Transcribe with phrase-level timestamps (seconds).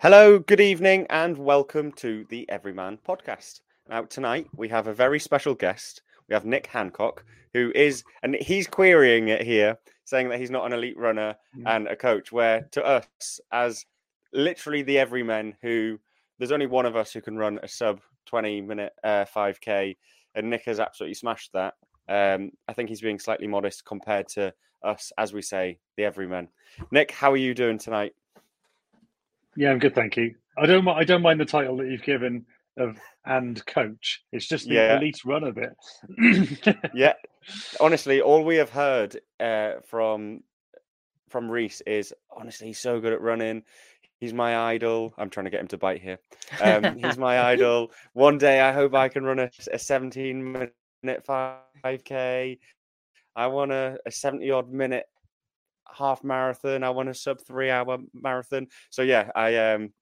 [0.00, 3.60] Hello, good evening, and welcome to the Everyman podcast.
[3.88, 6.02] Now, tonight we have a very special guest.
[6.28, 10.64] We have Nick Hancock, who is, and he's querying it here, saying that he's not
[10.66, 11.62] an elite runner Mm.
[11.66, 12.32] and a coach.
[12.32, 13.84] Where to us, as
[14.32, 15.98] literally the everyman, who
[16.38, 19.96] there's only one of us who can run a sub 20 minute uh, 5k,
[20.34, 21.74] and Nick has absolutely smashed that.
[22.08, 26.48] Um, I think he's being slightly modest compared to us, as we say, the everyman.
[26.90, 28.14] Nick, how are you doing tonight?
[29.60, 30.34] Yeah, I'm good, thank you.
[30.56, 30.88] I don't.
[30.88, 32.46] I don't mind the title that you've given
[32.78, 34.22] of and coach.
[34.32, 34.96] It's just the Yeah.
[34.96, 36.88] elite of it.
[36.94, 37.12] yeah
[37.80, 40.42] honestly all we have heard uh, from
[41.28, 43.62] from reese is honestly he's so good at running
[44.18, 46.18] he's my idol i'm trying to get him to bite here
[46.60, 51.24] um, he's my idol one day i hope i can run a, a 17 minute
[51.26, 52.58] 5k
[53.36, 55.06] i want a, a 70 odd minute
[55.96, 58.66] half marathon i want a sub three hour marathon.
[58.90, 59.92] So yeah i um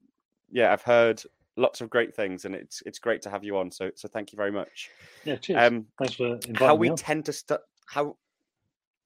[0.50, 1.22] yeah i've heard
[1.58, 3.70] lots of great things and it's it's great to have you on.
[3.70, 4.90] So so thank you very much.
[5.24, 5.58] Yeah, cheers.
[5.60, 8.16] um Thanks for inviting how me we tend to start how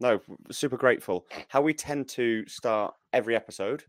[0.01, 1.27] no super grateful.
[1.49, 3.85] How we tend to start every episode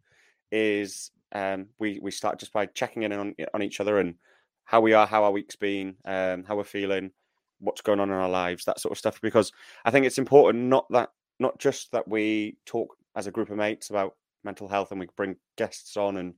[0.52, 4.16] is um we we start just by checking in on on each other and
[4.64, 7.12] how we are how our week's been um how we're feeling
[7.60, 9.20] what's going on in our lives that sort of stuff.
[9.22, 9.52] Because
[9.86, 13.58] i think it's important not that not just that we talk as a group of
[13.58, 16.34] mates about mental health and we bring guests on and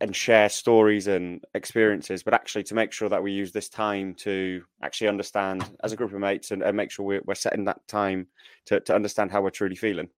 [0.00, 4.14] and share stories and experiences, but actually to make sure that we use this time
[4.14, 7.64] to actually understand as a group of mates and, and make sure we're, we're setting
[7.64, 8.26] that time
[8.64, 10.08] to, to understand how we're truly feeling.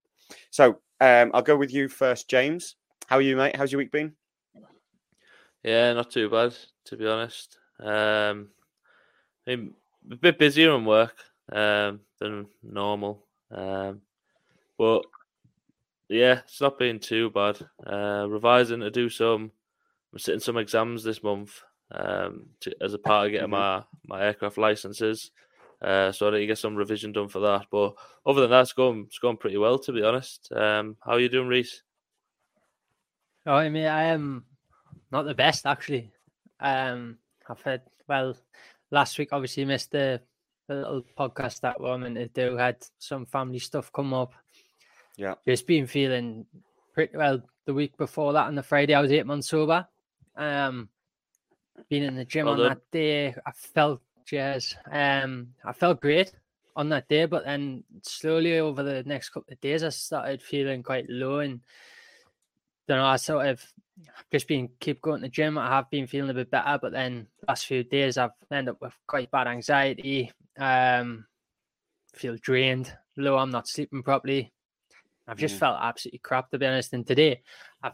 [0.49, 2.77] So um, I'll go with you first, James.
[3.05, 3.55] How are you, mate?
[3.55, 4.13] How's your week been?
[5.63, 7.57] Yeah, not too bad to be honest.
[7.79, 8.49] Um,
[9.47, 9.75] I'm
[10.11, 11.15] a bit busier on work
[11.51, 14.01] um, than normal, um,
[14.77, 15.05] but
[16.09, 17.57] yeah, it's not been too bad.
[17.85, 19.51] Uh, revising to do some,
[20.13, 23.51] I'm sitting some exams this month um, to, as a part of getting Mhm.
[23.51, 25.31] my my aircraft licenses.
[25.81, 27.67] Uh, so I need to get some revision done for that.
[27.69, 27.95] But
[28.25, 30.51] other than that, it's going it's going pretty well to be honest.
[30.51, 31.81] Um, how are you doing, Reese?
[33.45, 34.45] Oh, I mean, I am
[35.11, 36.11] not the best actually.
[36.59, 37.17] Um,
[37.47, 38.35] I've had well
[38.91, 39.29] last week.
[39.31, 40.21] Obviously, missed the,
[40.67, 42.57] the little podcast that we're meant to do.
[42.57, 44.33] Had some family stuff come up.
[45.17, 45.35] Yeah.
[45.47, 46.45] just been feeling
[46.93, 47.41] pretty well.
[47.65, 49.87] The week before that, on the Friday, I was eight months sober.
[50.35, 50.89] Um,
[51.89, 52.69] been in the gym Well on done.
[52.69, 53.35] that day.
[53.45, 54.75] I felt cheers.
[54.91, 56.33] Um, I felt great
[56.75, 60.83] on that day, but then slowly over the next couple of days, I started feeling
[60.83, 61.61] quite low and
[62.87, 63.05] don't know.
[63.05, 63.63] I sort of
[64.31, 65.57] just been keep going to the gym.
[65.57, 68.81] I have been feeling a bit better, but then last few days I've ended up
[68.81, 70.31] with quite bad anxiety.
[70.57, 71.25] Um,
[72.13, 73.37] feel drained, low.
[73.37, 74.53] I'm not sleeping properly.
[75.27, 75.59] I've just Mm.
[75.59, 76.93] felt absolutely crap to be honest.
[76.93, 77.41] And today
[77.81, 77.93] I've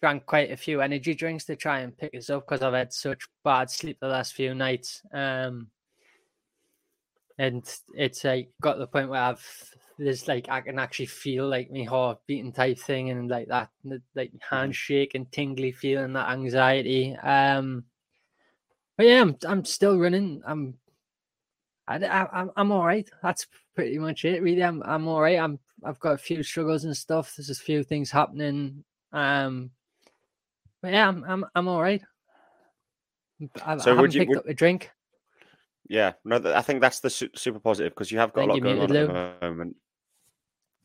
[0.00, 2.92] drank quite a few energy drinks to try and pick us up because I've had
[2.92, 5.00] such bad sleep the last few nights.
[5.12, 5.70] Um,
[7.38, 11.48] and it's like got to the point where I've there's like I can actually feel
[11.48, 13.70] like my heart beating type thing and like that
[14.14, 17.14] like my hands shake and tingly feeling that anxiety.
[17.16, 17.84] Um,
[18.96, 20.42] but yeah, I'm I'm still running.
[20.44, 20.74] I'm
[21.88, 23.08] I, I, I'm I'm all right.
[23.22, 24.42] That's pretty much it.
[24.42, 25.38] Really, I'm I'm all right.
[25.38, 27.34] I'm I've got a few struggles and stuff.
[27.36, 28.84] There's a few things happening.
[29.12, 29.70] Um,
[30.80, 32.02] but yeah, I'm I'm I'm all right.
[33.64, 34.90] I, So I would you- picked would- up a drink.
[35.88, 38.60] Yeah, no, I think that's the su- super positive because you have got a lot
[38.62, 39.76] going on muted, at the moment.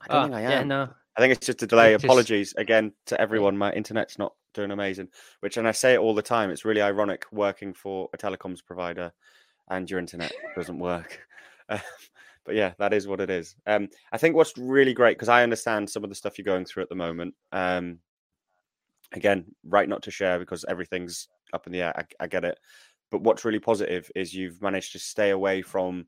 [0.02, 0.68] I Oh, don't think I yeah, am.
[0.68, 0.90] no.
[1.16, 1.94] I think it's just a delay.
[1.94, 3.58] just- Apologies again to everyone.
[3.58, 5.08] My internet's not doing amazing.
[5.42, 6.50] Which, and I say it all the time.
[6.50, 9.14] It's really ironic working for a telecoms provider,
[9.70, 11.20] and your internet doesn't work.
[11.70, 11.80] Uh,
[12.46, 13.56] but yeah, that is what it is.
[13.66, 16.66] Um, I think what's really great because I understand some of the stuff you're going
[16.66, 17.36] through at the moment.
[17.52, 18.00] Um,
[19.14, 21.94] again, right not to share because everything's up in the air.
[21.98, 22.60] I, I get it.
[23.10, 26.06] But what's really positive is you've managed to stay away from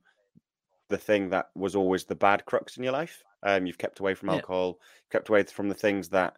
[0.90, 3.24] the thing that was always the bad crux in your life.
[3.44, 4.36] Um, you've kept away from Yeah.
[4.36, 4.80] alcohol,
[5.12, 6.36] kept away from the things that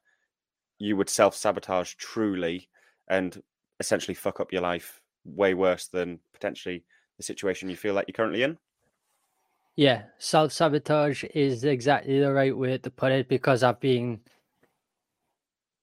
[0.77, 2.69] you would self sabotage truly
[3.07, 3.41] and
[3.79, 6.83] essentially fuck up your life way worse than potentially
[7.21, 8.57] the situation you feel like you're currently in.
[9.75, 14.19] Yeah, self sabotage is exactly the right way to put it because I've been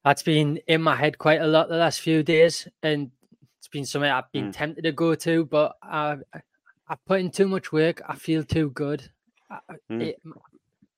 [0.04, 3.10] that's been in my head quite a lot the last few days, and
[3.58, 4.52] it's been something I've been Mm.
[4.56, 6.18] tempted to go to, but I
[6.90, 8.00] I put in too much work.
[8.08, 9.10] I feel too good.
[9.50, 10.02] I, Mm.
[10.02, 10.22] it-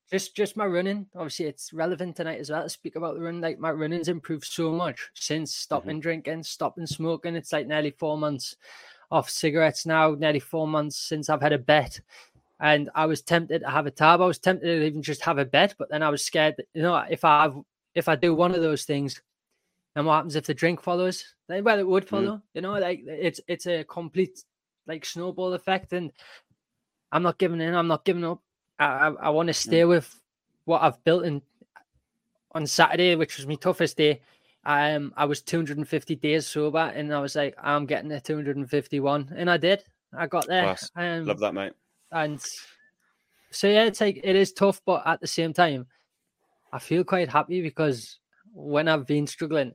[0.09, 1.07] just just my running.
[1.15, 3.39] Obviously, it's relevant tonight as well to speak about the run.
[3.41, 7.35] Like my running's improved so much since stopping drinking, stopping smoking.
[7.37, 8.57] It's like nearly four months
[9.11, 10.15] off cigarettes now.
[10.15, 11.99] Nearly four months since I've had a bet
[12.59, 14.21] and I was tempted to have a tab.
[14.21, 16.67] I was tempted to even just have a bet, but then I was scared that
[16.73, 17.55] you know if I have
[17.95, 19.21] if I do one of those things,
[19.95, 21.35] And what happens if the drink follows?
[21.47, 22.09] Then well, it would Mm.
[22.09, 22.41] follow.
[22.53, 24.43] You know, like it's it's a complete
[24.87, 26.11] like snowball effect, and
[27.11, 27.75] I'm not giving in.
[27.75, 28.39] I'm not giving up.
[28.79, 30.07] I I, I want to stay with
[30.65, 31.23] what I've built.
[31.25, 31.41] And
[32.53, 34.21] on Saturday, which was my toughest day,
[34.65, 39.49] um, I was 250 days sober, and I was like, I'm getting to 251, and
[39.49, 39.83] I did.
[40.17, 40.63] I got there.
[40.63, 40.91] Class.
[40.95, 41.73] Um, Love that, mate.
[42.11, 42.39] and
[43.51, 45.87] so yeah, it's like it is tough, but at the same time,
[46.71, 48.19] I feel quite happy because
[48.53, 49.73] when I've been struggling,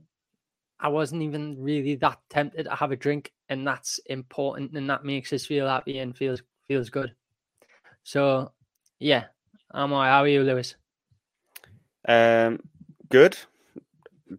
[0.78, 5.04] I wasn't even really that tempted to have a drink, and that's important, and that
[5.04, 7.14] makes us feel happy and feels feels good.
[8.04, 8.52] So
[9.00, 9.24] yeah,
[9.72, 10.10] I'm alright.
[10.10, 10.76] How are you, Lewis?
[12.06, 12.60] Um,
[13.08, 13.36] good.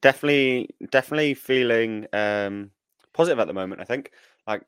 [0.01, 2.71] Definitely, definitely feeling um,
[3.13, 3.81] positive at the moment.
[3.81, 4.11] I think
[4.45, 4.63] like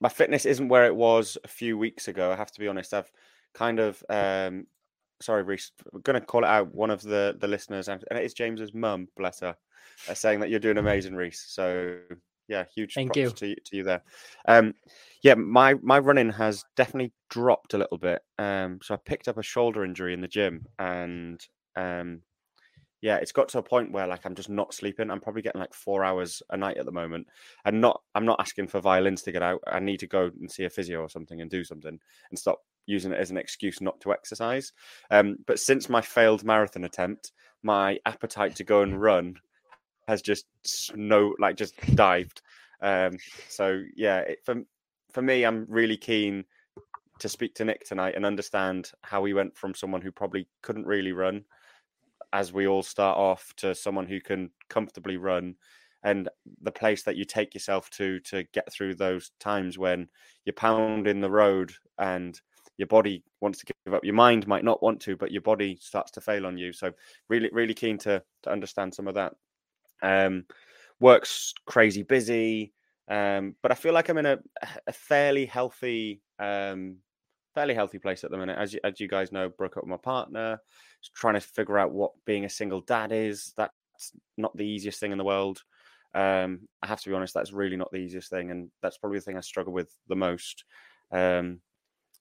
[0.00, 2.30] my fitness isn't where it was a few weeks ago.
[2.30, 2.94] I have to be honest.
[2.94, 3.10] I've
[3.54, 4.66] kind of um,
[5.20, 5.72] sorry, Reese.
[5.92, 6.74] I'm gonna call it out.
[6.74, 9.56] One of the the listeners, and it is James's mum, bless her,
[10.08, 11.44] uh, saying that you're doing amazing, Reese.
[11.48, 11.96] So
[12.48, 13.30] yeah, huge Thank props you.
[13.30, 14.02] to you, to you there.
[14.48, 14.74] Um,
[15.22, 18.22] yeah, my my running has definitely dropped a little bit.
[18.38, 21.40] Um, so I picked up a shoulder injury in the gym, and
[21.76, 22.22] um,
[23.02, 25.10] yeah, it's got to a point where like I'm just not sleeping.
[25.10, 27.26] I'm probably getting like four hours a night at the moment,
[27.64, 28.02] and not.
[28.14, 29.62] I'm not asking for violins to get out.
[29.66, 31.98] I need to go and see a physio or something and do something
[32.30, 34.72] and stop using it as an excuse not to exercise.
[35.10, 37.32] Um, but since my failed marathon attempt,
[37.62, 39.36] my appetite to go and run
[40.06, 42.42] has just snow like just dived.
[42.82, 43.16] Um,
[43.48, 44.56] so yeah, it, for
[45.12, 46.44] for me, I'm really keen
[47.20, 50.86] to speak to Nick tonight and understand how he went from someone who probably couldn't
[50.86, 51.44] really run
[52.32, 55.54] as we all start off to someone who can comfortably run
[56.02, 56.28] and
[56.62, 60.08] the place that you take yourself to to get through those times when
[60.44, 62.40] you're pounding the road and
[62.78, 64.04] your body wants to give up.
[64.04, 66.72] Your mind might not want to but your body starts to fail on you.
[66.72, 66.92] So
[67.28, 69.34] really really keen to to understand some of that.
[70.02, 70.46] Um
[71.00, 72.72] work's crazy busy
[73.08, 74.38] um but i feel like i'm in a
[74.86, 76.96] a fairly healthy um
[77.60, 79.90] fairly healthy place at the minute as you, as you guys know broke up with
[79.90, 80.58] my partner
[81.14, 83.52] trying to figure out what being a single dad is.
[83.54, 83.74] That's
[84.38, 85.62] not the easiest thing in the world.
[86.14, 89.18] Um, I have to be honest, that's really not the easiest thing, and that's probably
[89.18, 90.64] the thing I struggle with the most.
[91.12, 91.60] Um,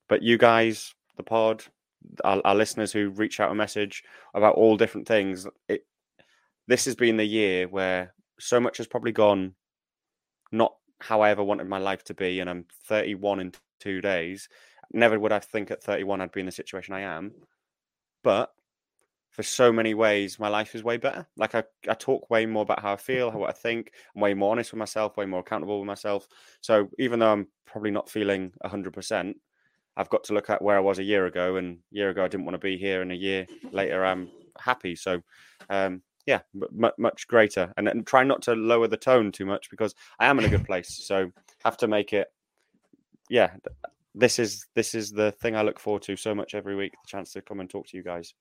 [0.10, 1.64] but you guys, the pod,
[2.26, 4.04] our, our listeners who reach out a message
[4.34, 5.86] about all different things, it
[6.68, 9.56] this has been the year where so much has probably gone
[10.52, 14.50] not how I ever wanted my life to be, and I'm 31 in two days.
[14.92, 17.34] Never would I think at 31 I'd be in the situation I am,
[18.24, 18.52] but
[19.32, 21.28] for so many ways, my life is way better.
[21.38, 23.94] Like I, I talk way more about how I feel, how what I think.
[24.16, 26.28] I'm way more honest with myself, way more accountable with myself.
[26.62, 29.38] So even though I'm probably not feeling hundred percent,
[29.96, 31.58] I've got to look at where I was a year ago.
[31.58, 34.30] And a year ago, I didn't want to be here, and a year later, I'm
[34.60, 34.96] happy.
[34.96, 35.22] So,
[35.70, 37.72] um, yeah, m- much greater.
[37.78, 40.50] And, and try not to lower the tone too much because I am in a
[40.50, 40.90] good place.
[41.04, 41.32] So
[41.64, 42.28] have to make it.
[43.30, 43.52] Yeah,
[44.16, 46.94] this is this is the thing I look forward to so much every week.
[47.04, 48.34] The chance to come and talk to you guys.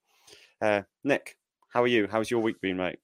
[0.63, 1.37] Uh, Nick,
[1.73, 2.09] how are you?
[2.11, 2.99] How's your week been, mate?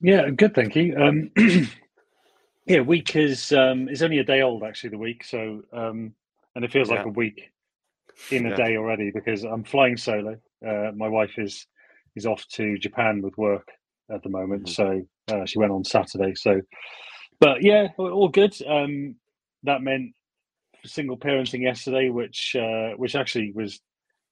[0.00, 0.96] Yeah, good, thank you.
[0.96, 1.30] Um,
[2.66, 4.90] yeah, week is um, is only a day old actually.
[4.90, 6.14] The week, so um,
[6.56, 7.50] and it feels like a week
[8.30, 8.54] in a Yeah.
[8.54, 10.36] day already because I'm flying solo.
[10.66, 11.66] Uh, my wife is
[12.16, 13.68] is off to Japan with work
[14.12, 14.68] at the moment, Mhm.
[14.68, 16.34] so uh, she went on Saturday.
[16.36, 16.60] So,
[17.40, 18.54] but yeah, all good.
[18.66, 19.16] Um,
[19.64, 20.14] that meant
[20.84, 23.80] single parenting yesterday, which uh, which actually was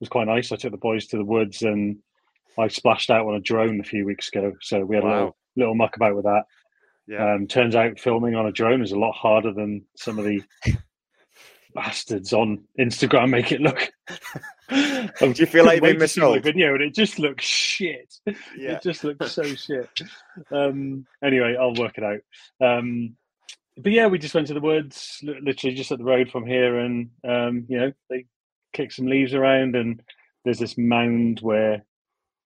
[0.00, 0.52] was quite nice.
[0.52, 1.98] I took the boys to the woods and
[2.58, 5.36] I splashed out on a drone a few weeks ago, so we had a little
[5.56, 6.44] little muck about with that.
[7.06, 7.34] Yeah.
[7.34, 10.42] Um, turns out filming on a drone is a lot harder than some of the
[11.74, 13.90] bastards on Instagram make it look.
[14.70, 16.42] Do you feel like you've been missold?
[16.42, 18.14] Video and it just looks shit.
[18.56, 18.72] Yeah.
[18.72, 19.88] It just looks so shit.
[20.52, 22.20] Um, anyway, I'll work it out.
[22.64, 23.16] Um,
[23.82, 26.78] but yeah, we just went to the woods, literally just up the road from here,
[26.78, 28.26] and um, you know they
[28.72, 30.02] kicked some leaves around, and
[30.44, 31.84] there's this mound where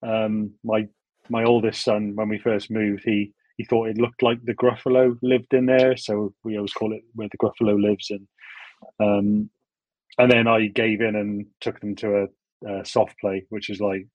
[0.03, 0.87] um, my
[1.29, 5.17] my oldest son, when we first moved, he he thought it looked like the Gruffalo
[5.21, 8.27] lived in there, so we always call it where the Gruffalo lives, and
[8.99, 9.49] um,
[10.17, 12.27] and then I gave in and took them to
[12.65, 14.07] a, a soft play, which is like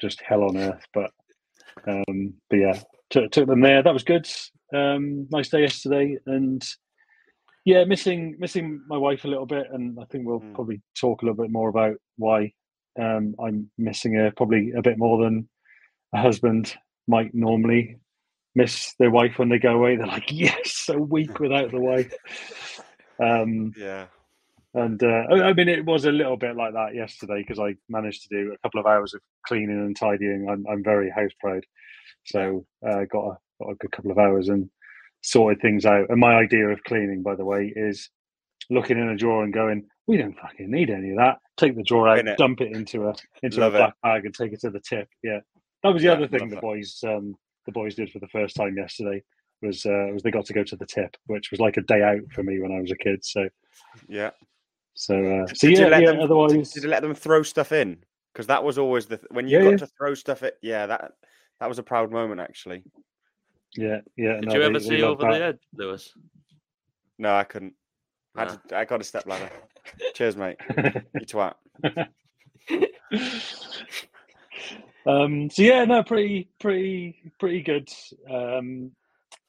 [0.00, 1.10] just hell on earth, but
[1.86, 3.82] um, but yeah, took, took them there.
[3.82, 4.28] That was good.
[4.74, 6.62] Um, nice day yesterday, and
[7.64, 10.54] yeah, missing missing my wife a little bit, and I think we'll Mm.
[10.54, 12.52] probably talk a little bit more about why
[13.00, 15.48] um, I'm missing her probably a bit more than
[16.14, 16.74] a husband
[17.06, 17.98] might normally
[18.54, 19.96] miss their wife when they go away.
[19.96, 22.12] They're like, yes, a week without the wife.
[23.20, 24.06] Um, Yeah.
[24.74, 28.22] and uh, I mean, it was a little bit like that yesterday because I managed
[28.22, 30.48] to do a couple of hours of cleaning and tidying.
[30.48, 31.64] I'm, I'm very house proud,
[32.26, 34.68] so uh, got a a good couple of hours and
[35.22, 36.06] sorted things out.
[36.10, 38.10] And my idea of cleaning, by the way, is
[38.70, 41.82] looking in a drawer and going, "We don't fucking need any of that." Take the
[41.82, 42.38] drawer out, it.
[42.38, 43.80] dump it into a into Love a it.
[43.80, 45.08] black bag, and take it to the tip.
[45.22, 45.40] Yeah,
[45.82, 46.62] that was the Yeah, other thing the that.
[46.62, 47.34] boys um,
[47.66, 49.22] the boys did for the first time yesterday.
[49.60, 52.02] Was uh, was they got to go to the tip, which was like a day
[52.02, 53.24] out for me when I was a kid.
[53.24, 53.48] So
[54.08, 54.30] Yeah.
[54.94, 56.12] so uh, so Did you yeah, let yeah.
[56.12, 57.98] them- Otherwise, Did you let them throw stuff in?
[58.32, 59.76] Because that was always the th- when you Yeah, got yeah.
[59.78, 60.44] to throw stuff.
[60.44, 61.10] It yeah, that
[61.58, 62.84] that was a proud moment actually.
[63.76, 64.34] Yeah, yeah.
[64.40, 65.38] Did no, you ever they see over that.
[65.38, 66.12] the edge, Lewis?
[67.18, 67.74] No, I couldn't.
[68.36, 69.50] I, had to, I got a step ladder.
[70.14, 70.56] Cheers, mate.
[71.14, 71.54] You twat.
[75.06, 77.88] um, so yeah, no, pretty, pretty, pretty good.
[78.30, 78.92] Um,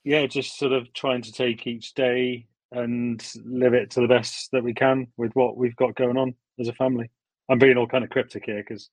[0.03, 4.49] yeah, just sort of trying to take each day and live it to the best
[4.51, 7.09] that we can with what we've got going on as a family.
[7.49, 8.89] I'm being all kind of cryptic here because,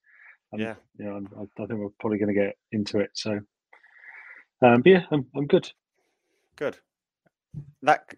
[0.55, 0.75] Yeah.
[0.97, 3.11] you know, I'm, I, I think we're probably going to get into it.
[3.13, 3.39] So,
[4.61, 5.71] um, but yeah, I'm, I'm good.
[6.55, 6.77] Good.
[7.83, 8.13] That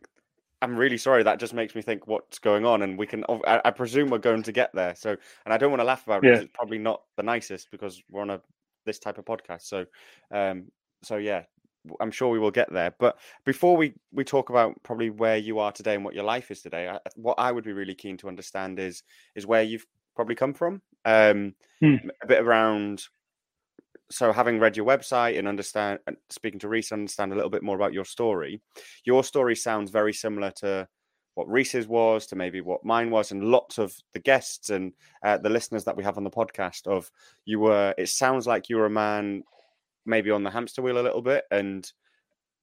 [0.62, 1.24] I'm really sorry.
[1.24, 3.24] That just makes me think what's going on, and we can.
[3.46, 4.96] I, I presume we're going to get there.
[4.96, 5.16] So,
[5.46, 6.28] and I don't want to laugh about it.
[6.28, 6.42] Yeah.
[6.42, 8.42] It's probably not the nicest because we're on a
[8.86, 9.64] this type of podcast.
[9.64, 9.86] So,
[10.32, 10.66] um,
[11.04, 11.44] so yeah,
[12.00, 12.94] I'm sure we will get there.
[13.00, 16.52] But before we we talk about probably where you are today and what your life
[16.52, 19.04] is today, I, what I would be really keen to understand is
[19.36, 20.82] is where you've probably come from.
[21.06, 21.96] Um, Hmm.
[22.22, 23.08] a bit around
[24.12, 26.00] so having read your website and understand
[26.30, 28.62] speaking to Reese, understand a little bit more about your story.
[29.06, 30.88] Your story sounds very similar to
[31.36, 35.38] what Reese's was, to maybe what mine was, and lots of the guests and uh,
[35.38, 36.88] the listeners that we have on the podcast.
[36.88, 37.10] Of
[37.46, 39.44] you were, it sounds like you were a man,
[40.06, 41.90] maybe on the hamster wheel a little bit, and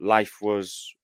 [0.00, 0.94] life was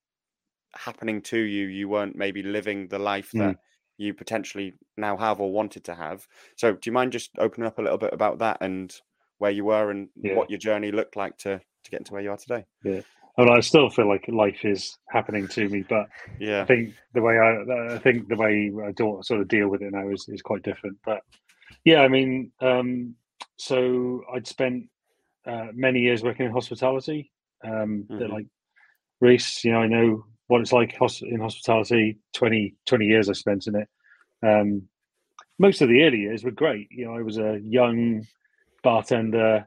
[0.74, 1.66] happening to you.
[1.66, 3.38] You weren't maybe living the life Mm.
[3.38, 3.56] that
[3.96, 6.26] you potentially now have or wanted to have.
[6.56, 8.92] So, do you mind just opening up a little bit about that and
[9.42, 10.36] where you were and Yeah.
[10.36, 12.64] what your journey looked like to to get into where you are today?
[12.84, 13.00] Yeah.
[13.36, 16.06] I, mean, I still feel like life is happening to me, but
[16.38, 19.66] yeah, I think the way I, I think the way I don't sort of deal
[19.68, 20.98] with it now is, is quite different.
[21.04, 21.22] But
[21.84, 23.16] yeah, I mean, um,
[23.56, 24.88] so I'd spent
[25.44, 27.32] uh, many years working in hospitality.
[27.64, 28.28] Um, Mhm.
[28.30, 28.46] like
[29.20, 32.18] Reese, you know, I know what it's like in hospitality.
[32.34, 33.88] 20, 20 years I spent in it.
[34.42, 34.88] Um,
[35.58, 36.86] most of the early years were great.
[36.92, 38.24] You know, I was a young
[38.82, 39.66] bartender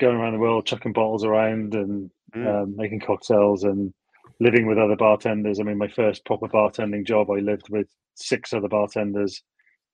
[0.00, 2.46] going around the world, chucking bottles around and Mm.
[2.64, 3.94] um, making cocktails and
[4.38, 5.58] living with other bartenders.
[5.58, 9.42] I mean, my first proper bartending job, I lived with six other bartenders.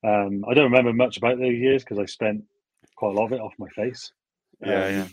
[0.05, 2.43] Um, I don't remember much about those years because I spent
[2.97, 4.11] quite a lot of it off my face.
[4.61, 5.07] yeah, Um, yeah.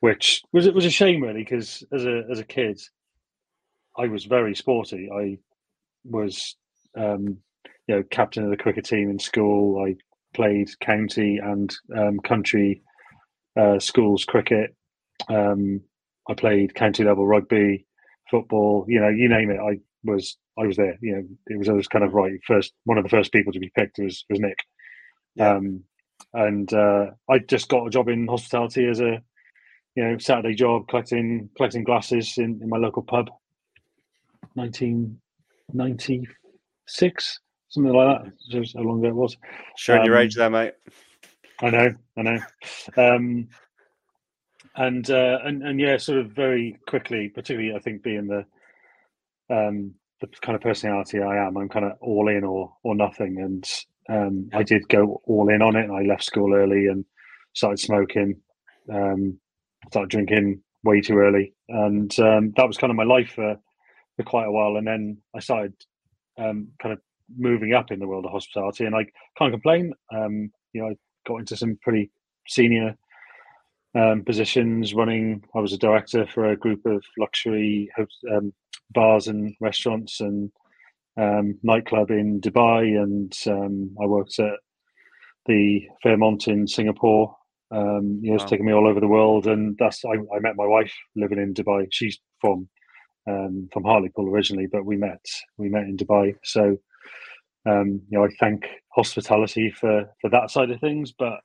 [0.00, 2.80] Which was it was a shame really because as a as a kid,
[3.96, 5.08] I was very sporty.
[5.14, 5.38] I
[6.04, 6.56] was
[6.96, 7.38] um,
[7.86, 9.84] you know captain of the cricket team in school.
[9.84, 9.94] I
[10.34, 12.82] played county and um, country
[13.58, 14.74] uh, schools cricket.
[15.28, 15.80] Um,
[16.28, 17.86] I played county level rugby,
[18.30, 18.84] football.
[18.88, 19.58] You know, you name it.
[19.60, 20.96] I was I was there.
[21.00, 22.72] You know, it was I was kind of right first.
[22.84, 24.58] One of the first people to be picked was was Nick.
[25.34, 25.56] Yeah.
[25.56, 25.84] Um,
[26.32, 29.22] and uh, I just got a job in hospitality as a
[29.96, 33.30] you know Saturday job collecting collecting glasses in, in my local pub.
[34.54, 35.20] Nineteen
[35.72, 36.26] ninety
[36.86, 37.40] six,
[37.70, 38.32] something like that.
[38.50, 39.36] Just how long ago it was.
[39.76, 40.74] Showing your um, age there, mate.
[41.62, 42.38] I know, I know.
[42.96, 43.48] Um,
[44.76, 48.44] and uh, and and yeah, sort of very quickly, particularly I think being the
[49.54, 53.38] um, the kind of personality I am, I'm kind of all in or or nothing.
[53.40, 53.64] And
[54.08, 55.90] um, I did go all in on it.
[55.90, 57.04] I left school early and
[57.52, 58.40] started smoking,
[58.92, 59.38] um,
[59.90, 63.56] started drinking way too early, and um, that was kind of my life for
[64.16, 64.76] for quite a while.
[64.76, 65.74] And then I started
[66.38, 67.00] um, kind of
[67.36, 69.06] moving up in the world of hospitality, and I
[69.38, 69.92] can't complain.
[70.12, 70.96] Um, you know, I
[71.26, 72.10] got into some pretty
[72.48, 72.96] senior
[73.94, 75.42] um, positions running.
[75.54, 77.90] I was a director for a group of luxury
[78.30, 78.52] um,
[78.92, 80.50] bars and restaurants and
[81.16, 84.58] um, nightclub in Dubai, and um, I worked at
[85.46, 87.34] the Fairmont in Singapore.
[87.72, 88.48] Um, you know, it's Wow.
[88.50, 91.54] taken me all over the world, and that's I, I met my wife living in
[91.54, 91.86] Dubai.
[91.90, 92.68] She's from
[93.28, 95.24] um, from Hartlepool originally, but we met
[95.58, 96.34] we met in Dubai.
[96.42, 96.78] So
[97.66, 101.40] um, you know, I thank hospitality for for that side of things, but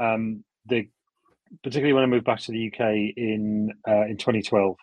[0.00, 0.88] um, the
[1.62, 4.76] particularly when I moved back to the UK in uh, in 2012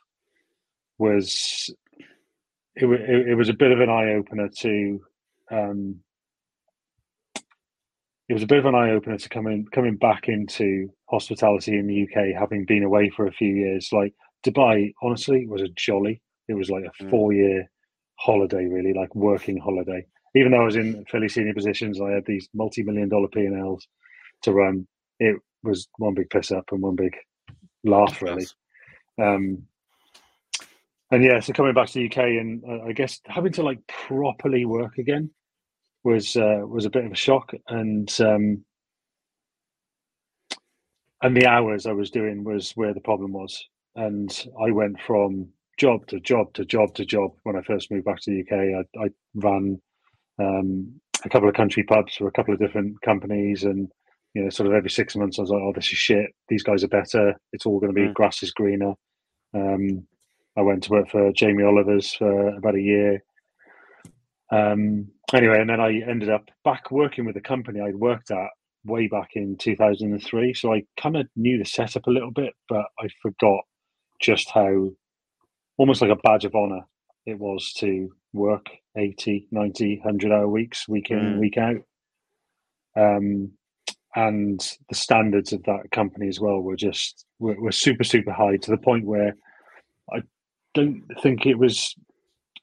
[0.98, 1.70] was
[2.76, 5.02] it, it, it was a bit of an eye opener to
[5.52, 6.00] um,
[8.28, 11.88] it was a bit of an eye opener to coming coming back into hospitality in
[11.88, 13.90] the UK, having been away for a few years.
[13.92, 14.14] Like
[14.46, 16.22] Dubai, honestly, was a jolly.
[16.48, 17.10] It was like a Mm.
[17.10, 17.70] four year
[18.18, 20.06] holiday, really, like working holiday.
[20.36, 23.42] Even though I was in fairly senior positions, I had these multi million dollar P
[23.42, 23.88] and Ls
[24.44, 24.88] to run.
[25.20, 27.16] It was one big piss up and one big
[27.84, 28.46] laugh, really.
[29.22, 29.64] Um,
[31.12, 33.80] and yeah, so coming back to the UK and uh, I guess having to like
[33.88, 35.30] properly work again
[36.04, 38.64] was uh, was a bit of a shock, and um,
[41.22, 43.64] and the hours I was doing was where the problem was,
[43.96, 44.30] and
[44.62, 48.20] I went from job to job to job to job when I first moved back
[48.22, 48.86] to the UK.
[48.98, 49.82] I, I ran
[50.40, 53.90] um, a couple of country pubs for a couple of different companies, and
[54.34, 56.28] you know, sort of every six months, I was like, "Oh, this is shit.
[56.50, 57.36] These guys are better.
[57.54, 58.14] It's all going to be Mm.
[58.14, 58.94] grass is greener."
[59.54, 60.08] Um,
[60.58, 63.24] I went to work for Jamie Oliver's for about a year.
[64.52, 68.50] Um, anyway, and then I ended up back working with the company I'd worked at
[68.86, 70.54] way back in 2003.
[70.54, 73.62] So I kind of knew the setup a little bit, but I forgot
[74.22, 74.92] just how
[75.78, 76.82] almost like a badge of honor
[77.26, 81.40] it was to work 80, 90, 100 hour weeks, week in, Mm.
[81.40, 81.82] week out.
[82.96, 83.52] Um,
[84.16, 88.58] and the standards of that company as well were just were, were super, super high
[88.58, 89.36] to the point where
[90.14, 90.22] I
[90.74, 91.96] don't think it was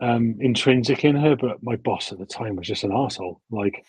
[0.01, 3.41] um, intrinsic in her, but my boss at the time was just an asshole.
[3.51, 3.85] Like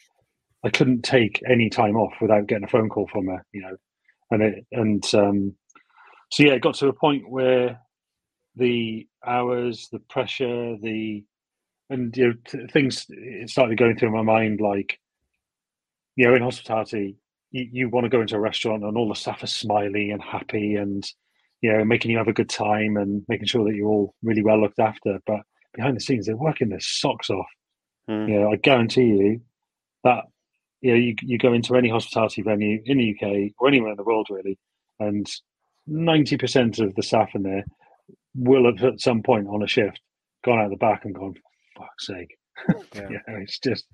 [0.66, 3.78] I couldn't take any time off without getting a phone call from her, you know.
[4.32, 5.56] And it and um,
[6.32, 7.80] so yeah, it got to a point where
[8.56, 11.24] the hours, the pressure, the
[11.90, 14.98] and you know t- things it started going through my mind like
[16.16, 17.18] you know in hospitality
[17.52, 20.22] you, you want to go into a restaurant and all the staff are smiley and
[20.24, 21.06] happy and
[21.62, 24.42] you know making you have a good time and making sure that you're all really
[24.42, 25.42] well looked after but
[25.74, 27.48] behind the scenes they're working their socks off
[28.10, 28.28] Mm.
[28.28, 29.42] you know i guarantee you
[30.04, 30.26] that
[30.82, 33.98] you know you, you go into any hospitality venue in the uk or anywhere in
[33.98, 34.58] the world really
[35.00, 35.26] and
[35.90, 37.64] 90% of the staff in there
[38.36, 40.00] will have at some point on a shift
[40.44, 41.34] gone out the back and gone
[41.78, 42.38] For fuck's sake
[42.96, 43.08] Yeah.
[43.10, 43.86] you know, it's just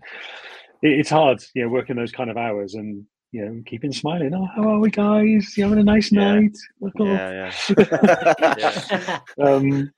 [0.82, 4.34] it, it's hard, you know, working those kind of hours and you know, keeping smiling.
[4.34, 5.56] Oh, how are we, guys?
[5.56, 6.34] You having a nice Yeah.
[6.40, 6.58] night?
[6.82, 7.08] Look off.
[7.08, 7.52] Yeah,
[8.58, 9.20] yeah.
[9.40, 9.92] Um,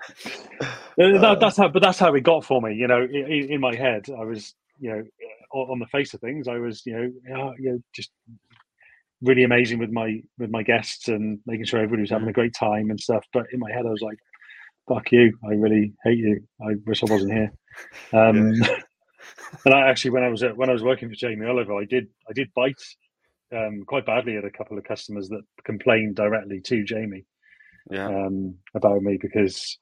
[0.99, 2.75] uh, that, that's how, but that's how it got for me.
[2.75, 5.03] You know, in, in my head, I was, you know,
[5.53, 8.11] on on the face of things, I was, you know, yeah, you know, just
[9.21, 12.53] really amazing with my with my guests and making sure everybody was having a great
[12.53, 13.23] time and stuff.
[13.31, 14.17] But in my head, I was like,
[14.93, 15.37] "Fuck you!
[15.43, 16.41] I really hate you.
[16.61, 17.51] I wish I wasn't here."
[18.13, 18.53] Um,
[19.65, 21.85] and I actually, when I was at, when I was working for Jamie Oliver, I
[21.85, 22.81] did I did bite
[23.55, 27.25] um, quite badly at a couple of customers that complained directly to Jamie
[27.89, 28.07] yeah.
[28.07, 29.77] um, about me because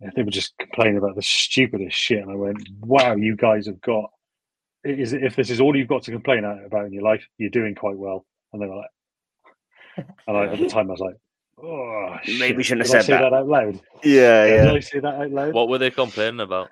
[0.00, 3.66] yeah, they were just complaining about the stupidest shit, and I went, "Wow, you guys
[3.66, 4.10] have got
[4.84, 7.74] is if this is all you've got to complain about in your life, you're doing
[7.74, 11.16] quite well." And they were like, and I, at the time I was like,
[11.62, 12.66] "Oh, Maybe shit.
[12.66, 14.68] shouldn't have Did I said say that." that out loud." Yeah, Did.
[14.76, 15.54] I say that out loud?
[15.54, 16.70] What were they complaining about?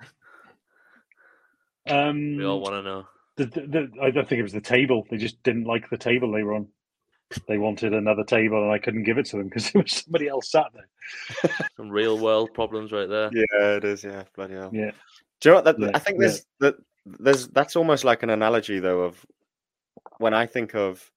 [1.89, 3.07] Um, We all want to know.
[3.37, 5.07] the, the, the, I don't think it was the table.
[5.11, 6.69] They just didn't like the table they were on.
[7.49, 10.29] They wanted another table, and I couldn't give it to them because there was somebody
[10.29, 11.51] else sat there.
[11.77, 13.31] Some real world problems right there.
[13.33, 14.05] Yeah, it is.
[14.05, 14.71] Yeah, bloody hell.
[14.73, 14.93] Yeah,
[15.41, 15.65] Do you know what?
[15.65, 16.29] That, Yeah, I think yeah.
[16.29, 16.77] there's that.
[17.07, 19.27] There's that's almost like an analogy though of
[20.19, 21.11] when I think of.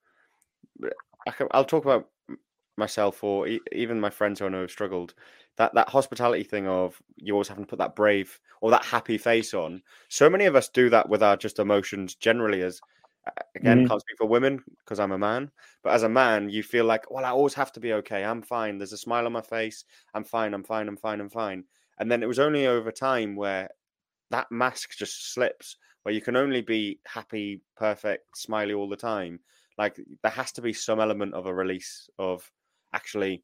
[1.28, 2.10] I can, I'll talk about
[2.78, 5.14] myself or e- even my friends who I know have struggled.
[5.58, 9.18] That that hospitality thing of you always having to put that brave or that happy
[9.18, 9.82] face on.
[10.10, 12.62] So many of us do that with our just emotions generally.
[12.62, 12.82] As
[13.56, 13.88] again, Mhm.
[13.88, 15.52] can't speak for women because I'm a man,
[15.84, 18.24] but as a man, you feel like, well, I always have to be okay.
[18.24, 18.78] I'm fine.
[18.78, 19.86] There's a smile on my face.
[20.14, 20.54] I'm fine.
[20.54, 20.88] I'm fine.
[20.88, 21.20] I'm fine.
[21.22, 21.66] I'm fine.
[22.00, 23.70] And then it was only over time where
[24.32, 29.40] that mask just slips, where you can only be happy, perfect, smiley all the time.
[29.78, 32.52] Like there has to be some element of a release of
[32.94, 33.44] actually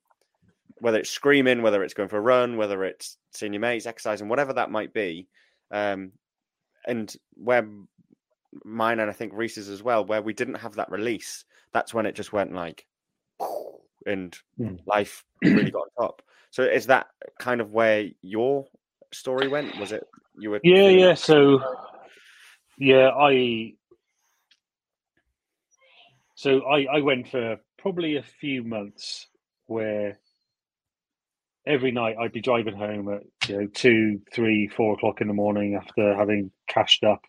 [0.79, 4.27] whether it's screaming, whether it's going for a run, whether it's seeing your mates, exercising,
[4.27, 5.27] whatever that might be.
[5.71, 6.12] Um,
[6.86, 7.67] and where
[8.65, 12.06] mine and I think Reese's as well, where we didn't have that release, that's when
[12.06, 12.86] it just went like,
[14.06, 14.79] and Mm.
[14.86, 16.21] life really got on top.
[16.51, 17.08] So is that
[17.39, 18.65] kind of where your
[19.12, 19.75] story went?
[19.79, 20.03] Was it
[20.38, 20.60] you were?
[20.63, 21.13] yeah, yeah.
[21.15, 21.60] So,
[22.77, 23.73] yeah, I.
[26.36, 29.27] So I, I went for probably a few months
[29.67, 30.19] where
[31.65, 35.34] every night I'd be driving home at you know two, three, four o'clock in the
[35.34, 37.21] morning after having cashed up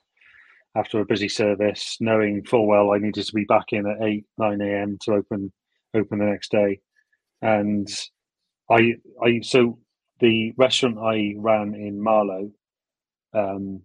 [0.77, 4.25] after a busy service, knowing full well I needed to be back in at eight,
[4.39, 4.99] nine a.m.
[5.03, 5.53] to open
[5.95, 6.81] open the next day,
[7.43, 7.89] and
[8.71, 9.79] I I so
[10.21, 12.51] the restaurant I ran in Marlow
[13.35, 13.83] um,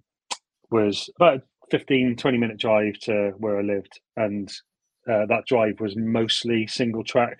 [0.70, 4.50] was about a 15, 20 minute drive to where I lived, and
[5.10, 7.40] uh, that drive was mostly single track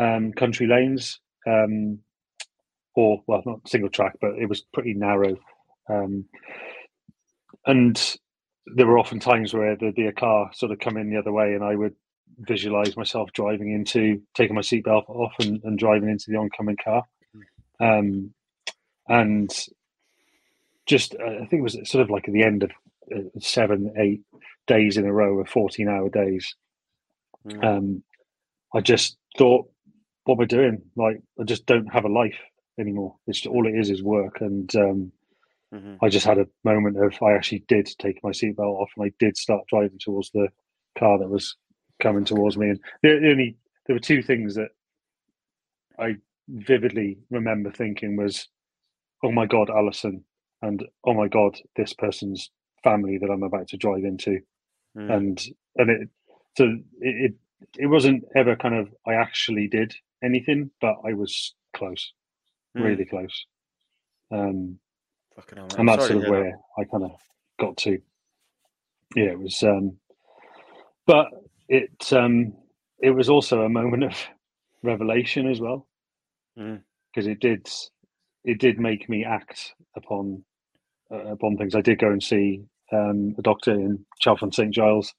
[0.00, 1.98] um, country lanes, um,
[2.94, 5.36] or well, not single track, but it was pretty narrow.
[5.88, 6.24] Um,
[7.66, 8.16] and
[8.74, 11.54] there were often times where there'd be a car sort of coming the other way,
[11.54, 11.94] and I would
[12.38, 17.04] visualize myself driving into, taking my seatbelt off, and, and driving into the oncoming car.
[17.80, 18.32] um,
[19.08, 19.50] and
[20.86, 22.70] just uh, I think it was sort of like at the end of
[23.14, 24.22] uh, seven, eight
[24.66, 26.54] days in a row of fourteen-hour days.
[27.46, 27.64] Mm.
[27.64, 28.02] Um,
[28.74, 29.69] I just thought,
[30.36, 30.82] what I doing?
[30.96, 32.38] Like, I just don't have a life
[32.78, 33.16] anymore.
[33.26, 35.12] It's all it is is work, and um,
[35.74, 35.98] Mhm.
[36.02, 39.12] I just had a moment of I actually did take my seatbelt off and I
[39.18, 40.48] did start driving towards the
[40.98, 41.56] car that was
[42.02, 42.70] coming towards me.
[42.70, 44.70] And the, the only there were two things that
[45.98, 46.16] I
[46.48, 48.48] vividly remember thinking was,
[49.24, 50.24] "Oh my God, Alison,"
[50.62, 52.50] and "Oh my God, this person's
[52.84, 54.40] family that I'm about to drive into."
[54.96, 55.14] Mm.
[55.16, 56.08] And and it
[56.56, 56.64] so
[57.00, 57.34] it, it
[57.78, 62.12] it wasn't ever kind of I actually did anything, but I was close,
[62.76, 62.84] Mm.
[62.84, 63.46] really close.
[64.32, 64.78] Um,
[65.36, 67.12] Fucking hell, and that's Sorry sort of where I kind of
[67.58, 67.98] got to.
[69.16, 69.98] Yeah, it was, um,
[71.06, 71.26] but
[71.68, 72.54] it um,
[73.00, 74.16] it was also a moment of
[74.82, 75.86] revelation as well,
[76.58, 76.82] Mm.
[77.12, 77.68] because it did
[78.44, 80.44] it did make me act upon
[81.12, 81.74] uh, upon things.
[81.74, 85.12] I did go and see um, a doctor in Chalfont St Giles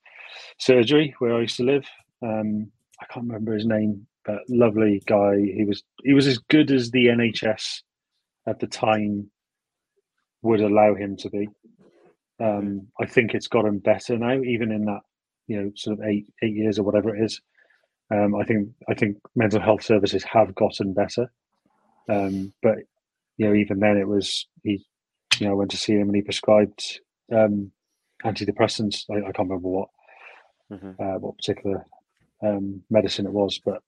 [0.59, 1.85] surgery where I used to live.
[2.21, 5.37] Um, I can't remember his name, but lovely guy.
[5.37, 7.81] He was he was as good as the NHS
[8.47, 9.29] at the time
[10.41, 11.47] would allow him to be.
[12.39, 15.01] Um, I think it's gotten better now, even in that
[15.47, 17.41] you know sort of eight eight years or whatever it is.
[18.13, 21.31] Um, I think I think mental health services have gotten better,
[22.09, 22.77] um, but
[23.37, 24.83] you know even then it was he
[25.39, 26.99] you know I went to see him and he prescribed
[27.33, 27.71] um,
[28.25, 29.05] antidepressants.
[29.09, 29.89] I, I can't remember what
[30.71, 30.95] Mhm.
[30.99, 31.85] uh, what particular
[32.41, 33.83] um, medicine it was, but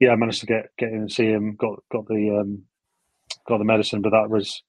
[0.00, 1.56] yeah, I managed to get get in and see him.
[1.56, 2.62] Got got the um,
[3.48, 4.62] got the medicine, but that was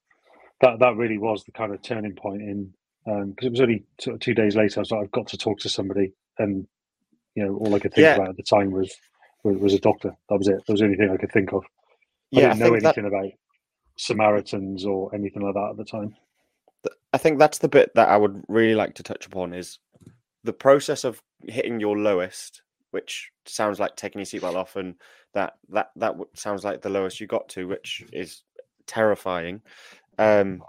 [0.60, 2.72] that that really was the kind of turning point in
[3.04, 4.80] because it was only sort two days later.
[4.80, 6.66] I was like, I've got to talk to somebody, and
[7.34, 8.14] you know, all I could think Yeah.
[8.16, 8.92] about at the time was,
[9.44, 10.10] was was a doctor.
[10.28, 10.56] That was it.
[10.66, 11.62] That was the only thing I could think of.
[11.64, 13.30] I Yeah, didn't know think that- anything about
[13.98, 16.14] Samaritans or anything like that at the time.
[17.12, 19.78] I think that's the bit that I would really like to touch upon is
[20.44, 24.94] the process of hitting your lowest, which sounds like taking your seatbelt off, and
[25.34, 28.42] that that that sounds like the lowest you got to, which is
[28.86, 29.62] terrifying.
[30.18, 30.62] Um,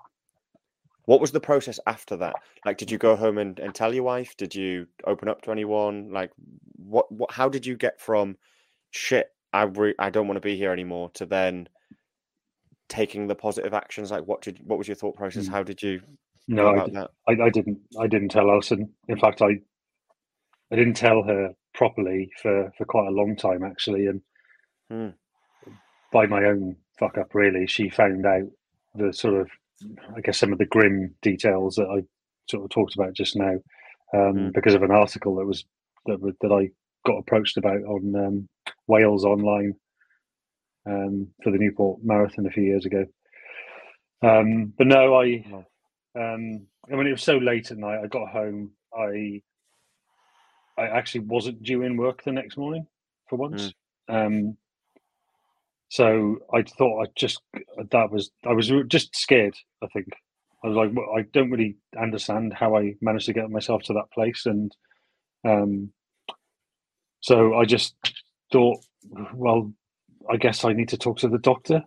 [1.06, 2.36] what was the process after that?
[2.66, 4.36] Like, did you go home and, and tell your wife?
[4.36, 6.12] Did you open up to anyone?
[6.12, 6.32] Like,
[6.76, 7.32] what what?
[7.32, 8.38] How did you get from
[8.92, 9.28] shit?
[9.54, 11.70] I re- I don't want to be here anymore to then
[12.90, 14.12] taking the positive actions.
[14.12, 15.48] Like, what did what was your thought process?
[15.48, 15.52] Mm.
[15.52, 16.02] How did you
[16.48, 17.12] No, I, about d- that?
[17.28, 17.80] I, I didn't.
[18.00, 18.94] I didn't tell Alison.
[19.08, 19.60] In fact, I
[20.72, 24.22] I didn't tell her properly for for quite a long time actually, and
[24.90, 25.10] Hmm.
[26.12, 28.50] by my own fuck up, really, she found out
[28.96, 29.50] the sort of,
[30.16, 32.04] I guess, some of the grim details that I
[32.50, 33.56] sort of talked about just now,
[34.14, 34.50] um, Hmm.
[34.54, 35.66] because of an article that was
[36.08, 36.70] that that I
[37.06, 38.50] got approached about on um,
[38.88, 39.74] Wales Online
[40.86, 43.06] um, for the Newport Marathon a few years ago.
[44.22, 45.44] Um, but no, I.
[46.16, 48.00] Um, I mean, it was so late at night.
[48.04, 48.72] I got home.
[48.98, 49.42] I
[50.78, 52.88] I actually wasn't due in work the next morning
[53.30, 53.74] for once.
[54.10, 54.58] Um,
[55.90, 57.42] so I thought I just
[57.92, 59.56] that was I was just scared.
[59.84, 60.08] I think
[60.64, 63.94] I was like, well, I don't really understand how I managed to get myself to
[63.94, 64.76] that place, and
[65.46, 65.92] um,
[67.22, 67.96] so I just
[68.52, 68.80] thought,
[69.34, 69.74] well,
[70.30, 71.84] I guess I need to talk to the doctor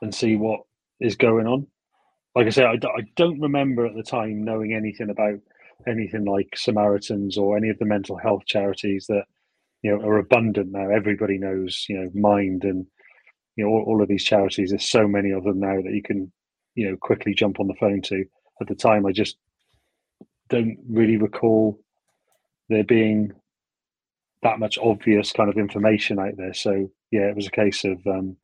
[0.00, 0.60] and see what
[1.00, 1.66] is going on.
[2.34, 2.78] Like I said, I
[3.16, 5.40] don't remember at the time knowing anything about
[5.86, 9.24] anything like Samaritans or any of the mental health charities that
[9.82, 10.90] you know are abundant now.
[10.90, 12.86] Everybody knows, you know, Mind and
[13.56, 14.70] you know all, all of these charities.
[14.70, 16.32] There's so many of them now that you can
[16.74, 18.24] you know quickly jump on the phone to.
[18.60, 19.36] At the time, I just
[20.48, 21.80] don't really recall
[22.68, 23.32] there being
[24.42, 26.54] that much obvious kind of information out there.
[26.54, 28.36] So yeah, it was a case of um,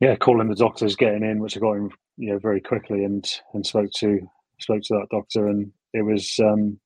[0.00, 3.24] yeah, calling the doctors, getting in, which I got in you know very quickly, and
[3.54, 4.28] and spoke to
[4.60, 6.78] spoke to that doctor, and it was um,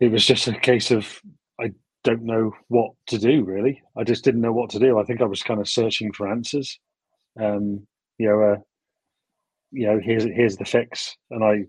[0.00, 1.20] it was just a case of
[1.60, 1.72] I
[2.02, 3.82] don't know what to do really.
[3.96, 4.98] I just didn't know what to do.
[4.98, 6.78] I think I was kind of searching for answers.
[7.40, 7.86] Um,
[8.18, 8.56] you know, uh,
[9.70, 11.64] you know, here's here's the fix, and I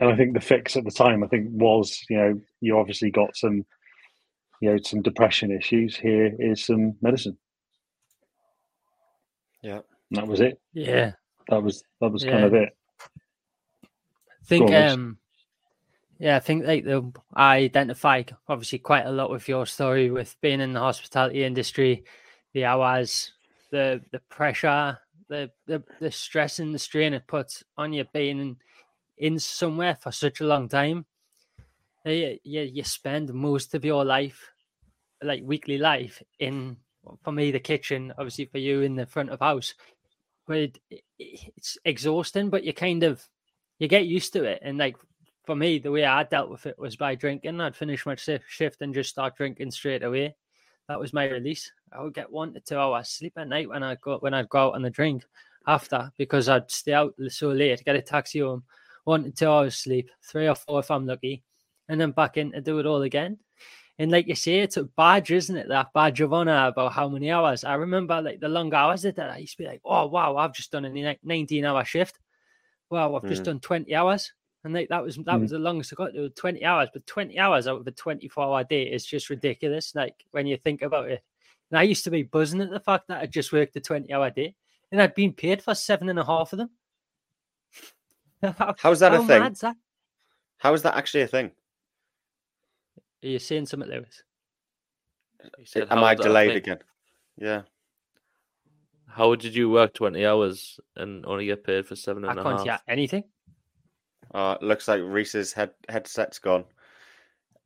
[0.00, 3.10] and I think the fix at the time I think was you know you obviously
[3.10, 3.64] got some
[4.60, 5.96] you know some depression issues.
[5.96, 7.36] Here is some medicine.
[9.62, 9.80] Yeah.
[10.10, 10.60] And that was it.
[10.72, 11.12] Yeah.
[11.48, 12.76] That was that was kind of it.
[13.02, 15.18] I think on, um
[16.18, 20.34] yeah, I think like the I identify obviously quite a lot with your story with
[20.40, 22.04] being in the hospitality industry,
[22.54, 23.32] the hours,
[23.70, 28.40] the the pressure, the the, the stress and the strain it puts on you being
[28.40, 28.56] in,
[29.18, 31.04] in somewhere for such a long time.
[32.04, 34.52] You, you, you spend most of your life
[35.22, 36.76] like weekly life in
[37.22, 39.74] for me the kitchen, obviously for you in the front of house,
[40.54, 40.78] it,
[41.18, 42.50] it's exhausting.
[42.50, 43.22] But you kind of
[43.78, 44.96] you get used to it, and like
[45.44, 47.60] for me, the way I dealt with it was by drinking.
[47.60, 50.34] I'd finish my shift and just start drinking straight away.
[50.88, 51.70] That was my release.
[51.92, 54.48] I would get one to two hours sleep at night when I go when I'd
[54.48, 55.24] go out on the drink
[55.66, 58.64] after because I'd stay out so late, get a taxi home,
[59.04, 61.42] one to two hours sleep, three or four if I'm lucky,
[61.88, 63.38] and then back in to do it all again.
[63.98, 65.68] And like you say, it's a badge, isn't it?
[65.68, 67.64] That badge of honor about how many hours.
[67.64, 70.52] I remember like the long hours that I used to be like, oh wow, I've
[70.52, 72.18] just done a 19 hour shift.
[72.90, 73.28] Wow, I've mm.
[73.28, 74.32] just done 20 hours.
[74.64, 75.40] And like, that was that mm.
[75.40, 78.44] was the longest I got to 20 hours, but 20 hours out of a 24
[78.44, 79.94] hour day is just ridiculous.
[79.94, 81.22] Like when you think about it.
[81.70, 84.12] And I used to be buzzing at the fact that I just worked a 20
[84.12, 84.54] hour day
[84.92, 86.70] and I'd been paid for seven and a half of them.
[88.58, 89.54] how, How's that how a thing?
[89.60, 89.76] That?
[90.58, 91.50] How is that actually a thing?
[93.26, 94.22] Are you saying something, Lewis?
[95.64, 96.78] Said, Am I delayed again?
[97.36, 97.62] Yeah.
[99.08, 102.44] How did you work 20 hours and only get paid for seven and I a
[102.44, 102.60] half?
[102.60, 103.24] I can't see anything.
[104.32, 106.64] Uh, looks like Reese's head headset's gone.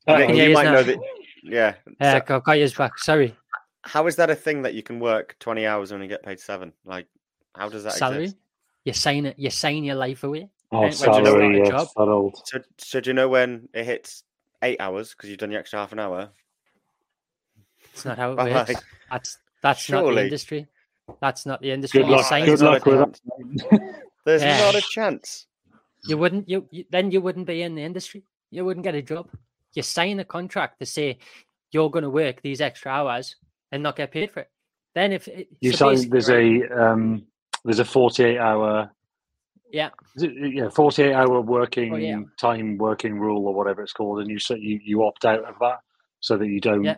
[0.08, 0.98] Uh, you, you might know that.
[1.42, 1.74] Yeah.
[2.00, 2.98] Yeah, so, got, got yours back.
[2.98, 3.36] Sorry.
[3.82, 6.40] How is that a thing that you can work 20 hours and only get paid
[6.40, 6.72] seven?
[6.86, 7.06] Like,
[7.54, 8.24] how does that salary?
[8.24, 8.36] Exist?
[8.86, 9.38] You sign it.
[9.38, 10.48] You sign your life away.
[10.72, 11.58] Oh, salary.
[11.58, 11.84] You know yeah,
[12.44, 14.24] so, so do you know when it hits
[14.62, 16.30] eight hours because you've done the extra half an hour.
[17.92, 18.74] It's not how it works.
[18.74, 20.06] Like, that's that's surely.
[20.06, 20.66] not the industry.
[21.20, 22.02] That's not the industry.
[22.02, 22.98] Good luck, good luck with
[23.70, 23.94] that.
[24.24, 24.58] There's yeah.
[24.60, 25.46] not a chance.
[26.06, 26.48] You wouldn't.
[26.48, 28.22] You, you then you wouldn't be in the industry.
[28.50, 29.28] You wouldn't get a job.
[29.74, 31.18] You sign a contract to say
[31.72, 33.36] you're going to work these extra hours
[33.70, 34.50] and not get paid for it.
[34.94, 37.24] Then if it, you so sign, there's right, a um,
[37.64, 38.90] there's a 48 hour
[39.72, 39.90] yeah.
[40.16, 42.20] Yeah, 48 hour working oh, yeah.
[42.38, 45.78] time working rule or whatever it's called, and you you you opt out of that
[46.20, 46.96] so that you don't yeah.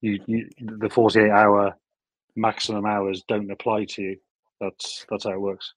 [0.00, 1.76] you, you the 48 hour
[2.36, 4.16] maximum hours don't apply to you.
[4.60, 5.74] That's that's how it works.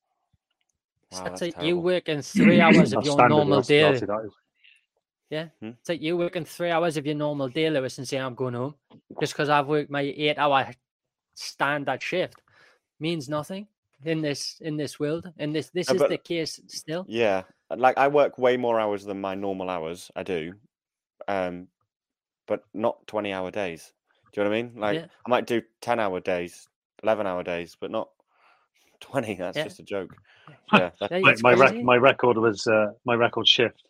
[1.12, 4.00] Wow, that's like you work in three hours of your normal day.
[5.30, 5.72] Yeah, hmm?
[5.80, 8.54] it's like you working three hours of your normal day, Lewis, and saying I'm going
[8.54, 8.76] home
[9.20, 10.68] just because I've worked my eight hour
[11.36, 12.42] standard shift
[13.00, 13.68] means nothing
[14.06, 17.06] in this in this world and this this is but, the case still.
[17.08, 17.44] Yeah
[17.76, 20.54] like i work way more hours than my normal hours i do
[21.28, 21.68] um
[22.48, 23.92] but not 20 hour days
[24.32, 24.72] do you know what i mean?
[24.76, 25.06] Like yeah.
[25.26, 26.68] i might do 10 hour days
[27.04, 28.10] 11 hour days but not
[29.02, 29.64] 20 that's yeah.
[29.64, 30.16] just a joke.
[30.74, 33.88] Yeah, my my, rec- my, record was uh, my record shift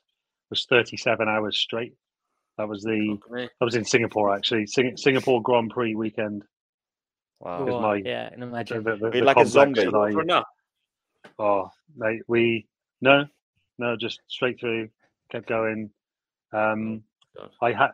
[0.50, 1.94] was 37 hours straight.
[2.58, 3.50] That was the okay.
[3.60, 4.66] that was in singapore actually.
[4.68, 6.44] Sing- singapore grand prix weekend
[7.40, 7.82] Wow.
[7.82, 8.84] My, yeah, and imagine.
[8.84, 9.88] The, the, the like a zombie.
[9.88, 10.44] I,
[11.40, 12.68] oh, mate, we
[13.02, 13.26] no,
[13.78, 14.90] no, just straight through,
[15.32, 15.92] kept going.
[16.54, 17.04] Um,
[17.40, 17.92] oh, I had,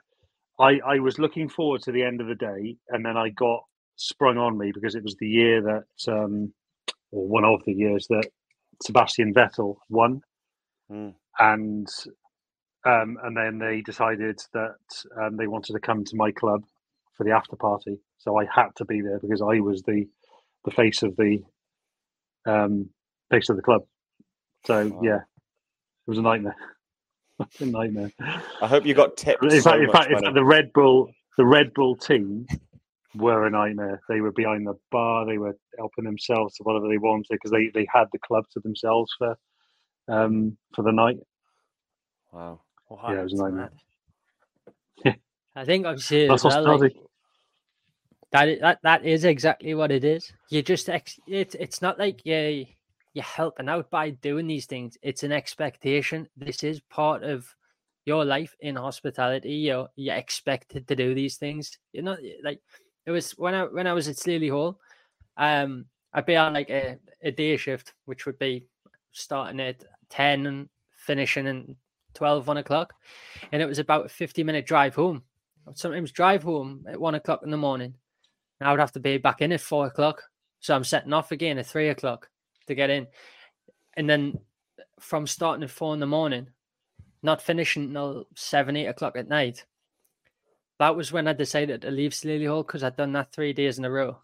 [0.60, 3.64] I, I was looking forward to the end of the day, and then I got
[3.96, 6.54] sprung on me because it was the year that, um,
[7.12, 8.30] or one of the years that
[8.82, 10.22] Sebastian Vettel won,
[10.92, 11.14] mm.
[11.40, 11.88] and
[12.86, 14.76] um, and then they decided that
[15.22, 16.64] um, they wanted to come to my club
[17.16, 18.00] for the after party.
[18.18, 20.08] So I had to be there because I was the
[20.66, 21.40] the face of the
[22.46, 22.90] um,
[23.30, 23.82] face of the club.
[24.66, 25.02] So wow.
[25.04, 26.56] yeah, it was a nightmare.
[27.60, 28.12] a nightmare.
[28.62, 29.44] I hope you got tips.
[29.44, 32.46] In fact, so in, fact, in fact, the Red Bull the Red Bull team
[33.16, 34.02] were a nightmare.
[34.08, 35.26] They were behind the bar.
[35.26, 38.60] They were helping themselves to whatever they wanted because they, they had the club to
[38.60, 39.36] themselves for
[40.08, 41.18] um, for the night.
[42.32, 42.62] Wow.
[43.10, 43.72] yeah, it was a nightmare.
[45.56, 46.96] I think I've seen well, like,
[48.32, 50.34] that, that that is exactly what it is.
[50.50, 52.66] You just ex- it's it's not like you
[53.14, 54.98] you're helping out by doing these things.
[55.04, 56.28] It's an expectation.
[56.36, 57.46] This is part of
[58.06, 59.54] your life in hospitality.
[59.54, 61.78] You're you're expected to do these things.
[61.92, 62.60] You're not like
[63.06, 64.80] it was when I when I was at Slaley Hall.
[65.38, 68.66] Um, I'd be on like a, a day shift, which would be
[69.12, 71.66] starting at ten and finishing at
[72.14, 72.94] 12, 1 o'clock,
[73.52, 75.24] and it was about a fifty minute drive home.
[75.68, 77.94] I'd sometimes drive home at one o'clock in the morning
[78.60, 80.24] and I would have to be back in at four o'clock.
[80.60, 82.30] So I'm setting off again at three o'clock
[82.68, 83.08] to get in.
[83.96, 84.40] And then
[85.00, 86.48] from starting at four in the morning,
[87.22, 89.66] not finishing until seven, eight o'clock at night.
[90.80, 93.78] That was when I decided to leave Slaley Hall because I'd done that three days
[93.78, 94.18] in a row.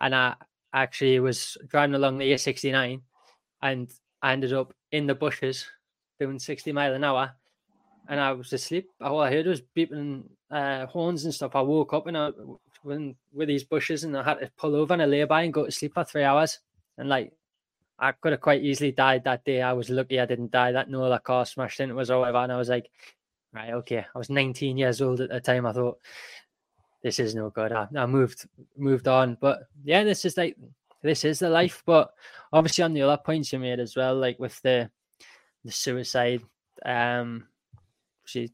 [0.00, 0.34] And I
[0.72, 3.00] actually was driving along the A69
[3.62, 5.66] and I ended up in the bushes
[6.20, 7.32] doing 60 mile an hour
[8.08, 8.90] and I was asleep.
[9.00, 11.56] All I heard was beeping uh, horns and stuff.
[11.56, 12.30] I woke up and I
[12.84, 15.52] when with these bushes and I had to pull over and I lay by and
[15.52, 16.60] go to sleep for three hours.
[16.96, 17.32] And like
[17.98, 19.62] I could have quite easily died that day.
[19.62, 20.70] I was lucky I didn't die.
[20.70, 22.38] That no, that car smashed into us or whatever.
[22.38, 22.88] And I was like,
[23.52, 24.06] right, okay.
[24.14, 25.66] I was 19 years old at the time.
[25.66, 25.98] I thought
[27.02, 27.72] this is no good.
[27.72, 29.36] I, I moved moved on.
[29.40, 30.56] But yeah, this is like
[31.02, 31.82] this is the life.
[31.84, 32.14] But
[32.52, 34.88] obviously on the other points you made as well, like with the
[35.64, 36.42] the suicide,
[36.84, 37.48] um
[38.24, 38.52] she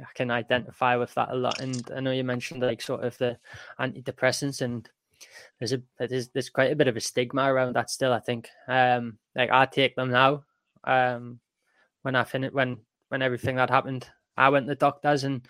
[0.00, 1.60] I can identify with that a lot.
[1.60, 3.38] And I know you mentioned like sort of the
[3.80, 4.88] antidepressants and
[5.58, 8.48] there's a there's, there's quite a bit of a stigma around that still, I think.
[8.68, 10.44] Um like I take them now.
[10.84, 11.40] Um
[12.02, 15.46] when I finished when when everything that happened, I went to the doctors and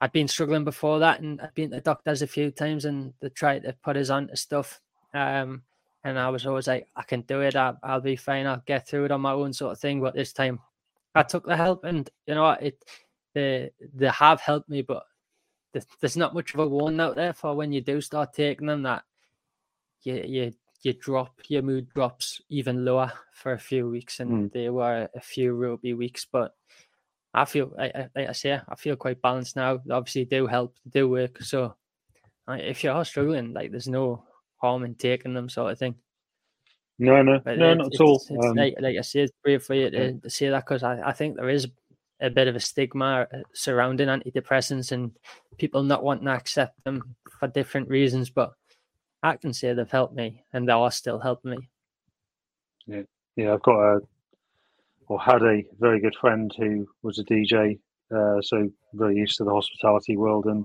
[0.00, 3.14] I'd been struggling before that and I'd been to the doctors a few times and
[3.20, 4.80] they tried to put us on to stuff.
[5.14, 5.62] Um
[6.04, 7.56] and I was always like, I can do it.
[7.56, 8.46] I'll, I'll be fine.
[8.46, 10.02] I'll get through it on my own sort of thing.
[10.02, 10.60] But this time,
[11.14, 12.84] I took the help, and you know, what it
[13.34, 15.04] they they have helped me, but
[16.00, 18.82] there's not much of a warning out there for when you do start taking them
[18.82, 19.02] that
[20.02, 24.52] you you you drop your mood drops even lower for a few weeks, and Mm.
[24.52, 26.54] there were a few ropey weeks, but.
[27.36, 29.78] I feel, I- I- like I say, I feel quite balanced now.
[29.78, 31.42] They obviously, do help, they do work.
[31.42, 31.74] So,
[32.46, 34.22] like, if you are struggling, like, there's no
[34.58, 35.96] harm in taking them, sort of thing.
[37.00, 38.22] No, no, But no, it- not at all.
[38.30, 40.84] It's, Um, like, like I said, it's brave for you to, to say that because
[40.84, 41.66] I, I think there is
[42.24, 45.12] a bit of a stigma uh, surrounding antidepressants and
[45.58, 48.30] people not wanting to accept them for different reasons.
[48.30, 48.52] But
[49.22, 51.68] I can say they've helped me and they are still helping me.
[53.36, 54.00] yeah, I've got a
[55.08, 57.78] or had a very good friend who was a DJ,
[58.14, 60.64] uh, so very used to the hospitality world, and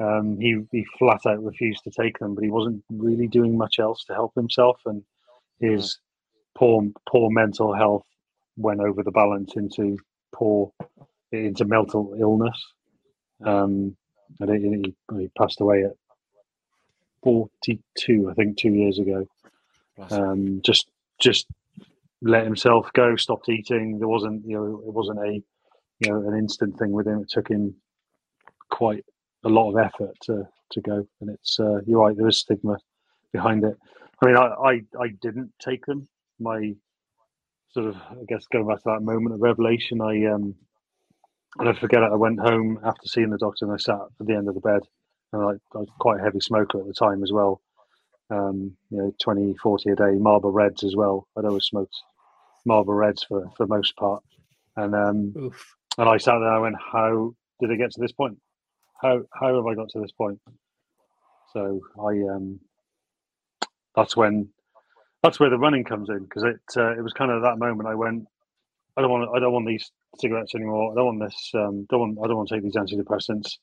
[0.00, 3.78] um, he he flat out refused to take them, but he wasn't really doing much
[3.78, 5.02] else to help himself, and
[5.60, 5.98] his
[6.56, 8.06] poor poor mental health
[8.56, 9.98] went over the balance into
[10.36, 10.72] poor
[11.32, 12.64] into mental illness.
[13.44, 13.96] Um,
[14.40, 15.92] and he, he, he passed away at
[17.22, 19.26] forty two, I think, two years ago
[20.10, 20.88] um, just
[21.20, 21.46] just
[22.22, 23.98] let himself go, stopped eating.
[23.98, 25.42] There wasn't you know it wasn't a
[26.00, 27.20] you know an instant thing with him.
[27.20, 27.74] It took him
[28.70, 29.04] quite
[29.44, 32.16] a lot of effort to to go, and it's uh, you're right.
[32.16, 32.78] There is stigma
[33.32, 33.76] behind it.
[34.22, 36.08] I mean, I I, I didn't take them.
[36.38, 36.74] My
[37.76, 40.56] sort of I guess going back to that moment of revelation, I um
[41.58, 42.12] and I forget it.
[42.12, 44.60] I went home after seeing the doctor and I sat at the end of the
[44.60, 44.82] bed.
[45.32, 47.60] And I, I was quite a heavy smoker at the time as well
[48.30, 51.28] um, you know, 20, 40 a day, Marlboro Reds as well.
[51.36, 51.94] I'd always smoked
[52.64, 54.22] Marlboro Reds for, for most part.
[54.76, 55.74] And um, Oof.
[55.98, 58.38] and I sat there and I went, how did it get to this point?
[59.00, 60.40] How how have I got to this point?
[61.52, 62.60] So I um,
[63.94, 64.48] that's when
[65.22, 67.88] that's where the running comes in because it uh, it was kind of that moment
[67.88, 68.26] I went,
[68.96, 70.92] I don't want I don't want these cigarettes anymore.
[70.92, 71.50] I don't want this.
[71.54, 73.58] Um, don't want I don't want to take these antidepressants.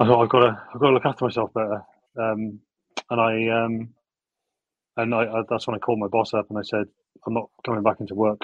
[0.00, 1.82] I thought I've got to I've got to look after myself better.
[2.18, 2.60] Um,
[3.10, 3.88] and I um,
[4.96, 6.86] and I, I that's when I called my boss up and I said
[7.26, 8.40] I'm not coming back into work.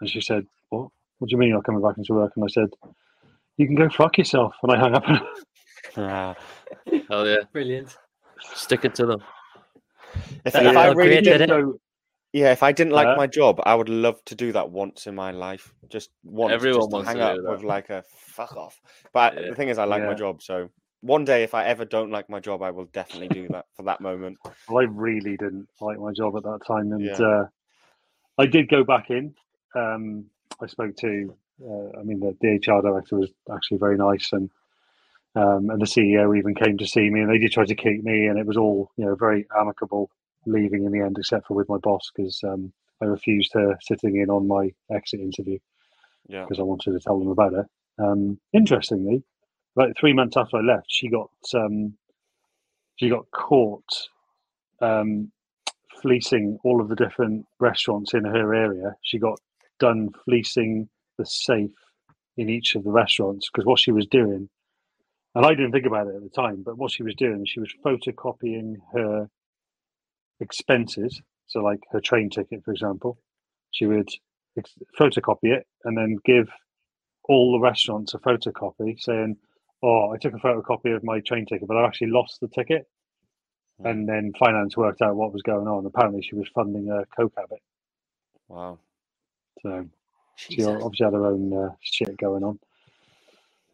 [0.00, 0.88] And she said, "What?
[1.18, 2.70] What do you mean you're not coming back into work?" And I said,
[3.56, 5.04] "You can go fuck yourself." And I hung up.
[5.96, 6.34] Ah.
[7.08, 7.38] Hell yeah.
[7.52, 7.96] Brilliant.
[8.40, 9.22] Stick it to them.
[10.44, 11.48] If, if I really did, it.
[11.48, 11.80] So,
[12.32, 15.06] yeah, if I didn't like Uh, my job, I would love to do that once
[15.06, 15.72] in my life.
[15.88, 17.50] Just once, Everyone just to wants to hang up do that.
[17.50, 18.80] with like a fuck off.
[19.12, 19.48] But Yeah.
[19.50, 20.68] the thing is, I like my job, so
[21.00, 23.84] one day if I ever don't like my job, I will definitely do that for
[23.84, 24.38] that moment.
[24.68, 27.26] I really didn't like my job at that time, and Yeah.
[27.26, 27.44] uh,
[28.36, 29.34] I did go back in.
[29.74, 30.26] Um,
[30.60, 34.50] I spoke to, uh, I mean, the, the HR director was actually very nice, and
[35.34, 38.02] um, and the CEO even came to see me, and they did try to keep
[38.02, 40.10] me, and it was all you know very amicable
[40.46, 44.16] leaving in the end, except for with my boss because um, I refused her sitting
[44.16, 45.58] in on my exit interview
[46.28, 47.66] Yeah, because I wanted to tell them about it.
[47.98, 49.22] Um, interestingly,
[49.76, 51.94] like three months after I left, she got um,
[52.96, 54.08] she got caught
[54.80, 55.30] um,
[56.00, 58.94] fleecing all of the different restaurants in her area.
[59.02, 59.38] She got
[59.78, 61.70] done fleecing the safe
[62.36, 64.48] in each of the restaurants because what she was doing,
[65.34, 67.60] and I didn't think about it at the time, but what she was doing, she
[67.60, 69.28] was photocopying her
[70.40, 71.20] expenses.
[71.46, 73.18] So, like her train ticket, for example,
[73.70, 74.08] she would
[74.56, 76.48] ex- photocopy it and then give
[77.24, 79.36] all the restaurants a photocopy saying,
[79.82, 82.86] "Oh, I took a photocopy of my train ticket, but I actually lost the ticket."
[83.80, 83.90] Mm.
[83.90, 85.86] And then finance worked out what was going on.
[85.86, 87.62] Apparently, she was funding a coke habit,
[88.48, 88.78] wow.
[89.62, 89.88] so
[90.36, 92.58] she obviously had her own uh, shit going on.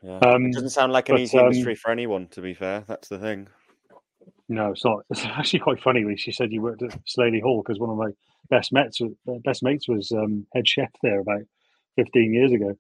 [0.03, 2.27] Yeah, Um, it doesn't sound like an but, easy um, industry for anyone.
[2.29, 3.49] To be fair, that's the thing.
[4.49, 5.05] No, it's not.
[5.11, 6.05] It's actually quite funny.
[6.05, 8.11] When she said you worked at Slaley Hall because one of my
[8.51, 11.42] best mates, was- uh, best mates was um, head chef there about
[11.97, 12.76] fifteen years ago.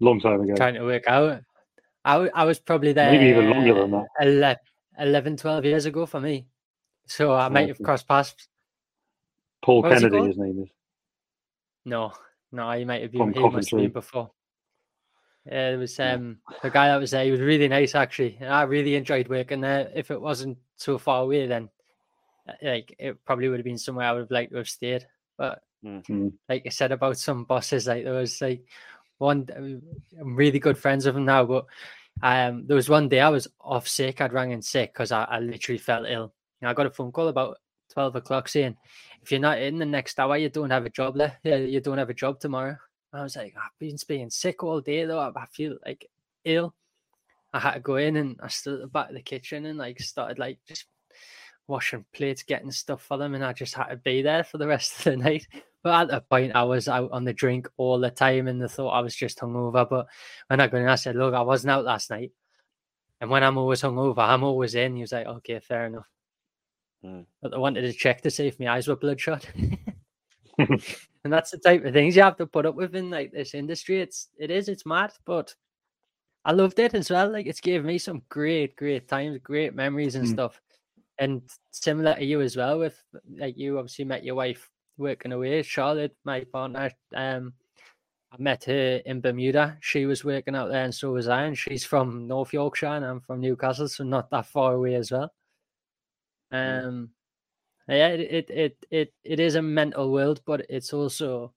[0.00, 0.54] Long time ago.
[0.54, 1.42] Trying to work out.
[2.04, 4.06] I, I was probably there Maybe even longer than that.
[4.22, 4.56] 11,
[4.98, 6.46] 11 12 years ago for me.
[7.06, 8.34] So I might have crossed paths.
[9.62, 10.70] Paul what Kennedy, his name is.
[11.84, 12.12] No,
[12.52, 14.30] no, he might have From been, he must have been before.
[15.46, 17.24] Yeah, it was um the guy that was there.
[17.24, 18.36] He was really nice actually.
[18.40, 19.90] And I really enjoyed working there.
[19.94, 21.70] If it wasn't so far away, then
[22.48, 25.06] uh, like it probably would have been somewhere I would have liked to have stayed.
[25.36, 26.34] But Mm.
[26.46, 28.66] like I said about some bosses, like there was like
[29.16, 29.46] one
[30.20, 31.64] I'm really good friends with him now, but
[32.22, 34.20] um there was one day I was off sick.
[34.20, 36.34] I'd rang in sick because I, I literally felt ill.
[36.60, 37.56] And I got a phone call about
[37.90, 38.76] twelve o'clock saying,
[39.22, 41.38] if you're not in the next hour, you don't have a job there.
[41.42, 42.76] Yeah, you don't have a job tomorrow.
[43.12, 45.18] I was like, I've been being sick all day though.
[45.18, 46.08] I I feel like
[46.44, 46.74] ill.
[47.52, 49.78] I had to go in and I stood at the back of the kitchen and
[49.78, 50.86] like started like just
[51.66, 54.66] washing plates, getting stuff for them, and I just had to be there for the
[54.66, 55.46] rest of the night.
[55.82, 58.68] But at that point, I was out on the drink all the time, and they
[58.68, 59.88] thought I was just hungover.
[59.88, 60.06] But
[60.48, 62.32] when I got in, I said, "Look, I wasn't out last night."
[63.20, 64.96] And when I'm always hungover, I'm always in.
[64.96, 66.06] He was like, "Okay, fair enough."
[67.04, 67.24] Mm.
[67.40, 69.48] But I wanted to check to see if my eyes were bloodshot.
[71.24, 73.54] and that's the type of things you have to put up with in like this
[73.54, 74.00] industry.
[74.00, 75.54] It's it is it's mad, but
[76.44, 77.30] I loved it as well.
[77.30, 80.32] Like it's gave me some great, great times, great memories and Mm.
[80.32, 80.60] stuff.
[81.18, 83.02] And similar to you as well, with
[83.36, 85.62] like you obviously met your wife working away.
[85.62, 87.52] Charlotte, my partner, um,
[88.32, 89.76] I met her in Bermuda.
[89.80, 91.42] She was working out there, and so was I.
[91.44, 95.10] And she's from North Yorkshire, and I'm from Newcastle, so not that far away as
[95.10, 95.32] well.
[96.52, 96.84] Mm.
[96.88, 97.10] Um,
[97.94, 101.52] yeah, it it it it, it is a mental world, but it's also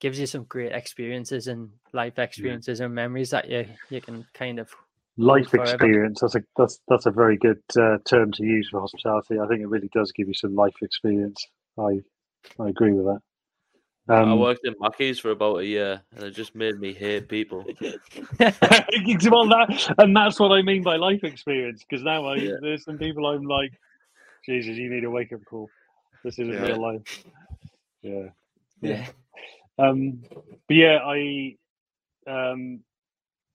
[0.00, 4.58] gives you some great experiences and life experiences and memories that you you can kind
[4.58, 4.70] of
[5.16, 6.20] Life experience.
[6.22, 9.38] That's a that's that's a very good uh, term to use for hospitality.
[9.38, 11.46] I think it really does give you some life experience.
[11.78, 12.00] I
[12.58, 13.20] I agree with that.
[14.22, 17.28] I Um, worked in Mackey's for about a year, and it just made me hate
[17.28, 17.70] people.
[18.40, 21.84] well, that and that's what I mean by life experience.
[21.88, 22.56] Because now I Yeah.
[22.60, 23.72] there's some people I'm like,
[24.46, 25.70] Jesus, you need a wake up call.
[26.24, 26.60] This isn't Yeah.
[26.60, 27.02] real life.
[28.02, 28.28] Yeah.
[28.80, 29.06] yeah.
[29.78, 30.20] Um,
[30.68, 31.56] but yeah, I
[32.26, 32.80] um,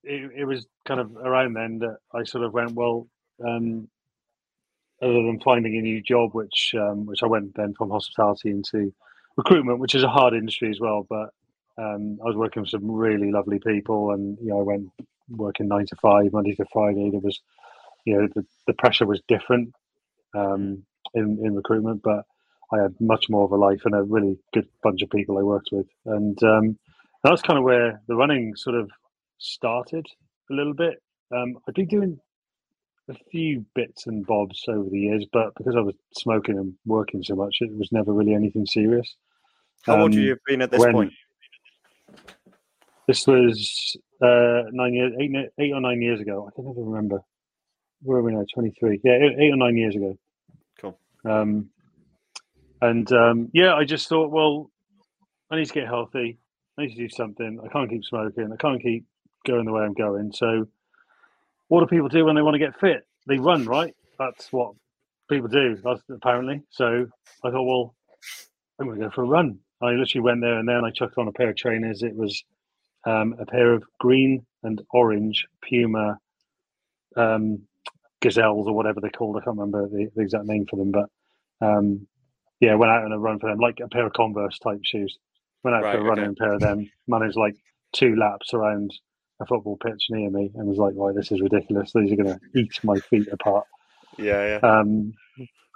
[0.04, 3.08] it, it was kind of around then that I sort of went well.
[3.44, 3.88] Um,
[5.02, 8.92] other than finding a new job, which um, which I went then from hospitality into
[9.36, 11.06] recruitment, which is a hard industry as well.
[11.08, 11.30] But
[11.78, 14.88] um, I was working with some really lovely people, and you know, I went
[15.30, 17.10] working nine to five, Monday to Friday.
[17.10, 17.40] There was,
[18.04, 19.72] you know, the, the pressure was different
[20.34, 20.82] um,
[21.14, 22.24] in in recruitment, but
[22.72, 25.42] I had much more of a life and a really good bunch of people I
[25.42, 26.78] worked with, and um,
[27.24, 28.90] that's kind of where the running sort of
[29.38, 30.06] started
[30.50, 31.02] a little bit.
[31.34, 32.20] Um, I'd been doing
[33.08, 37.22] a few bits and bobs over the years, but because I was smoking and working
[37.24, 39.16] so much, it was never really anything serious.
[39.84, 41.12] How old Um, you have been at this when- point?
[43.06, 46.46] This was uh, nine years, eight, eight or nine years ago.
[46.46, 47.24] I can never remember.
[48.02, 48.44] Where are we now?
[48.52, 49.00] Twenty three.
[49.04, 50.16] Yeah, eight, eight or nine years ago.
[50.80, 50.98] Cool.
[51.24, 51.70] Um,
[52.80, 54.70] and um, yeah, I just thought, well,
[55.50, 56.38] I need to get healthy.
[56.78, 57.60] I need to do something.
[57.62, 58.50] I can't keep smoking.
[58.52, 59.04] I can't keep
[59.46, 60.32] going the way I'm going.
[60.32, 60.66] So,
[61.68, 63.06] what do people do when they want to get fit?
[63.26, 63.94] They run, right?
[64.18, 64.72] That's what
[65.28, 65.76] people do.
[66.10, 66.62] Apparently.
[66.70, 67.06] So
[67.44, 67.94] I thought, well,
[68.78, 69.58] I'm going to go for a run.
[69.82, 72.02] I literally went there and then I chucked on a pair of trainers.
[72.02, 72.42] It was
[73.06, 76.18] um, a pair of green and orange Puma
[77.16, 77.62] um,
[78.20, 79.36] gazelles or whatever they're called.
[79.36, 81.08] I can't remember the, the exact name for them, but
[81.66, 82.06] um,
[82.60, 85.18] yeah, went out on a run for them, like a pair of Converse type shoes.
[85.64, 86.26] Went out Right, for a run okay.
[86.26, 86.90] in a pair of them.
[87.06, 87.56] Managed like
[87.92, 88.92] two laps around
[89.40, 91.92] a football pitch near me, and was like, "Right, this is ridiculous.
[91.92, 93.66] These are going to eat my feet apart."
[94.18, 94.68] Yeah, yeah.
[94.68, 95.12] um,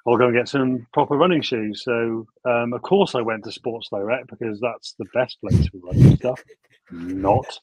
[0.07, 1.83] I'll go and get some proper running shoes.
[1.85, 5.79] So, um, of course, I went to Sports Direct because that's the best place for
[5.83, 6.43] running stuff.
[6.91, 7.59] Not.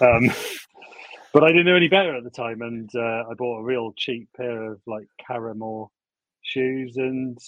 [0.00, 0.30] Um,
[1.32, 3.92] but I didn't know any better at the time, and uh, I bought a real
[3.96, 5.88] cheap pair of like Karrimor
[6.42, 7.38] shoes, and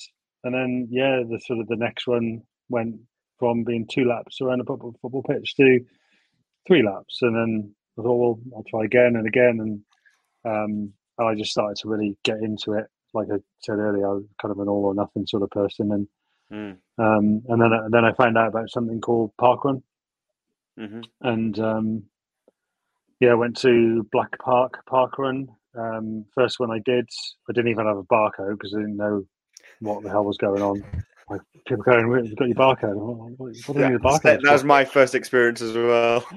[0.45, 2.97] and then yeah, the sort of the next one went
[3.39, 5.80] from being two laps around a football, football pitch to
[6.66, 9.80] three laps, and then I thought, well, I'll try again and again, and
[10.45, 12.87] um, and I just started to really get into it.
[13.14, 15.93] Like I said earlier, I was kind of an all or nothing sort of person,
[15.93, 16.09] and
[16.53, 16.78] Mm.
[16.99, 19.82] um, and then and then I found out about something called Parkrun,
[20.78, 22.05] hmm and um,
[23.25, 25.47] yeah, I went to Black Park Parkrun.
[25.77, 27.09] Um, first one I did,
[27.49, 29.25] I didn't even have a barcode because I didn't know
[29.81, 30.85] what the hell was going on.
[31.29, 34.22] Like people going, "Wait, "You got your barcode?" Like, What, what do you Yeah, barcode?
[34.22, 36.29] that that was my first experience as well.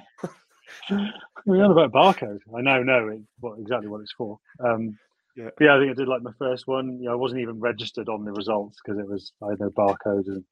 [1.45, 2.39] we learned about barcode.
[2.55, 4.39] I now know it, what exactly what it's for.
[4.59, 4.97] Um,
[5.35, 5.49] Yeah.
[5.57, 6.99] but yeah, I think I did like my first one.
[6.99, 9.69] You know, I wasn't even registered on the results because it was I had no
[9.71, 10.43] barcode, and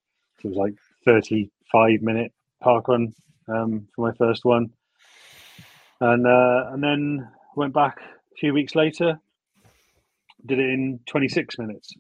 [0.44, 0.74] it was like
[1.06, 3.14] thirty-five minute park run
[3.48, 4.70] um, for my first one,
[6.02, 9.20] and uh, and then went back a few weeks later,
[10.46, 11.94] did it in twenty-six minutes.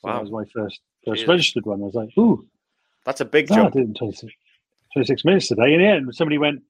[0.00, 0.14] So Wow.
[0.14, 1.28] that was my first first Jesus.
[1.28, 1.82] registered one.
[1.82, 2.46] I was like, ooh,
[3.04, 4.32] That's a big no, I did it in 26,
[4.94, 5.74] 26 minutes today.
[5.74, 6.62] And yeah, and somebody went,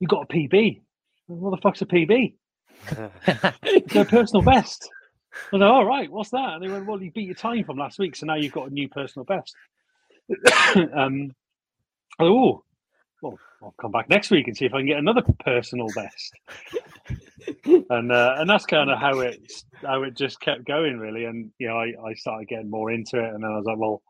[0.00, 0.80] you got a PB.
[1.26, 2.34] What the fuck's a PB?
[3.64, 4.88] It's a personal best.
[5.52, 6.54] I was like, all right, what's that?
[6.54, 8.70] And they went, well, you beat your time from last week, so now you've got
[8.70, 9.54] a new personal best.
[10.96, 11.32] um,
[12.20, 12.64] oh,
[13.24, 16.34] well, I'll come back next week and see if I can get another personal best.
[17.90, 19.40] and uh, and that's kind of how it
[19.84, 21.24] how it just kept going, really.
[21.24, 23.78] And you know, I, I started getting more into it, and then I was like,
[23.78, 24.02] well,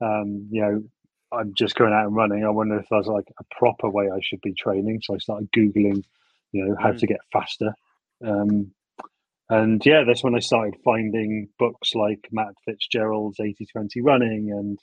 [0.00, 0.82] um, you know,
[1.32, 2.44] I'm just going out and running.
[2.44, 5.00] I wonder if there's like a proper way I should be training.
[5.02, 6.02] So I started googling,
[6.52, 6.98] you know, how Mm.
[6.98, 7.74] to get faster.
[8.24, 8.72] Um,
[9.48, 14.78] and yeah, that's when I started finding books like Matt Fitzgerald's 80-20 running and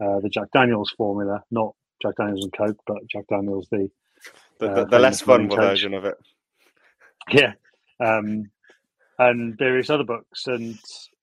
[0.00, 3.90] uh, the Jack Daniels formula, not Jack Daniels and Coke, but Jack Daniels the
[4.58, 6.16] The, uh, the, the less fun version of it.
[7.32, 7.52] yeah,
[8.04, 8.50] um,
[9.18, 10.78] and various other books, and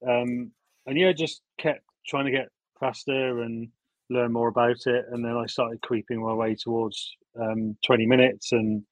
[0.06, 0.52] um,
[0.86, 2.48] and yeah, just kept trying to get
[2.80, 3.68] faster and
[4.10, 8.52] learn more about it, and then I started creeping my way towards um, twenty minutes,
[8.52, 8.84] and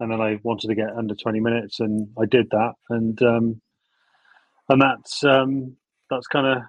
[0.00, 3.60] and then I wanted to get under twenty minutes, and I did that, and um,
[4.68, 5.76] and that's um,
[6.10, 6.62] that's kind of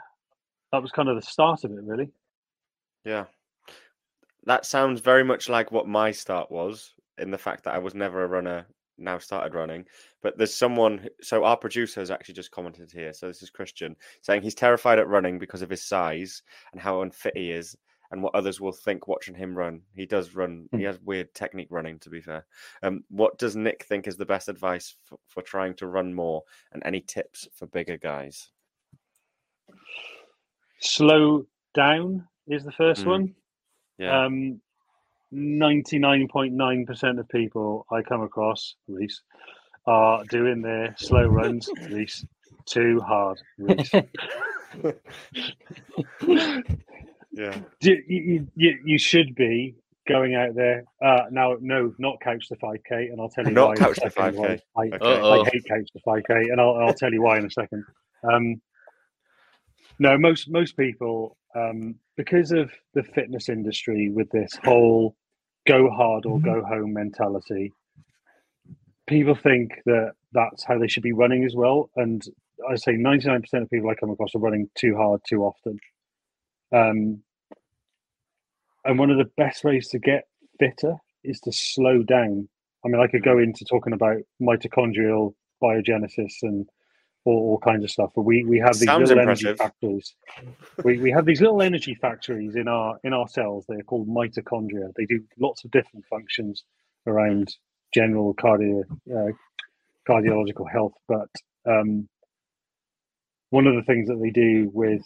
[0.71, 2.09] that was kind of the start of it, really.
[3.05, 3.25] Yeah.
[4.47, 7.93] That sounds very much like what my start was in the fact that I was
[7.93, 8.65] never a runner,
[8.97, 9.85] now started running.
[10.21, 13.11] But there's someone, so our producer has actually just commented here.
[13.11, 17.01] So this is Christian saying he's terrified at running because of his size and how
[17.01, 17.75] unfit he is
[18.11, 19.81] and what others will think watching him run.
[19.93, 20.83] He does run, he Hmm.
[20.85, 22.45] has weird technique running, to be fair.
[22.83, 26.41] Um, what does Nick think is the best advice for, for trying to run more
[26.71, 28.49] and any tips for bigger guys?
[30.79, 33.07] Slow down is the first Mm.
[33.07, 33.35] one.
[33.97, 34.25] Yeah.
[34.25, 34.61] Um,
[35.33, 39.21] 99.9% of people I come across, Reese,
[39.85, 42.25] are doing their slow runs, Reese,
[42.65, 43.91] too hard, Reese.
[47.31, 47.57] yeah.
[47.81, 49.75] you, you, you, you should be
[50.07, 50.85] going out there.
[51.03, 53.73] Uh, now, no, not couch to 5K, and I'll tell you Not why.
[53.73, 54.59] in a Couch the second 5K.
[54.73, 55.21] why I, Okay.
[55.21, 57.83] I hate couch to 5K, and I'll, I'll tell you why in a second.
[58.31, 58.61] Um,
[59.99, 65.15] no, most most people, um, because of the fitness industry with this whole
[65.67, 67.73] go hard or go home mentality,
[69.07, 71.89] people think that that's how they should be running as well.
[71.95, 72.23] And
[72.69, 75.79] I say 99% of people I come across are running too hard too often.
[76.73, 77.23] Um,
[78.85, 80.27] and one of the best ways to get
[80.59, 82.47] fitter is to slow down.
[82.85, 86.67] I mean, I could go into talking about mitochondrial biogenesis and
[87.27, 89.47] all, all kinds of stuff, but we, we have these Sounds little impressive.
[89.47, 90.15] energy factories.
[90.83, 93.65] we, we have these little energy factories in our in our cells.
[93.67, 94.93] They're called mitochondria.
[94.95, 96.63] They do lots of different functions
[97.05, 97.53] around
[97.93, 99.31] general cardio uh,
[100.09, 101.29] cardiological health, but
[101.69, 102.07] um,
[103.49, 105.01] one of the things that they do with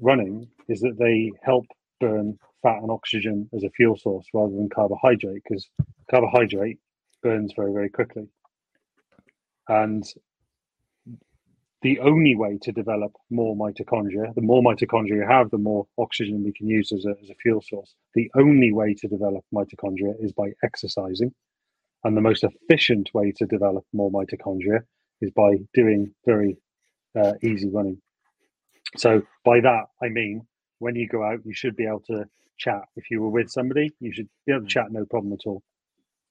[0.00, 1.66] running is that they help
[2.00, 5.68] burn fat and oxygen as a fuel source rather than carbohydrate because
[6.10, 6.78] carbohydrate
[7.22, 8.26] burns very very quickly
[9.68, 10.04] and
[11.82, 16.44] the only way to develop more mitochondria the more mitochondria you have the more oxygen
[16.44, 20.14] we can use as a, as a fuel source the only way to develop mitochondria
[20.20, 21.32] is by exercising
[22.04, 24.80] and the most efficient way to develop more mitochondria
[25.22, 26.56] is by doing very
[27.20, 28.00] uh, easy running
[28.96, 30.42] so by that I mean
[30.78, 32.26] when you go out, you should be able to
[32.58, 32.82] chat.
[32.96, 35.62] If you were with somebody, you should be able to chat, no problem at all.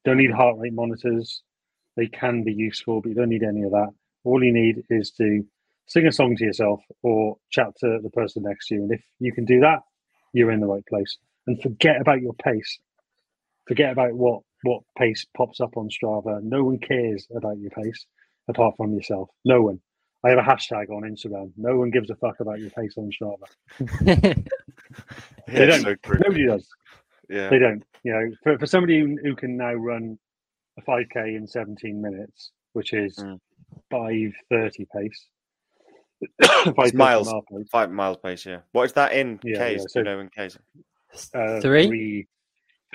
[0.05, 1.43] Don't need heart rate monitors.
[1.97, 3.89] They can be useful, but you don't need any of that.
[4.25, 5.45] All you need is to
[5.87, 8.81] sing a song to yourself or chat to the person next to you.
[8.83, 9.79] And if you can do that,
[10.33, 11.17] you're in the right place.
[11.47, 12.79] And forget about your pace.
[13.67, 16.41] Forget about what what pace pops up on Strava.
[16.41, 18.05] No one cares about your pace
[18.49, 19.29] apart from yourself.
[19.45, 19.79] No one.
[20.23, 21.51] I have a hashtag on Instagram.
[21.55, 24.43] No one gives a fuck about your pace on Strava.
[25.47, 25.81] They don't.
[25.81, 25.95] so.
[26.07, 26.67] Nobody does.
[27.29, 27.49] Yeah.
[27.49, 27.83] They don't.
[28.03, 30.17] You know, for, for somebody who, who can now run
[30.77, 33.39] a 5k in 17 minutes, which is Mm.
[33.91, 35.27] 530 pace,
[36.41, 37.33] 530 miles.
[37.51, 38.59] pace, Five miles pace, yeah.
[38.71, 39.81] What is that in Yeah, K's?
[39.81, 40.57] yeah, so- you know in K's?
[41.33, 42.27] uh, Three?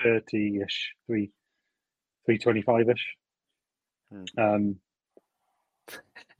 [0.01, 1.31] 330 ish, 3
[2.25, 3.15] 325 ish.
[4.11, 4.25] Hmm.
[4.37, 4.75] Um,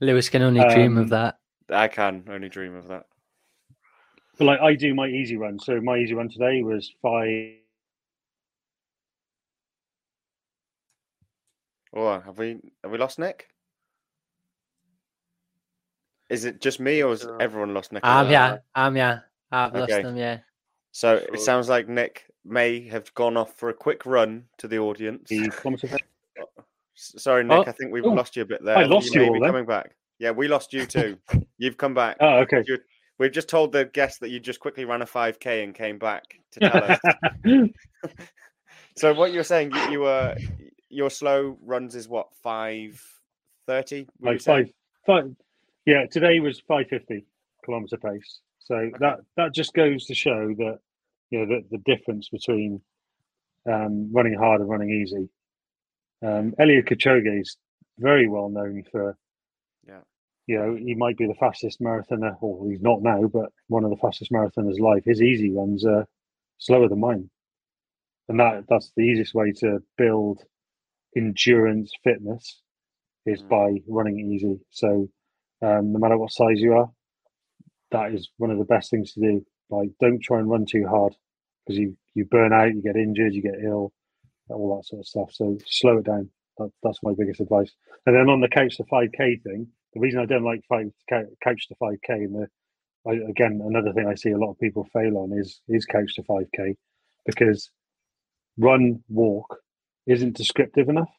[0.00, 1.38] Lewis can only dream Um, of that.
[1.70, 3.06] I can only dream of that.
[4.38, 5.58] but like I do my easy run.
[5.58, 7.54] So my easy run today was five.
[11.94, 13.48] Oh, have we have we lost Nick?
[16.32, 18.02] Is it just me or has Uh, everyone lost Nick?
[18.04, 19.20] I'm yeah, I'm yeah.
[19.50, 20.02] I've lost Okay.
[20.02, 20.38] them, yeah.
[20.90, 21.34] So Sure.
[21.34, 25.28] it sounds like Nick may have gone off for a quick run to the audience.
[25.28, 25.98] The kilometer pace.
[26.96, 28.78] S- Sorry, Nick, Oh, I think we've oh, lost you a bit there.
[28.78, 29.48] I lost you may all be then.
[29.50, 29.94] coming back.
[30.18, 31.18] Yeah, we lost you too.
[31.58, 32.16] You've come back.
[32.20, 32.64] Oh, okay.
[33.18, 36.24] We've just told the guest that you just quickly ran a 5k and came back
[36.52, 36.98] to tell us.
[38.96, 40.34] so what you're saying, you, you were
[40.88, 43.02] your slow runs is what five
[43.66, 44.06] thirty?
[44.20, 44.72] like five,
[45.06, 45.34] five.
[45.86, 47.24] Yeah, today was five fifty
[47.64, 48.40] kilometer pace.
[48.60, 50.78] So that that just goes to show that
[51.30, 52.80] you know the, the difference between
[53.68, 55.28] um, running hard and running easy.
[56.24, 57.56] Um, Eliud Kipchoge is
[57.98, 59.16] very well known for,
[59.86, 60.00] Yeah.
[60.46, 63.90] you know, he might be the fastest marathoner, or he's not now, but one of
[63.90, 65.02] the fastest marathoners alive.
[65.04, 66.06] His easy runs are
[66.58, 67.28] slower than mine,
[68.28, 70.42] and that that's the easiest way to build
[71.16, 72.62] endurance fitness
[73.26, 73.48] is Mm.
[73.48, 74.60] by running easy.
[74.70, 75.08] So
[75.62, 76.90] um, no matter what size you are,
[77.90, 79.46] that is one of the best things to do.
[79.70, 81.14] Like, don't try and run too hard
[81.66, 83.92] because you you burn out, you get injured, you get ill,
[84.50, 85.30] all that sort of stuff.
[85.32, 86.30] So slow it down.
[86.58, 87.72] That, that's my biggest advice.
[88.06, 90.90] And then on the couch to five k thing, the reason I don't like five
[91.08, 92.48] cou- couch to five k, and the
[93.06, 96.14] I, again another thing I see a lot of people fail on is is couch
[96.16, 96.76] to five k
[97.26, 97.70] because
[98.58, 99.58] run walk
[100.06, 101.10] isn't descriptive enough.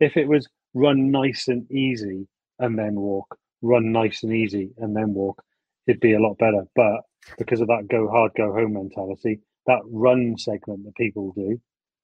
[0.00, 2.26] If it was run nice and easy
[2.58, 5.42] and then walk, run nice and easy and then walk,
[5.86, 6.64] it'd be a lot better.
[6.76, 7.00] But
[7.38, 11.60] because of that go hard, go home mentality, that run segment that people do,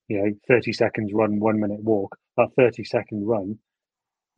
[0.09, 3.59] you know, 30 seconds run, one minute walk, that 30 second run,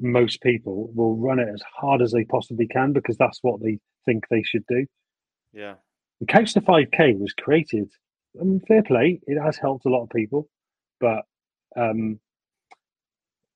[0.01, 3.79] most people will run it as hard as they possibly can because that's what they
[4.05, 4.87] think they should do.
[5.53, 5.75] Yeah.
[6.21, 7.91] The Couch to 5K was created,
[8.41, 10.49] I mean, fair play, it has helped a lot of people.
[11.01, 11.23] But
[11.77, 12.19] um,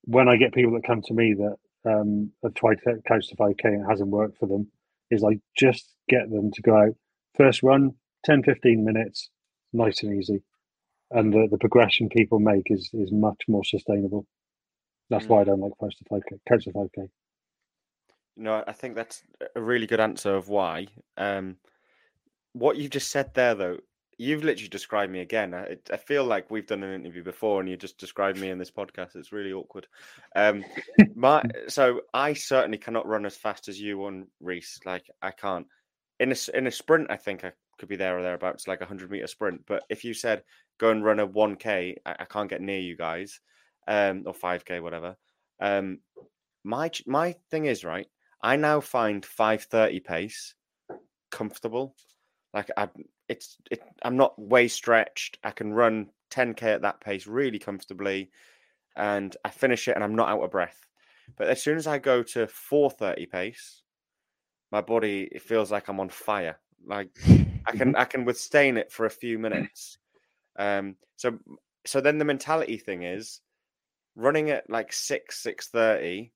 [0.04, 1.56] when I get people that come to me that
[1.86, 4.68] um, have tried to Couch to 5K and it hasn't worked for them,
[5.10, 6.96] is I just get them to go out,
[7.36, 7.92] first run,
[8.24, 9.30] 10, 15 minutes,
[9.72, 10.42] nice and easy.
[11.10, 14.26] And the, the progression people make is, is much more sustainable.
[15.08, 15.28] That's Mm.
[15.28, 16.40] why I don't like Couch to 5K.
[16.48, 17.08] Couch to 5K.
[18.36, 19.22] No, I think that's
[19.54, 20.88] a really good answer of why.
[21.16, 21.56] Um,
[22.52, 23.78] what you just said there, though,
[24.18, 25.54] you've literally described me again.
[25.54, 28.58] I, I feel like we've done an interview before, and you just described me in
[28.58, 29.16] this podcast.
[29.16, 29.86] It's really awkward.
[30.34, 30.64] Um,
[31.14, 34.80] my so I certainly cannot run as fast as you on Reese.
[34.84, 35.66] Like I can't
[36.18, 37.10] in a in a sprint.
[37.10, 39.62] I think I could be there or thereabouts, like a hundred meter sprint.
[39.66, 40.42] But if you said
[40.78, 43.40] go and run a one k, I, I can't get near you guys,
[43.86, 45.16] um, or five k, whatever.
[45.60, 45.98] Um,
[46.64, 48.06] my my thing is right.
[48.42, 50.54] I now find 530 pace
[51.30, 51.94] comfortable.
[52.52, 52.88] Like I
[53.28, 55.38] it's it I'm not way stretched.
[55.44, 58.30] I can run 10k at that pace really comfortably
[58.96, 60.86] and I finish it and I'm not out of breath.
[61.36, 63.82] But as soon as I go to 430 pace,
[64.70, 66.58] my body it feels like I'm on fire.
[66.86, 67.10] Like
[67.66, 69.98] I can I can withstand it for a few minutes.
[70.58, 71.38] Um so
[71.84, 73.40] so then the mentality thing is
[74.14, 76.32] running at like 6 630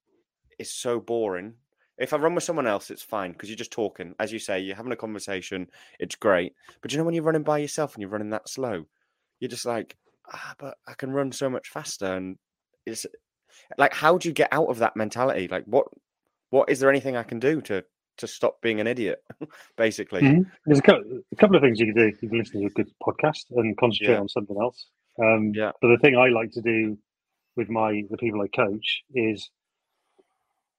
[0.58, 1.54] is so boring
[2.00, 4.14] if I run with someone else, it's fine because you're just talking.
[4.18, 5.68] As you say, you're having a conversation.
[5.98, 6.54] It's great.
[6.80, 8.86] But you know when you're running by yourself and you're running that slow,
[9.38, 9.96] you're just like,
[10.32, 12.06] ah, but I can run so much faster.
[12.06, 12.36] And
[12.86, 13.06] it's
[13.78, 15.46] like, how do you get out of that mentality?
[15.48, 15.86] Like, what,
[16.50, 17.84] what is there anything I can do to
[18.18, 19.22] to stop being an idiot?
[19.76, 20.44] Basically, Mhm.
[20.66, 22.12] There's a couple, a couple of things you can do.
[22.20, 24.20] You can listen to a good podcast and concentrate Yeah.
[24.20, 24.86] on something else.
[25.22, 25.72] Um, Yeah.
[25.80, 26.98] But the thing I like to do
[27.56, 29.50] with my the people I coach is,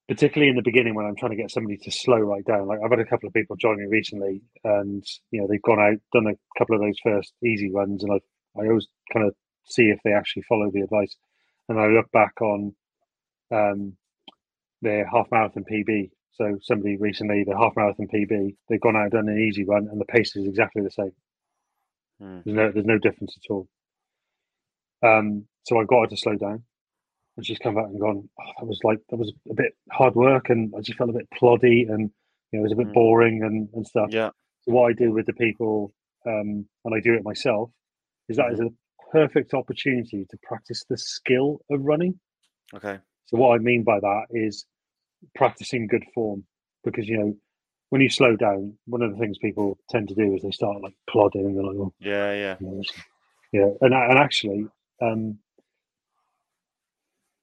[0.08, 2.68] particularly in the beginning when I'm trying to get somebody to slow right down.
[2.68, 5.80] Like I've had a couple of people join me recently, and you know they've gone
[5.80, 8.20] out, done a couple of those first easy runs, and I
[8.60, 9.36] I always kind of
[9.66, 11.16] see if they actually follow the advice,
[11.70, 12.76] and I look back on
[13.52, 13.94] um,
[14.82, 16.12] their half marathon PB.
[16.34, 19.88] So somebody recently, the half marathon PB, they've gone out and done an easy run,
[19.92, 21.12] and the pace is exactly the same.
[22.20, 22.40] Hmm.
[22.46, 23.68] There's no there's no difference at all.
[25.04, 26.64] Um, so I've got her to slow down,
[27.38, 28.30] and she's come back and gone.
[28.40, 31.14] Oh, that was like that was a bit hard work, and I just felt a
[31.14, 32.12] bit ploddy, and
[32.52, 32.94] you know it was a bit Mm.
[32.94, 34.10] boring and and stuff.
[34.12, 34.30] yeah,
[34.64, 35.94] So what I do with the people,
[36.26, 37.72] um, and I do it myself,
[38.30, 38.70] is that is a
[39.12, 42.20] perfect opportunity to practice the skill of running.
[42.74, 44.66] okay, So what I mean by that is
[45.36, 46.46] practicing good form,
[46.84, 47.36] because you know
[47.90, 50.82] when you slow down, one of the things people tend to do is they start
[50.82, 52.82] like plodding and they're like, oh, yeah, yeah, you know,
[53.52, 54.66] yeah, and and actually,
[55.02, 55.38] um,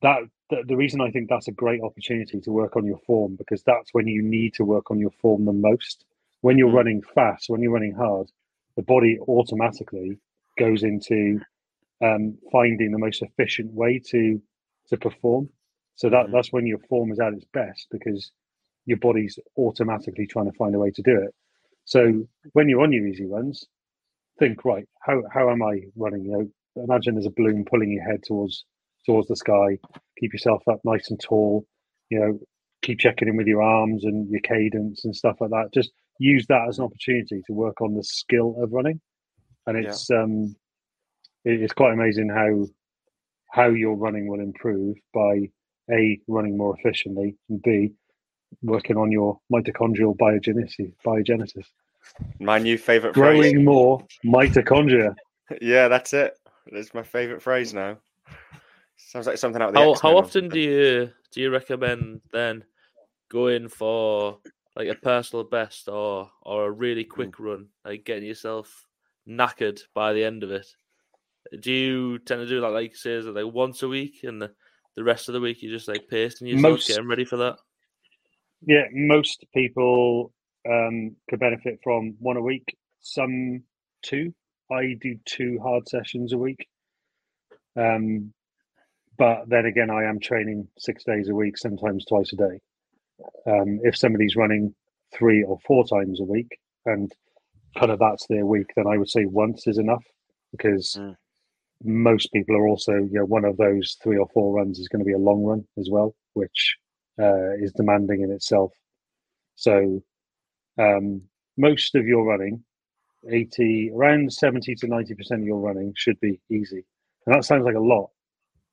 [0.02, 0.20] that
[0.50, 3.62] the, the reason I think that's a great opportunity to work on your form because
[3.64, 6.04] that's when you need to work on your form the most.
[6.42, 6.74] When you're Mm.
[6.74, 8.30] running fast, when you're running hard,
[8.76, 10.18] the body automatically
[10.58, 11.40] goes into
[12.02, 14.40] um, finding the most efficient way to
[14.88, 15.50] to perform.
[15.96, 16.32] So that Mhm.
[16.32, 18.32] that's when your form is at its best because
[18.86, 21.34] your body's automatically trying to find a way to do it.
[21.84, 23.66] So when you're on your easy runs,
[24.38, 28.04] think right how how am i running you know imagine there's a balloon pulling your
[28.04, 28.64] head towards
[29.06, 29.76] towards the sky
[30.18, 31.66] keep yourself up nice and tall
[32.10, 32.38] you know
[32.82, 36.46] keep checking in with your arms and your cadence and stuff like that just use
[36.48, 39.00] that as an opportunity to work on the skill of running
[39.66, 39.88] and Yeah.
[39.90, 40.54] it's um
[41.44, 42.66] it- it's quite amazing how
[43.50, 45.48] how your running will improve by
[45.90, 47.92] a running more efficiently and b
[48.62, 50.92] working on your mitochondrial biogenesis.
[51.04, 51.66] Biogenesis.
[52.40, 53.64] My new favorite Growing phrase.
[53.64, 55.14] more mitochondria.
[55.62, 56.34] Yeah, that's it.
[56.66, 57.96] It's my favorite phrase now.
[58.98, 62.20] Sounds like something out of the How X-Men how often do you do you recommend
[62.32, 62.64] then
[63.30, 64.38] going for
[64.76, 67.10] like a personal best or or a really Hmm.
[67.10, 68.86] quick run, like getting yourself
[69.26, 70.66] knackered by the end of it?
[71.60, 74.52] Do you tend to do that like say is like once a week and the,
[74.96, 77.56] the rest of the week you're just like pacing yourself, Most- getting ready for that?
[78.66, 80.32] Yeah, most people
[80.68, 83.62] um, could benefit from one a week, some
[84.02, 84.34] two.
[84.70, 86.66] I do two hard sessions a week.
[87.76, 88.34] Um,
[89.18, 92.60] but then again, I am training six days a week, sometimes twice a day.
[93.46, 94.74] Um, if somebody's running
[95.14, 97.10] three or four times a week and
[97.76, 100.04] kind of that's their week, then I would say once is enough
[100.52, 101.16] because Mm.
[101.84, 105.00] most people are also, you know, one of those three or four runs is going
[105.00, 106.76] to be a long run as well, which
[107.20, 108.72] uh, is demanding in itself.
[109.56, 110.02] So
[110.78, 111.22] um,
[111.56, 112.64] most of your running,
[113.28, 116.84] 80, around 70 to 90% of your running should be easy.
[117.26, 118.10] And that sounds like a lot,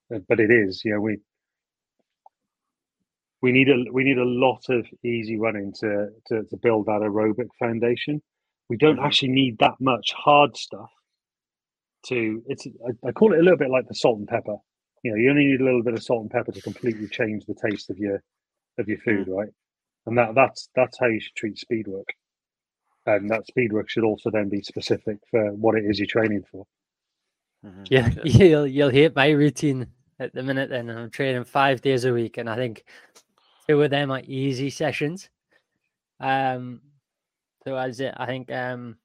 [0.10, 0.84] but it is.
[0.86, 1.20] You know, we
[3.42, 7.02] we need a we need a lot of easy running to to, to build that
[7.04, 8.22] aerobic foundation.
[8.70, 9.06] We don't Mhm.
[9.06, 10.92] actually need that much hard stuff
[12.08, 14.58] to it's I, I call it a little bit like the salt and pepper.
[15.04, 17.46] You know, you only need a little bit of salt and pepper to completely change
[17.46, 18.22] the taste of your
[18.80, 19.50] of your food, right?
[20.08, 22.10] And that that's that's how you should treat speed work.
[23.08, 26.44] And that speed work should also then be specific for what it is you're training
[26.52, 26.66] for.
[27.66, 27.88] Mhm.
[27.90, 29.88] Yeah, you'll you'll hate my routine
[30.20, 30.70] at the minute.
[30.70, 32.86] Then I'm training five days a week, and I think
[33.68, 35.30] two of them are easy sessions.
[36.20, 36.82] Um,
[37.64, 38.98] so as it, I think um,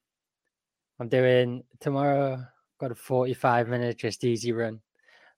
[0.98, 2.44] I'm doing tomorrow.
[2.78, 4.80] Got a 45 minute just easy run,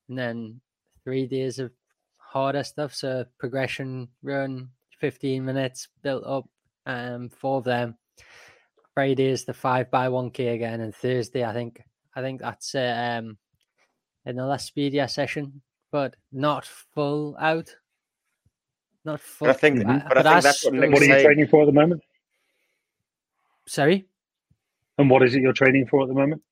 [0.08, 0.60] and then
[1.04, 1.72] three days of
[2.18, 2.94] harder stuff.
[2.94, 4.68] So progression run,
[5.00, 6.48] 15 minutes built up.
[6.86, 7.96] Um, four of them.
[8.94, 11.82] Friday is the five by one k again, and Thursday I think
[12.14, 13.38] I think that's uh, um
[14.26, 17.74] last speedier session, but not full out.
[19.04, 19.46] Not full.
[19.48, 20.08] But I think, Mhm.
[20.08, 21.24] but I think that's what still- Nick's What are you saying.
[21.24, 22.02] training for at the moment?
[23.66, 24.06] Sorry.
[24.98, 26.42] And what is it you're training for at the moment?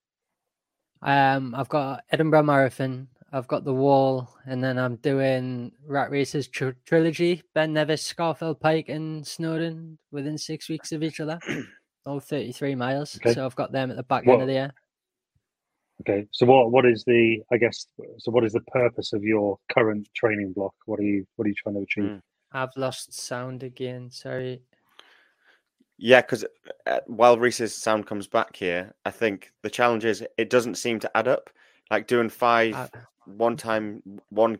[1.02, 3.08] Um, I've got Edinburgh Marathon.
[3.32, 7.42] I've got the Wall, and then I'm doing Rat Races tr- trilogy.
[7.54, 11.38] Ben Nevis, Scafell Pike, and Snowdon within six weeks of each other.
[12.06, 13.16] All 33 miles.
[13.16, 13.34] Okay.
[13.34, 14.72] So I've got them at the back end of the year.
[16.00, 17.86] Okay, so what what is the I guess
[18.18, 20.74] so what is the purpose of your current training block?
[20.86, 22.04] What are you what are you trying to achieve?
[22.04, 22.22] Mm.
[22.52, 24.10] I've lost sound again.
[24.10, 24.62] Sorry.
[25.98, 26.46] Yeah, because
[26.86, 30.98] uh, while Reese's sound comes back here, I think the challenge is it doesn't seem
[31.00, 31.50] to add up.
[31.90, 32.88] Like doing five Uh,
[33.26, 34.58] one time one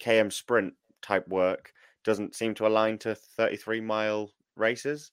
[0.00, 1.72] km sprint type work
[2.04, 5.10] doesn't seem to align to 33 mile races.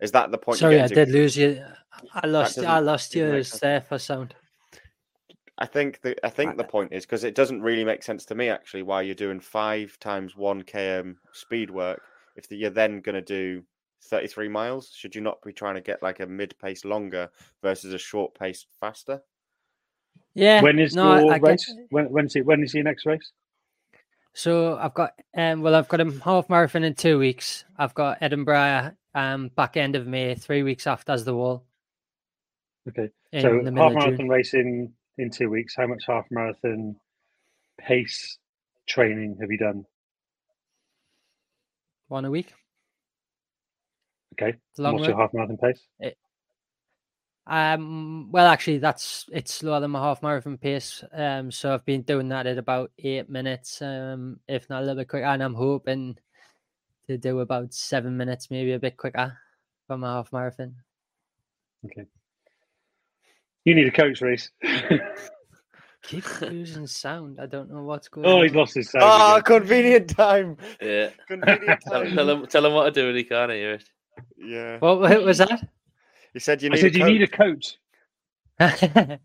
[0.00, 0.60] Is that the point?
[0.60, 0.94] you're sorry, I to?
[0.94, 1.64] did lose you.
[2.12, 2.58] I lost.
[2.58, 4.34] I lost even make yours there for sound.
[5.58, 8.34] I think the I think the point is because it doesn't really make sense to
[8.34, 12.00] me actually why you're doing five times one km speed work
[12.36, 13.64] if the, you're then going to do
[14.04, 14.92] 33 miles.
[14.94, 17.28] Should you not be trying to get like a mid pace longer
[17.62, 19.20] versus a short pace faster?
[20.34, 20.62] Yeah.
[20.62, 21.74] When is no, your I get- race?
[21.90, 23.32] When when's it, when is your next race?
[24.34, 27.64] So I've got um well I've got a half marathon in two weeks.
[27.76, 31.64] I've got Edinburgh um back end of May, three weeks after as the wall.
[32.88, 33.94] Okay, In so the half of June.
[33.98, 34.54] marathon race
[35.18, 35.74] in two weeks.
[35.76, 36.96] How much half marathon
[37.78, 38.38] pace
[38.86, 39.84] training have you done?
[42.08, 42.54] One a week.
[44.34, 44.56] Okay,
[44.92, 46.14] what's your half marathon pace?
[47.46, 51.02] Um well actually that's it's slower than my half marathon pace.
[51.12, 54.96] Um so I've been doing that at about eight minutes, um, if not a little
[54.96, 56.18] bit quicker, and I'm hoping
[57.08, 59.38] to do about seven minutes, maybe a bit quicker
[59.86, 60.76] for my half marathon.
[63.68, 64.50] You need a coach race.
[66.02, 67.38] Keep losing sound.
[67.38, 68.42] I don't know what's going oh, on.
[68.44, 69.04] he's lost his sound.
[69.04, 69.42] Ah, again.
[69.44, 70.56] convenient time.
[70.80, 71.10] Yeah.
[71.26, 72.14] Convenient Tell, time.
[72.14, 73.84] tell him tell him what to do and he can't hear it.
[74.38, 75.68] Yeah, What wa- was that?
[76.32, 76.94] he said you need I need.
[76.94, 77.76] said a you need a coach.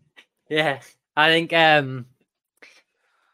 [0.50, 0.80] yeah,
[1.16, 2.04] I think um,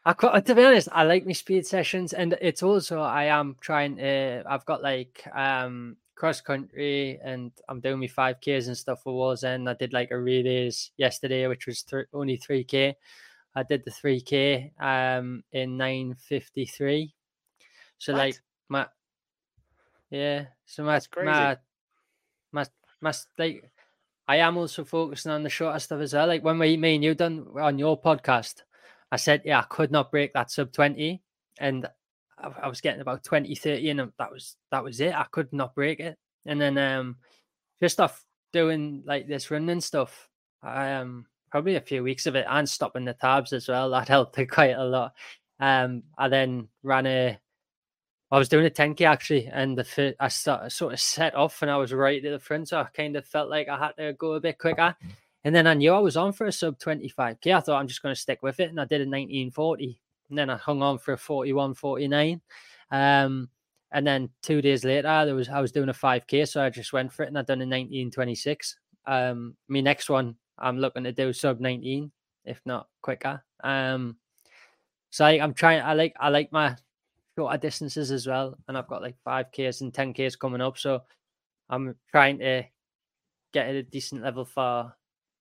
[0.05, 3.57] I quite, to be honest, I like my speed sessions, and it's also I am
[3.59, 4.43] trying to.
[4.47, 9.11] I've got like um cross country, and I'm doing my five k's and stuff for
[9.11, 9.67] Wallsend.
[9.67, 12.95] I did like a relays yesterday, which was th- only three k.
[13.55, 17.15] I did the three k um in nine fifty three.
[17.97, 18.19] So What?
[18.19, 18.35] like
[18.69, 18.85] my
[20.11, 21.57] yeah, so my my
[22.51, 22.65] my
[23.01, 23.71] my like
[24.27, 26.27] I am also focusing on the shorter stuff as well.
[26.27, 28.61] Like when we me and you done on your podcast,
[29.11, 31.23] I said, yeah, I could not break that sub 20.
[31.57, 31.89] And
[32.63, 35.13] I, was getting about 20, 30, and that was that was it.
[35.13, 36.17] I could not break it.
[36.45, 37.17] And then um
[37.81, 38.23] just off
[38.53, 40.29] doing like this running stuff,
[40.63, 43.89] I um probably a few weeks of it and stopping the tabs as well.
[43.91, 45.13] That helped quite a lot.
[45.59, 47.39] Um I then ran a
[48.31, 51.61] I was doing a 10k actually, and the fit, I start, sort of set off,
[51.61, 53.91] and I was right at the front, so I kind of felt like I had
[53.97, 54.95] to go a bit quicker.
[55.43, 57.53] And then I knew I was on for a sub 25k.
[57.53, 59.99] I thought I'm just going to stick with it, and I did a 1940,
[60.31, 62.41] and then I hung on for a 41, 49.
[62.89, 63.49] Um,
[63.91, 66.93] and then two days later, there was I was doing a 5k, so I just
[66.93, 68.77] went for it, and I done a 1926.
[69.05, 72.11] Um, my next one, I'm looking to do sub 19,
[72.45, 73.43] if not quicker.
[73.63, 74.15] Um,
[75.09, 75.81] so I, I'm trying.
[75.81, 76.77] I like I like my
[77.37, 80.77] shorter distances as well, and I've got like five k's and ten k's coming up.
[80.77, 81.01] So
[81.69, 82.63] I'm trying to
[83.51, 84.93] get at a decent level for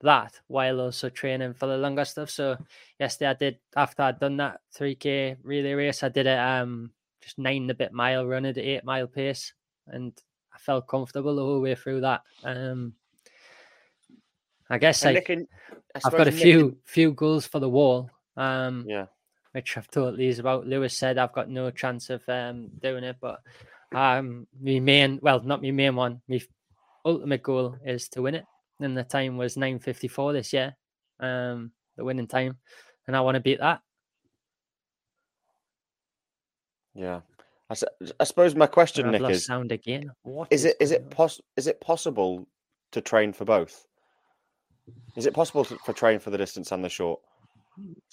[0.02, 2.30] that while also training for the longer stuff.
[2.30, 2.56] So
[2.98, 6.90] yesterday I did after I'd done that three k relay race, I did a um
[7.20, 9.52] just nine and a bit mile run at eight mile pace,
[9.86, 10.12] and
[10.54, 12.22] I felt comfortable the whole way through that.
[12.44, 12.94] Um,
[14.68, 15.36] I guess like, I
[16.04, 18.10] I've got a few few goals for the wall.
[18.36, 19.06] Um, yeah.
[19.52, 20.66] which I've told Lee's about.
[20.66, 23.40] Lewis said I've got no chance of um, doing it, but
[23.92, 26.40] um, my main, well, not my main one, my
[27.04, 28.44] ultimate goal is to win it.
[28.80, 30.74] And the time was 9.54 this year,
[31.20, 32.56] um, the winning time.
[33.06, 33.80] And I want to beat that.
[36.94, 37.20] Yeah.
[38.18, 40.10] I suppose my question, I've Nick, lost is sound again.
[40.22, 42.48] What is it is it pos- is it possible
[42.90, 43.86] to train for both?
[45.16, 47.20] Is it possible to, for train for the distance and the short?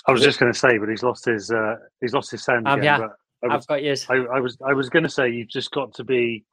[0.05, 2.67] I was just going to say, but he's lost his uh, he's lost his sound
[2.67, 3.01] Um, again.
[3.01, 3.07] yeah,
[3.41, 4.05] But I was, I've got yours.
[4.09, 6.45] I, I was I was going to say you've just got to be.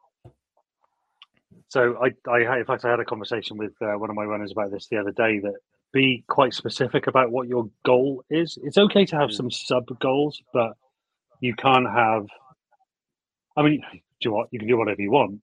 [1.74, 4.52] So I I in fact I had a conversation with uh, one of my runners
[4.52, 5.56] about this the other day that
[5.92, 8.56] be quite specific about what your goal is.
[8.62, 9.36] It's okay to have Mm.
[9.40, 10.74] some sub goals, but
[11.40, 12.26] you can't have.
[13.56, 15.40] I mean, do you what you can do whatever you want,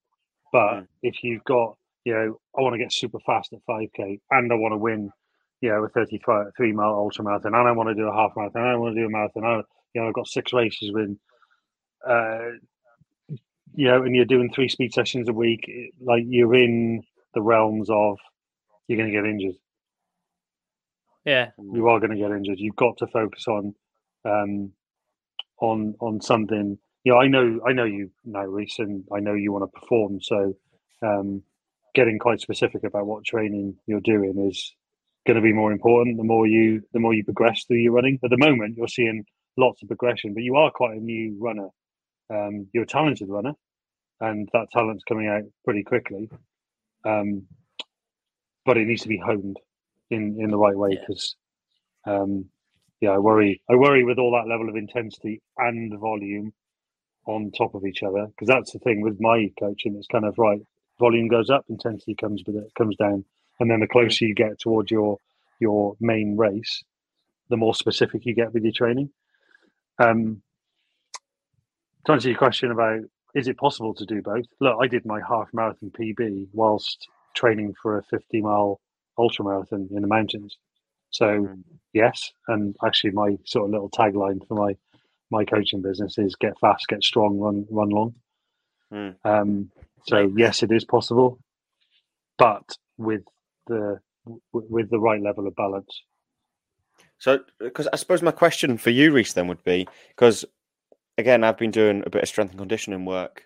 [0.53, 0.87] but Mm.
[1.03, 1.75] if you've got
[2.05, 4.77] you know I want to get super fast at five k and I want to
[4.77, 5.11] win,
[5.59, 6.17] you know, a thirty
[6.55, 8.95] three mile ultra marathon and I want to do a half marathon and I want
[8.95, 9.43] to do a marathon.
[9.43, 9.55] I,
[9.93, 11.11] you know, I've got six races with
[12.07, 12.51] uh,
[13.73, 15.69] you know, and you're doing three speed sessions a week,
[16.01, 17.03] like you're in
[17.33, 18.17] the realms of
[18.87, 19.55] you're going to get injured.
[21.25, 21.51] Yeah.
[21.57, 22.59] You are going to get injured.
[22.59, 23.73] You've got to focus on,
[24.25, 24.71] um,
[25.59, 26.77] on on something.
[27.03, 29.79] You know, I know, I know you now, Reese, and I know you want to
[29.79, 30.19] perform.
[30.21, 30.53] So,
[31.01, 31.43] um,
[31.93, 34.73] getting quite specific about what training you're doing is
[35.25, 36.17] going to be more important.
[36.17, 38.19] The more you, the more you progress through your running.
[38.23, 39.23] At the moment, you're seeing
[39.57, 41.69] lots of progression, but you are quite a new runner
[42.31, 43.53] um, you're a talented runner,
[44.19, 46.29] and that talent's coming out pretty quickly.
[47.05, 47.47] Um,
[48.65, 49.57] but it needs to be honed
[50.09, 50.99] in in the right way Yeah.
[51.01, 51.35] because,
[52.05, 52.45] um,
[53.01, 53.61] yeah, I worry.
[53.69, 56.53] I worry with all that level of intensity and volume
[57.25, 59.95] on top of each other because that's the thing with my coaching.
[59.95, 60.61] It's kind of right.
[60.99, 63.25] Volume goes up, intensity comes with it comes down,
[63.59, 65.17] and then the closer you get towards your
[65.59, 66.83] your main race,
[67.49, 69.09] the more specific you get with your training.
[69.99, 70.41] Um,
[72.05, 73.01] to answer your question about
[73.33, 74.45] is it possible to do both?
[74.59, 78.79] Look, I did my half marathon PB whilst training for a 50 mile
[79.17, 80.57] ultra marathon in the mountains.
[81.11, 81.63] So Mm.
[81.93, 84.75] yes, and actually my sort of little tagline for my
[85.29, 88.15] my coaching business is get fast, get strong, run run long.
[88.93, 89.15] Mm.
[89.23, 89.71] Um,
[90.07, 91.39] so yes, it is possible,
[92.37, 93.23] but with
[93.67, 96.01] the w- with the right level of balance.
[97.17, 100.43] So, because I suppose my question for you, Reese, then would be because
[101.17, 103.43] again, I've been doing a bit of strength and conditioning work.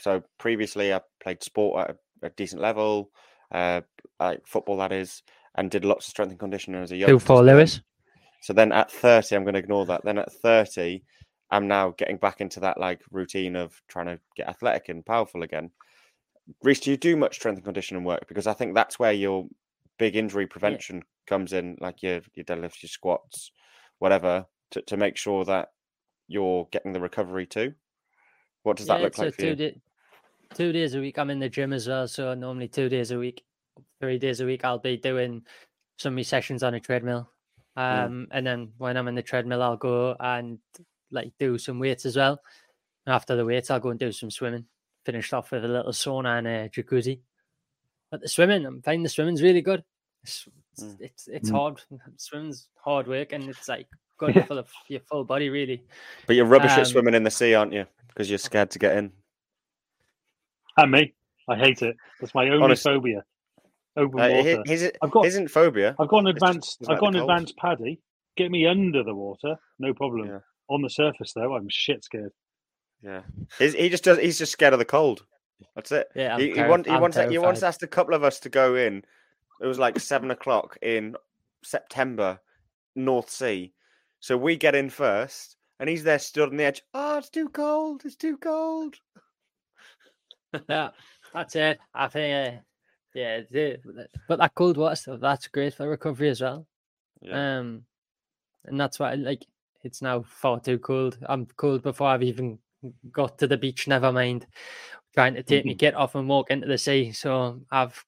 [0.00, 3.10] So previously, I played sport at a, a decent level,
[3.52, 3.82] uh,
[4.18, 5.22] like football, that is,
[5.56, 7.08] and did lots of strength and conditioning as a young.
[7.08, 7.80] For Lewis.
[8.42, 10.02] So then at 30, I'm going to ignore that.
[10.04, 11.02] Then at 30,
[11.50, 15.42] I'm now getting back into that like routine of trying to get athletic and powerful
[15.42, 15.70] again.
[16.62, 18.26] Reese, do you do much strength and conditioning work?
[18.26, 19.46] Because I think that's where your
[19.98, 23.52] big injury prevention comes in, like your your deadlifts, your squats,
[24.00, 25.68] whatever, to, to make sure that
[26.32, 27.74] you're getting the recovery too.
[28.62, 29.54] What does that Yeah, look so like for two, you?
[29.56, 29.80] da-
[30.54, 31.18] two days a week.
[31.18, 33.44] I'm in the gym as well, so normally two days a week,
[34.00, 34.64] three days a week.
[34.64, 35.44] I'll be doing
[35.98, 37.30] some of my sessions on a treadmill,
[37.76, 38.04] Mm.
[38.06, 40.58] um, and then when I'm in the treadmill, I'll go and
[41.10, 42.40] like do some weights as well.
[43.06, 44.66] After the weights, I'll go and do some swimming.
[45.04, 47.20] Finished off with a little sauna and a jacuzzi.
[48.10, 49.82] But the swimming, I'm finding the swimming's really good.
[50.22, 51.00] It's it's Mm.
[51.00, 51.54] it's, it's Mm.
[51.54, 51.80] hard.
[52.16, 53.88] Swimming's hard work, and it's like
[54.30, 55.82] good for the, your full body, really.
[56.26, 57.86] But you're rubbish um, at swimming in the sea, aren't you?
[58.08, 59.12] Because you're scared to get in.
[60.76, 61.14] And me,
[61.48, 61.96] I hate it.
[62.20, 63.24] That's my only Honest- phobia.
[63.96, 64.62] Open Uh, water.
[64.64, 65.94] his, I've got isn't phobia.
[65.98, 67.30] I've got an advanced I've got an cold.
[67.30, 68.00] advanced PADI,
[68.38, 70.28] get me under the water, no problem.
[70.28, 70.38] Yeah.
[70.70, 72.32] On the surface, though, I'm shit scared.
[73.02, 73.20] Yeah,
[73.58, 74.18] he's, he just does.
[74.18, 75.26] He's just scared of the cold.
[75.74, 76.08] That's it.
[76.14, 78.38] Yeah, I'm he, he, want, he I'm once he once asked a couple of us
[78.40, 79.04] to go in.
[79.60, 81.14] It was like seven o'clock in
[81.62, 82.40] September,
[82.96, 83.74] North Sea.
[84.22, 86.82] So we get in first, and he's there stood on the edge.
[86.94, 88.02] Oh, it's too cold.
[88.04, 88.94] It's too cold.
[90.68, 91.80] that's it.
[91.92, 92.60] I think, uh,
[93.14, 93.40] yeah,
[94.28, 96.64] but that cold water stuff, that's great for recovery as well.
[97.20, 97.58] Yeah.
[97.58, 97.82] Um,
[98.64, 99.44] and that's why, like,
[99.82, 101.18] it's now far too cold.
[101.26, 102.60] I'm cold before I've even
[103.10, 103.88] got to the beach.
[103.88, 104.46] Never mind
[105.14, 107.10] trying to take me kit off and walk into the sea.
[107.10, 108.04] So I've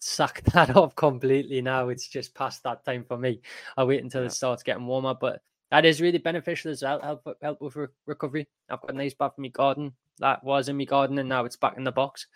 [0.00, 1.90] sacked that off completely now.
[1.90, 3.42] It's just past that time for me.
[3.76, 4.28] I'll wait until Yeah.
[4.28, 7.00] it starts getting warmer, but that is really beneficial as well.
[7.00, 8.48] Help help with re- recovery.
[8.68, 9.92] I've got a nice bath in my garden.
[10.18, 12.26] That was in my garden, and now it's back in the box.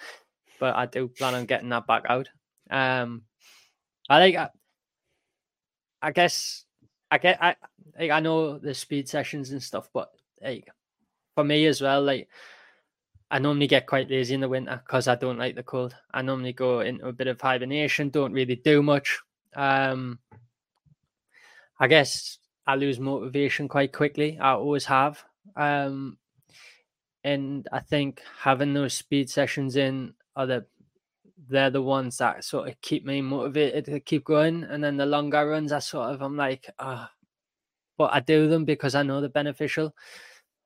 [0.60, 2.28] But I do plan on getting that back out.
[2.70, 3.22] Um,
[4.08, 4.34] I like.
[4.36, 4.48] I,
[6.02, 6.64] I guess
[7.10, 7.42] I get.
[7.42, 7.56] I
[7.98, 10.10] like, I know the speed sessions and stuff, but
[10.42, 10.68] like
[11.34, 12.28] for me as well, like
[13.30, 15.94] I normally get quite lazy in the winter because I don't like the cold.
[16.12, 19.20] I normally go into a bit of hibernation, don't really do much.
[19.54, 20.18] Um,
[21.80, 24.38] I guess I lose motivation quite quickly.
[24.38, 25.24] I always have.
[25.56, 26.18] Um,
[27.24, 30.66] and I think having those speed sessions in are the
[31.48, 34.64] they're the ones that sort of keep me motivated to keep going.
[34.64, 37.10] And then the longer runs, I sort of I'm like, ah,
[37.98, 39.94] but I do them because I know they're beneficial.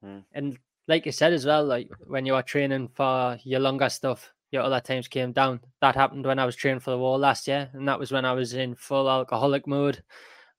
[0.04, 0.24] Mm.
[0.32, 4.32] And like you said as well, like when you are training for your longer stuff,
[4.50, 5.60] your other times came down.
[5.80, 8.24] That happened when I was training for the wall last year, and that was when
[8.24, 10.02] I was in full alcoholic mode.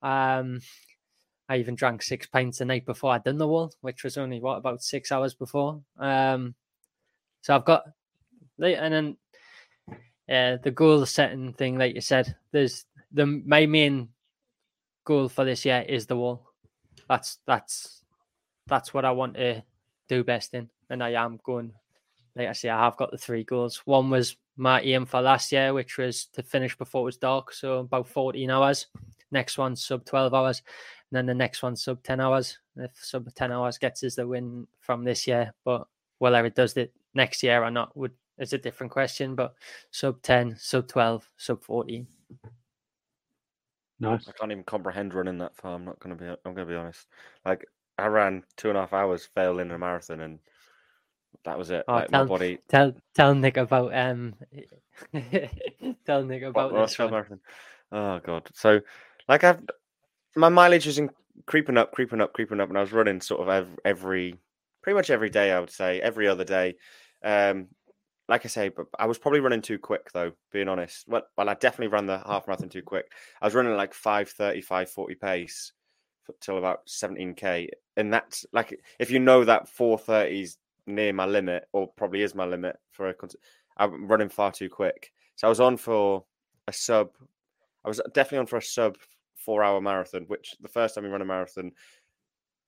[0.01, 0.59] Um,
[1.49, 4.39] I even drank six pints the night before I'd done the wall, which was only
[4.39, 5.81] what about six hours before.
[5.97, 6.55] Um,
[7.41, 7.85] so I've got,
[8.59, 9.17] and then
[10.29, 14.09] uh, the goal setting thing, like you said, there's the my main
[15.05, 16.51] goal for this year is the wall.
[17.07, 18.03] That's that's
[18.67, 19.63] that's what I want to
[20.09, 21.71] do best in, and I am going.
[22.35, 23.81] Like I say, I have got the three goals.
[23.85, 27.53] One was my aim for last year, which was to finish before it was dark,
[27.53, 28.87] so about 14 hours.
[29.31, 30.61] Next one sub 12 hours,
[31.11, 32.59] and then the next one sub 10 hours.
[32.75, 35.87] If sub 10 hours gets us the win from this year, but
[36.19, 39.35] whether it does it next year or not would is a different question.
[39.35, 39.53] But
[39.91, 42.07] sub 10, sub 12, sub 14.
[43.99, 44.27] Nice.
[44.27, 45.73] I can't even comprehend running that far.
[45.73, 46.25] I'm not gonna be.
[46.27, 47.07] I'm gonna be honest.
[47.45, 47.65] Like
[47.97, 50.39] I ran two and a half hours, failed in a marathon, and
[51.45, 51.83] that was it.
[51.87, 52.59] Oh, like my tell- body.
[52.69, 54.35] Tell tell Nick about um
[56.05, 57.09] tell Nick about what's this one.
[57.11, 57.39] marathon?
[57.91, 58.47] Oh god.
[58.53, 58.81] So,
[59.27, 59.61] like I've
[60.38, 61.09] my mileage is in,
[61.45, 64.35] creeping up, creeping up, creeping up, and I was running sort of every,
[64.81, 65.51] pretty much every day.
[65.51, 66.75] I would say every other day.
[67.23, 67.67] Um,
[68.29, 70.33] like I say, but I was probably running too quick though.
[70.51, 73.11] Being honest, well, well, I definitely ran the half marathon too quick.
[73.41, 75.71] I was running like 5.30, 5.40 pace
[76.41, 81.13] till about seventeen k, and that's like if you know that four thirty is near
[81.13, 83.15] my limit, or probably is my limit for a.
[83.77, 85.11] I'm running far too quick.
[85.35, 86.25] So I was on for
[86.67, 87.09] a sub.
[87.85, 88.97] I was definitely on for a sub
[89.47, 91.71] four hour marathon, which the first time you run a marathon,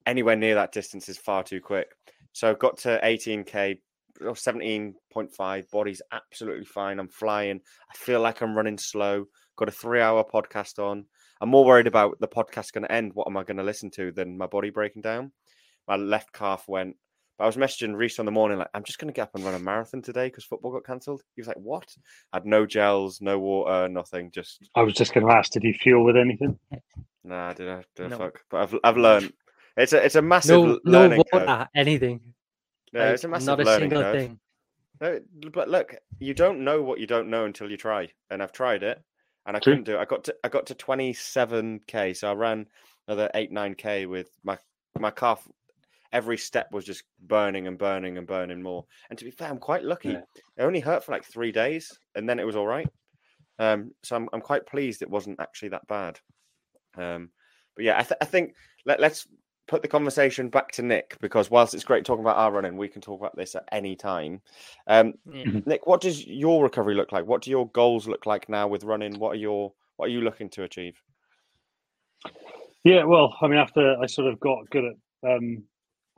[0.06, 1.88] anywhere near that distance is far too quick.
[2.32, 3.80] So got to 18k
[4.22, 5.70] or 17.5.
[5.70, 6.98] Body's absolutely fine.
[6.98, 7.60] I'm flying.
[7.90, 9.26] I feel like I'm running slow.
[9.56, 11.04] Got a three hour podcast on.
[11.42, 13.12] I'm more worried about the podcast going to end.
[13.12, 15.32] What am I going to listen to than my body breaking down?
[15.86, 16.96] My left calf went.
[17.40, 19.34] But I was messaging Reese on the morning, like, I'm just going to get up
[19.34, 21.22] and run a marathon today because football got cancelled.
[21.34, 21.86] He was like, What?
[22.34, 24.30] I had no gels, no water, nothing.
[24.30, 26.58] Just, I was just going to ask, did you fuel with anything?
[27.24, 28.18] nah, did I, did I No.
[28.18, 28.42] fuck?
[28.50, 29.32] But I've, I've learned.
[29.78, 31.46] It's a, it's a massive No l- no learning curve.
[31.46, 32.20] water, anything.
[32.92, 34.16] Yeah, Like, it's a massive not a learning single curve.
[34.18, 34.40] thing.
[35.00, 35.20] No,
[35.54, 38.82] but look, you don't know what you don't know until you try, and I've tried
[38.82, 39.02] it,
[39.46, 39.72] and I True.
[39.72, 39.98] couldn't do it.
[39.98, 42.66] I got to I got to twenty seven k, so I ran
[43.08, 44.58] another eight nine k with my
[44.98, 45.48] my calf.
[46.12, 48.84] Every step was just burning and burning and burning more.
[49.08, 50.10] And to be fair, I'm quite lucky.
[50.10, 50.22] Yeah.
[50.56, 52.88] It only hurt for like three days, and then it was all right.
[53.58, 56.18] Um, so I'm I'm quite pleased it wasn't actually that bad.
[56.96, 57.30] Um,
[57.76, 58.54] but yeah, I, th- I think
[58.86, 59.28] let, let's
[59.68, 62.88] put the conversation back to Nick because whilst it's great talking about our running, we
[62.88, 64.40] can talk about this at any time.
[64.88, 65.60] Um, Yeah.
[65.64, 67.24] Nick, what does your recovery look like?
[67.26, 69.16] What do your goals look like now with running?
[69.18, 71.00] What are your what are you looking to achieve?
[72.82, 75.62] Yeah, well, I mean, after I sort of got good at, um,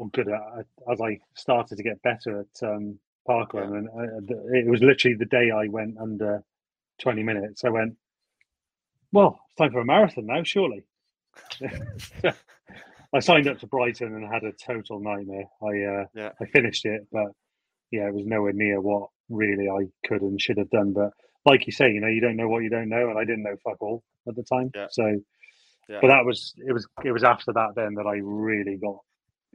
[0.07, 2.99] good at, as I started to get better at um,
[3.29, 6.43] parkrun, and I, it was literally the day I went under
[7.01, 7.65] 20 minutes.
[7.65, 7.97] I went,
[9.13, 10.85] well, it's time for a marathon now, surely.
[13.15, 15.45] I signed up to Brighton and had a total nightmare.
[15.63, 16.31] I uh, Yeah.
[16.41, 17.33] I finished it, but
[17.91, 20.93] yeah, it was nowhere near what really I could and should have done.
[20.93, 21.11] But
[21.45, 23.43] like you say, you know, you don't know what you don't know, and I didn't
[23.43, 24.71] know fuck all at the time.
[24.75, 24.87] Yeah.
[24.91, 25.21] So
[25.89, 25.99] Yeah.
[26.01, 28.99] But that was it was it was after that then that I really got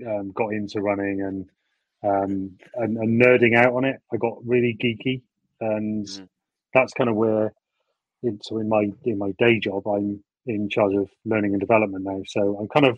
[0.06, 1.50] um, got into running and
[2.04, 4.00] um, and, and nerding out on it.
[4.14, 5.22] I got really geeky,
[5.60, 6.28] and Mhm.
[6.74, 7.54] that's kind of where.
[8.24, 12.04] In, so in my in my day job, I'm in charge of learning and development
[12.04, 12.22] now.
[12.26, 12.98] So I'm kind of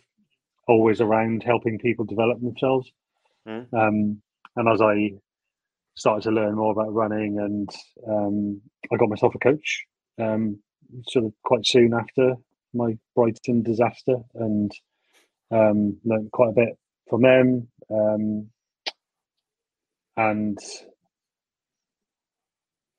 [0.68, 2.90] always around helping people develop themselves.
[3.48, 3.74] Mm.
[3.74, 4.22] Um,
[4.56, 5.12] and as I
[5.96, 7.70] started to learn more about running, and
[8.08, 9.86] um, I got myself a coach,
[10.20, 10.60] um,
[11.08, 12.36] sort of quite soon after
[12.74, 14.72] my Brighton disaster, and
[15.52, 16.78] um, learned quite a bit
[17.10, 17.68] from them.
[17.90, 18.50] Um,
[20.18, 20.58] and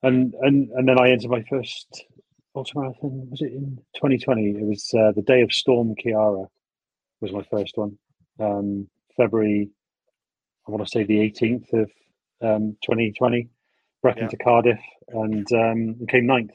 [0.03, 2.05] and and and then I entered my first
[2.57, 3.31] ultramarathon.
[3.31, 4.51] Was it in 2020?
[4.51, 6.47] It was uh, the day of Storm Ciara.
[7.21, 7.99] Was my first one.
[8.39, 9.69] Um, February,
[10.67, 11.91] I want to say the 18th of
[12.41, 13.51] um, 2020.
[14.03, 14.29] Brecon Yeah.
[14.29, 16.53] to Cardiff, and um, came ninth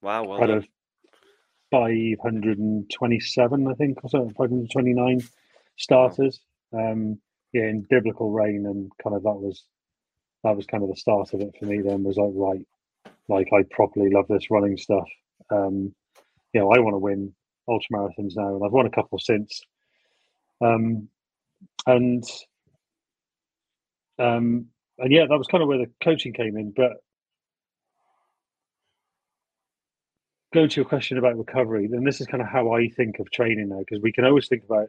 [0.00, 0.66] Wow, well out of
[1.70, 5.20] 527, I think, or so, 529
[5.76, 6.40] starters.
[6.76, 7.18] Um,
[7.52, 9.64] yeah, in biblical rain, and kind of that was
[10.44, 11.80] that was kind of the start of it for me.
[11.80, 12.66] Then was like, right,
[13.28, 15.08] like I properly love this running stuff.
[15.50, 15.94] Um,
[16.52, 17.34] you know, I want to win
[17.68, 19.60] ultra marathons now, and I've won a couple since.
[20.60, 21.08] Um,
[21.86, 22.24] and
[24.18, 24.66] um,
[24.98, 26.72] and yeah, that was kind of where the coaching came in.
[26.74, 26.92] But
[30.54, 33.30] going to your question about recovery, then this is kind of how I think of
[33.30, 34.88] training now, because we can always think about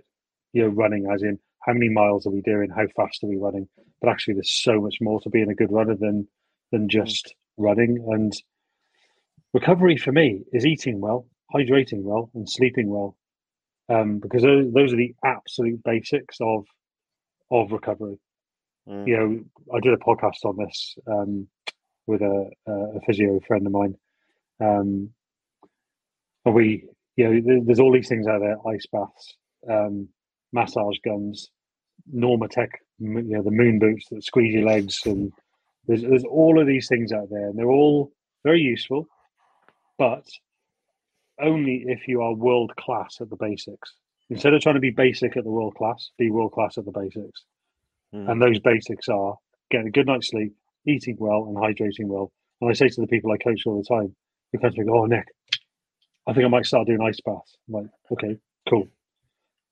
[0.53, 3.37] you know running as in how many miles are we doing, how fast are we
[3.37, 3.67] running,
[4.01, 6.27] but actually there's so much more to being a good runner than
[6.71, 8.03] than just running.
[8.09, 8.33] And
[9.53, 13.15] recovery for me is eating well, hydrating well, and sleeping well,
[13.89, 16.65] um, because those, those are the absolute basics of
[17.51, 18.19] of recovery
[18.87, 19.07] Mm.
[19.07, 21.47] you know, I did a podcast on this um,
[22.05, 23.95] with a, a physio friend of mine.
[24.61, 25.09] Um,
[26.45, 26.85] and we,
[27.17, 29.35] you know, there's all these things out there: ice baths,
[29.69, 30.07] um,
[30.53, 31.49] massage guns,
[32.13, 32.69] Normatec,
[33.01, 35.31] m- you know, the moon boots that squeeze your legs, and
[35.87, 38.11] there's there's all of these things out there, and they're all
[38.43, 39.07] very useful,
[39.97, 40.25] but
[41.39, 43.93] only if you are world class at the basics.
[44.29, 46.91] Instead of trying to be basic at the world class, be world class at the
[46.91, 47.45] basics.
[48.13, 48.29] Mm.
[48.31, 49.35] And those basics are
[49.71, 50.53] getting a good night's sleep,
[50.85, 52.31] eating well, and hydrating well.
[52.59, 54.15] And I say to the people I coach all the time,
[54.51, 55.27] who come to me, go, "Oh, Nick,
[56.25, 58.37] I think I might start doing ice baths." I'm like, "Okay,
[58.69, 58.89] cool.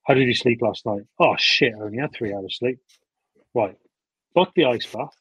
[0.05, 2.79] How did you sleep last night?" "Oh shit, I only had three hours sleep."
[3.53, 3.75] Right,
[4.33, 5.15] fuck the ice bath.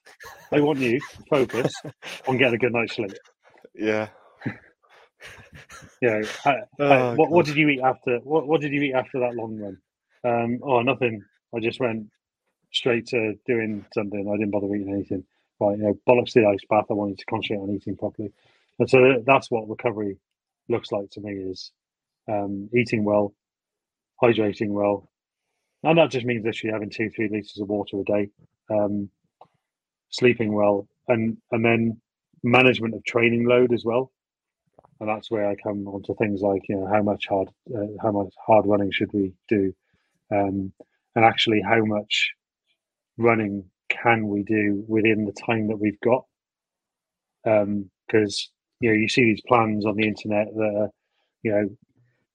[0.52, 1.72] I want you to focus
[2.28, 3.12] on getting a good night's sleep.
[3.74, 4.08] Yeah.
[6.00, 6.18] yeah.
[6.20, 8.18] know, how- Oh, what, what did you eat after?
[8.18, 9.78] What, what did you eat after that long run?
[10.24, 11.22] Um, oh, nothing.
[11.54, 12.08] I just went
[12.72, 14.28] straight to doing something.
[14.28, 15.24] I didn't bother eating anything.
[15.60, 16.86] Right, you know, bollocks the ice bath.
[16.90, 18.32] I wanted to concentrate on eating properly,
[18.80, 20.18] and so that's what recovery
[20.68, 21.70] looks like to me: is
[22.28, 23.32] um, eating well,
[24.22, 25.08] hydrating well,
[25.82, 28.30] and that just means literally having two, three liters of water a day,
[28.70, 29.10] um,
[30.10, 32.00] sleeping well, and and then
[32.42, 34.12] management of training load as well.
[35.00, 37.86] And that's where I come on to things like you know how much hard uh,
[38.02, 39.74] how much hard running should we do,
[40.32, 40.72] um,
[41.14, 42.32] and actually how much
[43.18, 46.24] running can we do within the time that we've got,
[47.44, 50.90] because you know you see these plans on the internet that are,
[51.42, 51.68] you know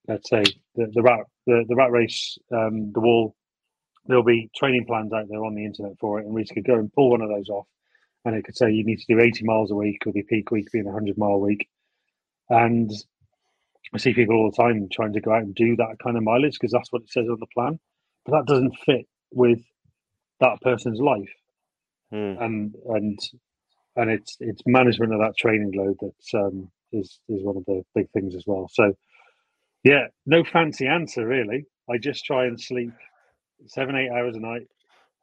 [0.08, 0.44] let's say
[0.76, 3.36] the the rat the, the rat race um, the wall
[4.06, 6.76] there'll be training plans out there on the internet for it and we could go
[6.76, 7.68] and pull one of those off
[8.26, 10.52] and it could say you need to do 80 miles a week with your peak
[10.52, 11.68] week being a 100 mile week
[12.50, 12.92] and
[13.94, 16.24] I see people all the time trying to go out and do that kind of
[16.24, 17.80] mileage because that's what it says on the plan,
[18.26, 19.62] but that doesn't fit with
[20.40, 21.34] that person's life,
[22.14, 22.42] Mm.
[22.44, 23.20] and and
[23.96, 27.84] and it's it's management of that training load that um, is is one of the
[27.96, 28.68] big things as well.
[28.72, 28.94] So,
[29.84, 31.66] yeah, no fancy answer really.
[31.90, 32.92] I just try and sleep
[33.68, 34.68] seven eight hours a night.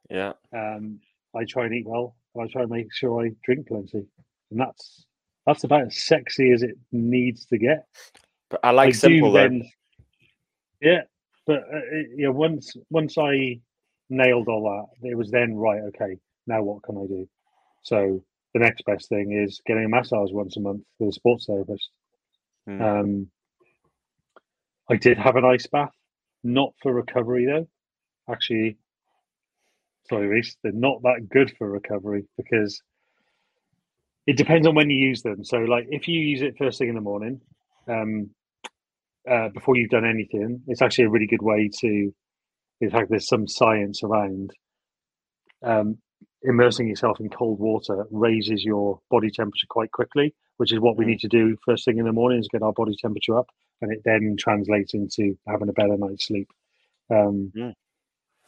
[0.09, 0.33] Yeah.
[0.53, 0.99] Um,
[1.35, 4.05] I try and eat well, and I try and make sure I drink plenty,
[4.51, 5.05] and that's
[5.45, 7.85] that's about as sexy as it needs to get.
[8.49, 9.69] But I like I simple then,
[10.81, 11.01] yeah.
[11.45, 13.59] But uh, it- you know, once once I
[14.09, 14.63] nailed all
[15.01, 15.81] that, it was then right.
[15.89, 16.17] Okay,
[16.47, 17.27] now what can I do?
[17.83, 18.23] So
[18.53, 21.89] the next best thing is getting a massage once a month with a sports therapist.
[22.67, 22.81] Mm.
[22.81, 23.27] Um,
[24.89, 25.91] I did have an ice bath,
[26.43, 27.67] not for recovery though.
[28.31, 28.77] Actually,
[30.09, 32.81] sorry, Reese, they're not that good for recovery because
[34.27, 35.43] it depends on when you use them.
[35.43, 37.41] So, like, if you use it first thing in the morning,
[37.87, 38.29] um,
[39.29, 42.13] uh, before you've done anything, it's actually a really good way to.
[42.81, 44.51] In fact, there's some science around.
[45.63, 45.97] Um,
[46.43, 51.05] immersing yourself in cold water raises your body temperature quite quickly, which is what we
[51.05, 51.07] Mm.
[51.09, 53.47] need to do first thing in the morning is get our body temperature up,
[53.81, 56.49] and it then translates into having a better night's sleep.
[57.09, 57.73] Um, Mm.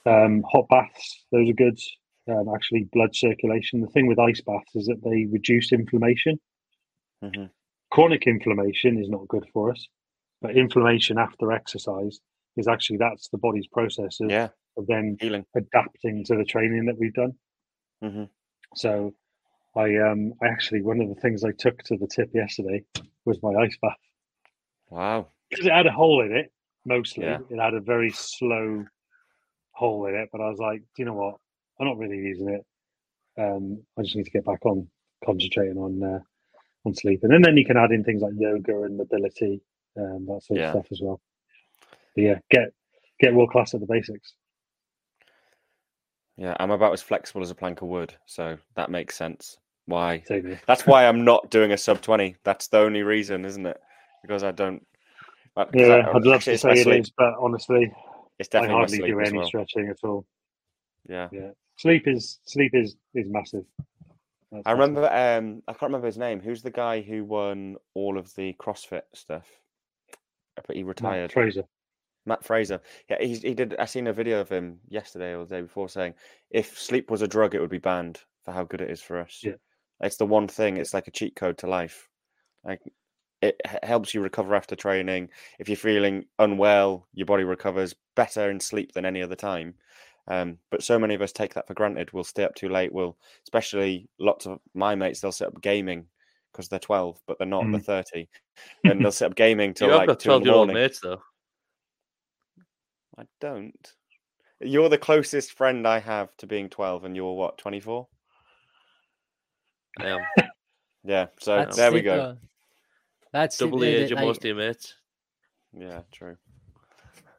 [0.06, 1.80] um, hot baths, those are good.
[2.28, 3.82] Um, actually, blood circulation.
[3.82, 6.40] The thing with ice baths is that they reduce inflammation.
[7.22, 7.46] hmm
[7.92, 9.88] Chronic inflammation is not good for us,
[10.42, 12.20] but inflammation after exercise
[12.56, 15.46] is actually that's the body's process of, Yeah, of then healing.
[15.56, 17.34] adapting to the training that we've done.
[18.02, 18.26] hmm
[18.76, 19.14] So
[19.76, 22.84] I um I actually one of the things I took to the tip yesterday
[23.26, 23.98] was my ice bath
[24.90, 25.28] Wow.
[25.50, 26.52] because it had a hole in it
[26.86, 27.26] mostly.
[27.26, 27.40] Yeah.
[27.50, 28.86] It had a very slow
[29.72, 31.36] hole in it, but I was like, do you know what?
[31.80, 32.66] I'm not really using it.
[33.42, 34.88] Um, I just need to get back on
[35.26, 36.20] concentrating on uh,
[36.86, 39.62] on sleeping, and then you can add in things like yoga and mobility,
[39.98, 40.66] um, that sort Yeah.
[40.66, 41.22] of stuff as well.
[42.16, 42.74] But yeah, get
[43.20, 44.34] get world class at the basics.
[46.38, 49.58] Yeah, I'm about as flexible as a plank of wood, so that makes sense.
[49.86, 50.24] Why?
[50.68, 52.36] That's why I'm not doing a sub 20.
[52.44, 53.80] That's the only reason, isn't it?
[54.22, 54.86] Because I don't.
[55.56, 57.92] uh, Yeah, I- I'd love to say it is, but honestly,
[58.38, 59.48] It's I definitely my hardly do any well.
[59.48, 60.26] stretching at all.
[61.08, 61.30] Yeah.
[61.32, 63.66] Yeah, sleep is sleep is is massive.
[64.52, 64.80] That's I massive.
[64.80, 65.14] remember.
[65.14, 66.40] Um, I can't remember his name.
[66.40, 69.48] Who's the guy who won all of the CrossFit stuff?
[70.56, 71.32] But he Mat retired.
[71.32, 71.64] Fraser.
[72.26, 72.82] Mat Fraser.
[73.10, 73.76] Yeah, he's, he did.
[73.80, 76.14] I seen a video of him yesterday or the day before saying,
[76.52, 79.18] if sleep was a drug, it would be banned for how good it is for
[79.18, 79.42] us.
[79.44, 79.54] Yeah.
[80.02, 80.78] It's the one thing.
[80.78, 82.08] It's like a cheat code to life.
[82.64, 82.82] Like
[83.42, 85.30] it helps you recover after training.
[85.60, 89.76] If you're feeling unwell, your body recovers better in sleep than any other time.
[90.28, 92.12] Um, but so many of us take that for granted.
[92.14, 92.94] We'll stay up too late.
[92.94, 96.06] We'll, especially lots of my mates, they'll sit up gaming
[96.52, 97.66] because they're 12, but they're not.
[97.72, 98.28] They're 30,
[98.84, 100.74] and they'll sit up gaming till you have like two in twelve the year old
[100.74, 101.22] mates though.
[103.18, 103.94] I don't.
[104.62, 108.08] You're the closest friend I have to being 12, and you're what, 24?
[110.00, 110.20] I am
[111.04, 112.38] Yeah, so That's there we it, go.
[113.32, 114.96] That's double the age of like- most of your mates.
[115.74, 116.38] Yeah, true.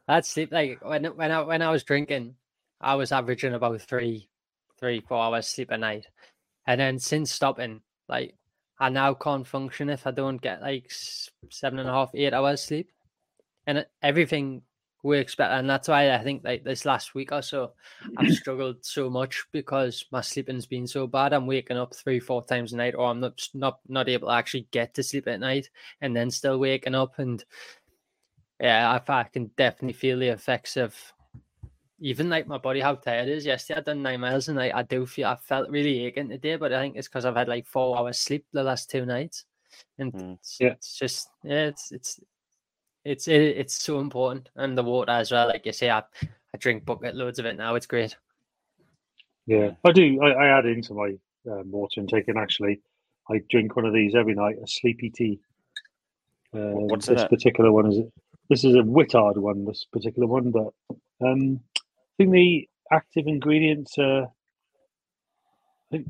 [0.07, 0.53] That's it.
[0.53, 2.37] Like when when I when I was drinking,
[2.81, 4.29] I was averaging about three,
[4.79, 6.07] three, four hours sleep a night,
[6.67, 8.35] and then since stopping, like
[8.79, 12.62] I now can't function if I don't get like seven and a half, eight hours
[12.62, 12.91] sleep,
[13.67, 14.62] and uh, it-
[15.02, 15.55] works better.
[15.55, 17.72] And that's why I think like this last week or so,
[18.16, 21.32] I've struggled so much because my sleeping's been so bad.
[21.32, 24.35] I'm waking up three, four times a night, or I'm not not not able to
[24.35, 25.70] actually get to sleep at night,
[26.01, 27.44] and then still waking up and
[28.60, 30.94] yeah, I, I can definitely feel the effects of
[32.01, 33.47] even like my body, how tired it is.
[33.47, 36.56] Yesterday, I done nine miles, and like I do feel I felt really aching today,
[36.56, 39.44] but I think it's because I've had like four hours sleep the last two nights,
[39.98, 40.35] and Mm.
[40.35, 40.72] it's, Yeah.
[40.72, 42.20] it's just yeah, it's it's
[43.05, 45.48] it's it, it's so important, and the water as well.
[45.48, 46.02] Like you say, I
[46.55, 47.74] I drink bucket loads of it now.
[47.74, 48.16] It's great.
[49.47, 50.20] Yeah, I do.
[50.22, 51.14] I, I add into my
[51.51, 52.81] um, water intake, and actually,
[53.31, 55.40] I drink one of these every night, a sleepy tea.
[56.52, 57.31] Um, what's this it?
[57.31, 57.98] particular one is
[58.48, 59.64] this is a Whittard one.
[59.64, 60.72] This particular one, but
[61.24, 64.28] um, I think the active ingredients are, I
[65.90, 66.09] think,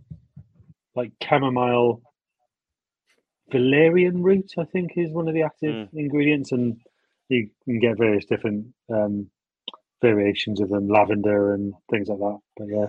[0.94, 2.02] like chamomile,
[3.51, 4.52] valerian root.
[4.59, 6.81] I think is one of the active ingredients, and
[7.28, 9.31] you can get various different um,
[10.02, 12.39] variations of them, lavender and things like that.
[12.56, 12.86] But yeah.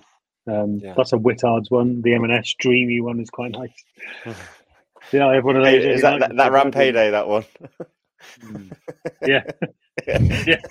[0.48, 0.94] Um, Yeah.
[0.98, 2.02] That's a Whittard's one.
[2.02, 3.84] The M&S Dreamy one is quite nice.
[5.12, 5.84] Yeah, I have one of those.
[5.84, 7.10] Is that that, that ram payday?
[7.12, 7.44] That one.
[8.40, 8.72] Mm.
[9.26, 9.42] Yeah.
[10.08, 10.62] yeah.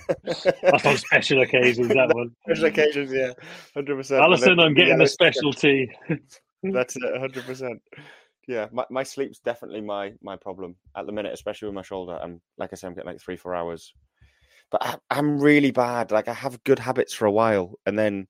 [0.63, 1.89] That's on special occasions.
[1.89, 2.31] That one.
[2.45, 3.33] Special occasions, yeah,
[3.73, 4.21] hundred percent.
[4.21, 5.91] Alison, I'm getting the specialty.
[6.63, 7.81] That's it, hundred percent.
[8.47, 12.19] Yeah, my, my sleep's definitely my my problem at the minute, especially with my shoulder.
[12.21, 13.93] I'm like I said, I'm getting like three four hours,
[14.71, 16.11] but I, I'm really bad.
[16.11, 18.27] Like I have good habits for a while, and then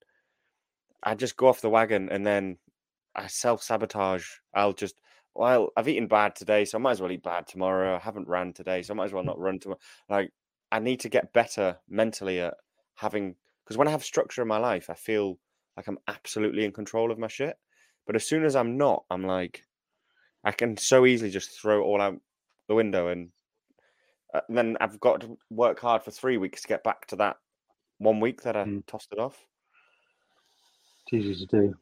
[1.03, 2.57] I just go off the wagon, and then
[3.15, 4.25] I self sabotage.
[4.53, 4.95] I'll just
[5.33, 7.95] well, I've eaten bad today, so I might as well eat bad tomorrow.
[7.95, 9.79] I haven't ran today, so I might as well not run tomorrow.
[10.09, 10.31] Like
[10.71, 12.55] I need to get better mentally at
[12.95, 15.37] having because when I have structure in my life, I feel
[15.77, 17.55] like I'm absolutely in control of my shit.
[18.05, 19.63] But as soon as I'm not, I'm like,
[20.43, 22.19] I can so easily just throw it all out
[22.67, 23.29] the window, and,
[24.33, 27.15] uh, and then I've got to work hard for three weeks to get back to
[27.17, 27.37] that
[27.97, 28.85] one week that I Mm.
[28.87, 29.45] tossed it off.
[31.05, 31.75] It's easy to do.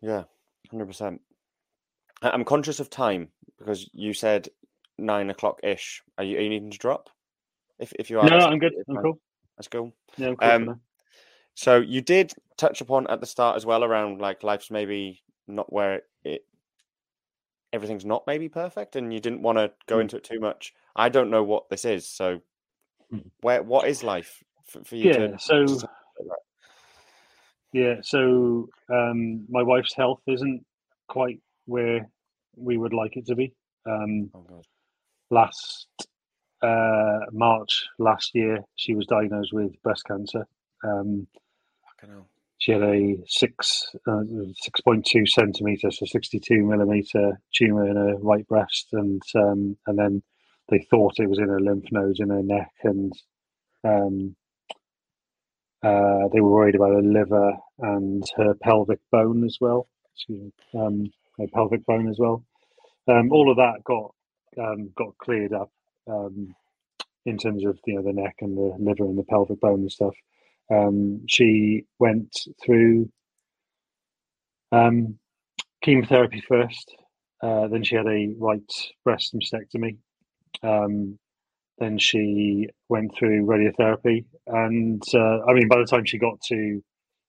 [0.00, 0.24] Yeah,
[0.70, 1.20] hundred percent.
[2.22, 4.48] I'm conscious of time because you said
[4.98, 6.02] nine o'clock ish.
[6.18, 7.10] Are you, are you needing to drop?
[7.78, 8.74] If if you are, No, that's I'm good.
[8.88, 9.02] I'm fine.
[9.04, 9.20] cool.
[9.56, 9.92] That's cool.
[10.16, 10.80] Yeah, cool Um.
[11.54, 15.72] So you did touch upon at the start as well around like life's maybe not
[15.72, 16.47] where it, it
[17.72, 20.02] everything's not maybe perfect, and you didn't want to go Mm.
[20.02, 20.74] into it too much.
[20.96, 22.40] I don't know what this is, so
[23.12, 23.30] Mm.
[23.40, 25.14] where what is life for, for you Yeah.
[25.16, 25.38] to?
[25.38, 25.88] So to?
[27.72, 30.64] Yeah, so um, my wife's health isn't
[31.08, 32.08] quite where
[32.56, 33.52] we would like it to be.
[33.86, 34.62] Um, Oh
[35.30, 35.88] last
[36.62, 40.46] uh, March last year, she was diagnosed with breast cancer.
[40.82, 41.26] Um.
[42.58, 44.22] She had a six uh,
[44.56, 49.76] six point two centimeter, so sixty two millimeter tumor in her right breast, and um,
[49.86, 50.22] and then
[50.70, 53.12] they thought it was in her lymph nodes in her neck, and
[53.84, 54.36] um,
[55.84, 59.88] uh, they were worried about her liver and her pelvic bone as well.
[60.14, 61.06] Excuse me, um,
[61.38, 62.44] her pelvic bone as well.
[63.08, 64.14] Um, all of that got
[64.58, 65.70] um, got cleared up
[66.10, 66.54] um,
[67.26, 69.92] in terms of you know the neck and the liver and the pelvic bone and
[69.92, 70.14] stuff.
[70.70, 72.34] Um, she went
[72.64, 73.10] through
[74.72, 75.18] um,
[75.82, 76.94] chemotherapy first.
[77.42, 78.72] Uh, then she had a right
[79.04, 79.96] breast mastectomy.
[80.62, 81.18] Um,
[81.78, 86.82] then she went through radiotherapy, and uh, I mean, by the time she got to,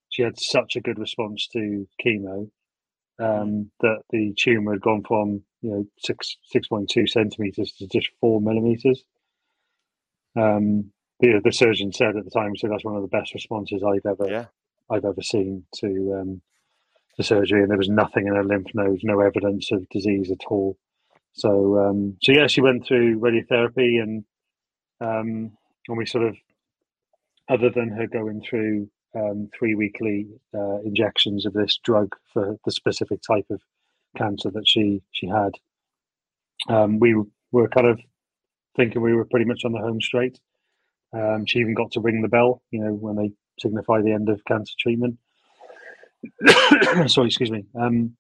[0.10, 2.50] she had such a good response to chemo
[3.20, 7.88] um, that the tumor had gone from you know six six point two centimeters to
[7.88, 9.04] just four millimeters.
[10.36, 13.84] Um, the the surgeon said at the time, so that's one of the best responses
[13.84, 14.46] I've ever Yeah.
[14.90, 16.42] I've ever seen to um,
[17.18, 20.46] to surgery, and there was nothing in her lymph nodes, no evidence of disease at
[20.48, 20.78] all.
[21.34, 24.24] So um, so yeah, she went through radiotherapy, and
[25.02, 25.52] um,
[25.88, 26.36] and we sort of,
[27.50, 32.72] other than her going through um, three weekly uh, injections of this drug for the
[32.72, 33.62] specific type of
[34.18, 35.52] cancer that she she had,
[36.68, 37.16] um, we
[37.52, 38.00] were kind of
[38.76, 40.40] thinking we were pretty much on the home straight.
[41.14, 44.30] Um, she even got to ring the bell, you know, when they signify the end
[44.30, 45.18] of cancer treatment.
[47.08, 47.66] Sorry, excuse me.
[47.80, 48.16] Um,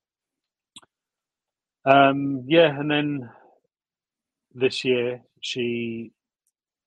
[1.85, 3.29] um, yeah, and then
[4.53, 6.11] this year she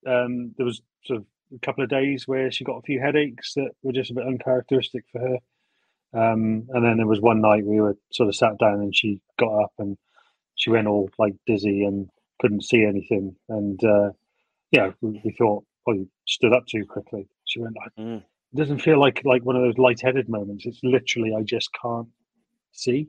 [0.07, 3.55] um, there was sort of a couple of days where she got a few headaches
[3.55, 5.39] that were just a bit uncharacteristic for her.
[6.15, 9.21] Um, and then there was one night we were sort of sat down and she
[9.39, 9.97] got up and
[10.57, 12.09] she went all like dizzy and
[12.41, 13.37] couldn't see anything.
[13.49, 14.11] And uh,
[14.71, 17.29] yeah, we, we thought, you stood up too quickly.
[17.47, 18.19] She went, like, Mm.
[18.19, 20.67] it doesn't feel like like one of those lightheaded moments.
[20.67, 22.09] It's literally I just can't
[22.73, 23.09] see.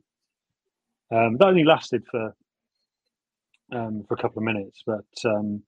[1.11, 2.35] Um, that only lasted for
[3.71, 5.63] um, for a couple of minutes, but um,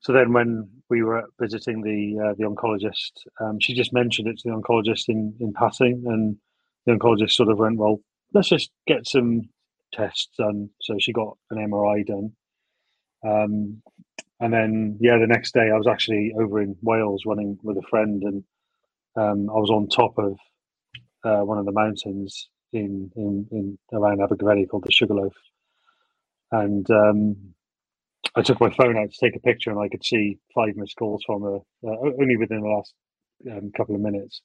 [0.00, 4.38] so then when we were visiting the uh, the oncologist, um, she just mentioned it
[4.38, 6.36] to the oncologist in in passing, and
[6.84, 8.00] the oncologist sort of went, "Well,
[8.34, 9.48] let's just get some
[9.92, 12.32] tests done." So she got an MRI done,
[13.24, 13.82] um,
[14.40, 17.88] and then yeah, the next day I was actually over in Wales running with a
[17.88, 18.44] friend, and
[19.16, 20.38] um, I was on top of
[21.24, 25.34] uh, one of the mountains in in, in around Abergavenny called the Sugarloaf,
[26.52, 27.36] and um,
[28.34, 30.96] I took my phone out to take a picture, and I could see five missed
[30.96, 32.92] calls from her uh, only within the last
[33.50, 34.42] um, couple of minutes.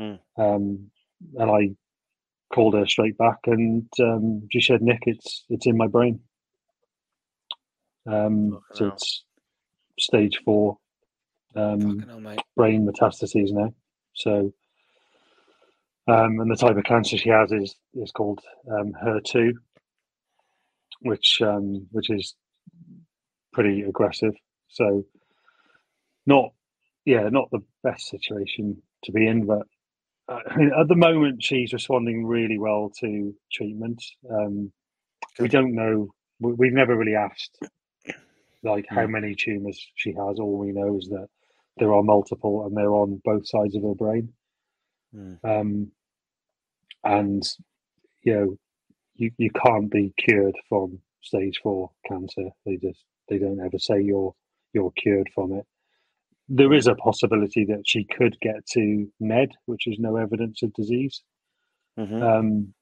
[0.00, 0.18] Mm.
[0.38, 0.90] Um,
[1.36, 1.74] and I
[2.54, 6.20] called her straight back, and um, she said, "Nick, it's it's in my brain.
[8.06, 8.94] Um, so hell.
[8.94, 9.24] it's
[9.98, 10.78] stage four
[11.54, 12.20] um, hell,
[12.56, 13.74] brain metastases now.
[14.14, 14.52] So,
[16.08, 19.52] um, and the type of cancer she has is is called um, HER2,
[21.00, 22.34] which um, which is
[23.52, 24.34] pretty aggressive.
[24.68, 25.04] So,
[26.26, 26.52] not
[27.04, 29.62] yeah, not the best situation to be in, but
[30.28, 34.02] uh, I mean, at the moment she's responding really well to treatment.
[34.30, 34.72] Um,
[35.38, 36.08] we don't know.
[36.40, 37.58] we- We've never really asked
[38.66, 40.38] like how many tumors she has.
[40.38, 41.28] All we know is that
[41.78, 44.32] there are multiple, and they're on both sides of her brain.
[45.14, 45.38] Mm.
[45.44, 45.92] Um,
[47.04, 47.42] and
[48.22, 48.58] you know,
[49.14, 52.48] you you can't be cured from stage four cancer.
[52.64, 54.34] They just they don't ever say you're
[54.72, 55.66] you're cured from it.
[56.48, 60.72] There is a possibility that she could get to NED, which is no evidence of
[60.74, 61.22] disease.
[61.98, 62.22] Mhm.
[62.22, 62.74] Um,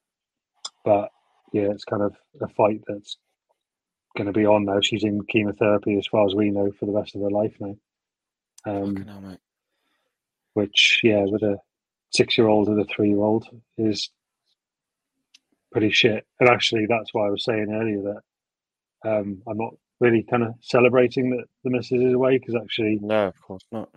[0.85, 1.11] but
[1.53, 3.17] yeah, it's kind of a fight that's
[4.17, 4.81] going to be on now.
[4.81, 7.77] She's in chemotherapy, as far as we know, for the rest of her life now.
[8.67, 9.39] Um, hell,
[10.55, 11.59] which, yeah, with a
[12.11, 13.47] six-year-old and a three-year-old
[13.77, 14.11] is
[15.73, 16.25] pretty shit.
[16.41, 18.03] And actually, that's why I was saying earlier
[19.03, 22.99] that um, I'm not really kind of celebrating that the missus is away because actually,
[23.03, 23.89] No, of course not.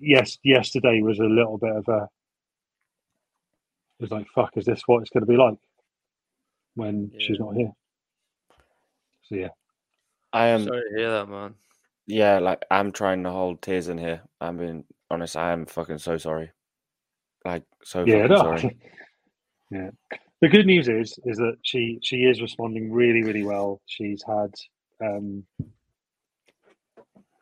[0.00, 2.08] yes, yesterday was a little bit of a.
[3.98, 5.58] It was like, fuck, is this what it's going to be like
[6.74, 7.70] when she's not here?
[9.22, 9.48] So yeah,
[10.32, 10.64] I am.
[10.64, 11.54] Sorry to hear that, man.
[12.06, 14.22] Yeah, like I'm trying to hold tears in here.
[14.40, 15.36] I'm being honest.
[15.36, 16.50] I am fucking so sorry.
[17.44, 18.78] Like so yeah, no, sorry.
[19.70, 19.90] yeah.
[20.40, 23.80] The good news is is that she she is responding really really well.
[23.86, 24.52] She's had
[25.00, 25.44] um,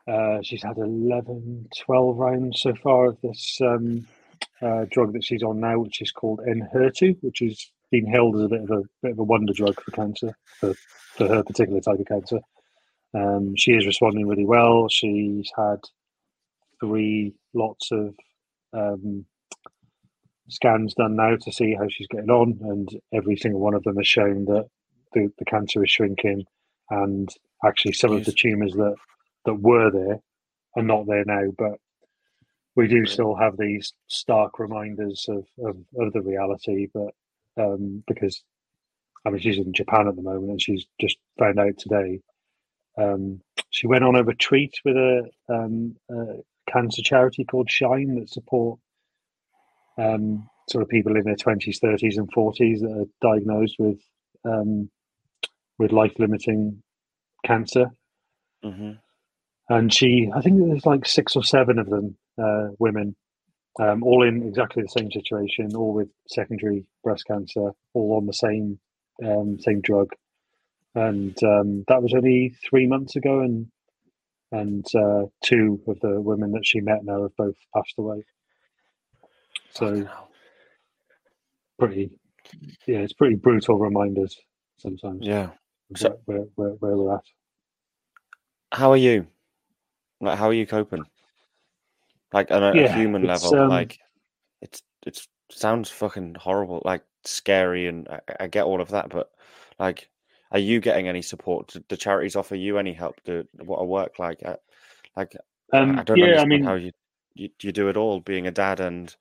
[0.07, 4.05] uh, she's had 11, 12 rounds so far of this um,
[4.61, 8.43] uh, drug that she's on now, which is called Enhertu, which has been held as
[8.43, 10.73] a bit of a bit of a wonder drug for cancer for,
[11.15, 12.39] for her particular type of cancer.
[13.13, 14.87] Um, she is responding really well.
[14.89, 15.79] She's had
[16.79, 18.15] three lots of
[18.73, 19.25] um,
[20.49, 23.97] scans done now to see how she's getting on, and every single one of them
[23.97, 24.67] has shown that
[25.13, 26.45] the, the cancer is shrinking,
[26.89, 27.29] and
[27.65, 28.95] actually some of the tumours that
[29.45, 30.19] that were there
[30.77, 31.73] are not there now, but
[32.75, 36.87] we do still have these stark reminders of, of, of the reality.
[36.93, 37.13] But
[37.57, 38.43] um, because
[39.25, 42.21] I mean, she's in Japan at the moment, and she's just found out today.
[42.97, 48.29] Um, she went on a retreat with a, um, a cancer charity called Shine that
[48.29, 48.79] support
[49.97, 53.99] um, sort of people in their twenties, thirties, and forties that are diagnosed with
[54.45, 54.89] um,
[55.77, 56.81] with life limiting
[57.45, 57.87] cancer.
[58.63, 58.91] hmm
[59.69, 63.15] And she, I think there's like six or seven of them, uh, women,
[63.79, 68.33] um, all in exactly the same situation, all with secondary breast cancer, all on the
[68.33, 68.79] same
[69.23, 70.09] um, same drug.
[70.95, 73.67] And um, that was only three months ago, and
[74.51, 78.23] and uh, two of the women that she met now have both passed away.
[79.69, 80.05] So
[81.79, 82.11] pretty,
[82.85, 84.37] yeah, it's pretty brutal reminders
[84.77, 85.19] sometimes.
[85.21, 85.51] Yeah.
[85.95, 87.23] So- where, where, where we're at.
[88.73, 89.27] How are you?
[90.21, 91.03] Like, how are you coping?
[92.33, 93.99] Like on a, a human level, um, like
[94.61, 99.09] it's it's sounds fucking horrible, like scary, and I, I get all of that.
[99.09, 99.29] But
[99.79, 100.09] like,
[100.51, 101.67] are you getting any support?
[101.69, 103.15] Do the charities offer you any help?
[103.25, 104.41] Do what I work like?
[104.45, 104.57] Uh,
[105.15, 105.35] like,
[105.73, 106.91] Um, I don't yeah, I understand mean, how you,
[107.33, 109.13] you you do it all, being a dad and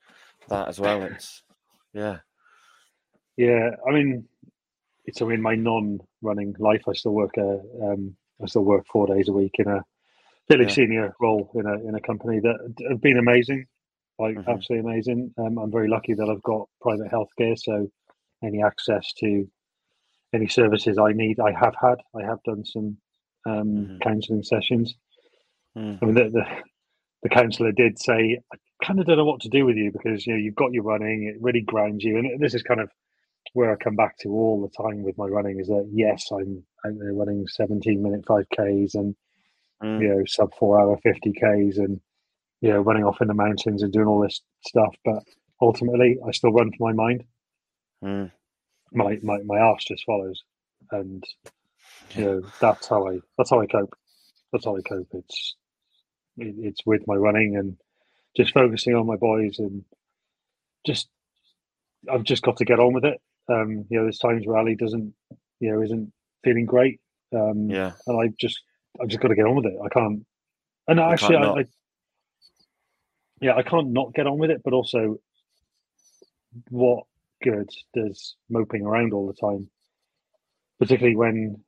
[0.48, 1.02] that as well.
[1.02, 1.42] It's
[1.92, 2.18] yeah,
[3.36, 4.28] Yeah, I mean,
[5.06, 9.06] it's so in my non-running life, I still work a, um, I still work four
[9.06, 9.84] days a week in a
[10.50, 10.70] fairly Yeah.
[10.70, 13.66] senior role in a in a company that have been amazing,
[14.18, 14.48] like Mhm.
[14.48, 15.32] absolutely amazing.
[15.38, 17.88] Um, I'm very lucky that I've got private healthcare, so
[18.42, 19.48] any access to
[20.32, 21.98] any services I need, I have had.
[22.14, 22.96] I have done some
[23.46, 24.00] um, Mhm.
[24.02, 24.94] counselling sessions.
[25.76, 25.98] Mm.
[26.02, 26.44] I mean, the, the
[27.22, 30.26] the counsellor did say, I kind of don't know what to do with you because
[30.26, 32.90] you know you've got your running, it really grounds you, and this is kind of
[33.52, 36.64] where I come back to all the time with my running is that yes, I'm
[36.84, 39.14] out there running 17 minute 5Ks and
[39.82, 40.02] Mm.
[40.02, 42.00] you know sub four hour 50Ks and
[42.60, 45.22] you know running off in the mountains and doing all this stuff, but
[45.60, 47.24] ultimately I still run for my mind.
[48.04, 48.30] Mm.
[48.92, 50.42] My my my arse just follows,
[50.90, 51.24] and
[52.14, 53.94] you know that's how I that's how I cope.
[54.52, 55.08] That's how I cope.
[55.12, 55.56] It's
[56.36, 57.76] it, it's with my running and
[58.36, 59.84] just focusing on my boys and
[60.86, 61.08] just
[62.10, 63.20] I've just got to get on with it.
[63.48, 65.12] Um, you know, there's times where Ali doesn't,
[65.60, 66.12] you know, isn't
[66.44, 67.00] feeling great,
[67.34, 68.60] um, Yeah, and I just
[69.00, 69.76] I've just got to get on with it.
[69.82, 70.24] I can't,
[70.88, 71.60] and You actually, can't I.
[71.60, 71.64] I
[73.40, 75.18] yeah, I can't not get on with it, but also,
[76.68, 77.04] what
[77.42, 79.70] good does moping around all the time,
[80.78, 81.62] particularly when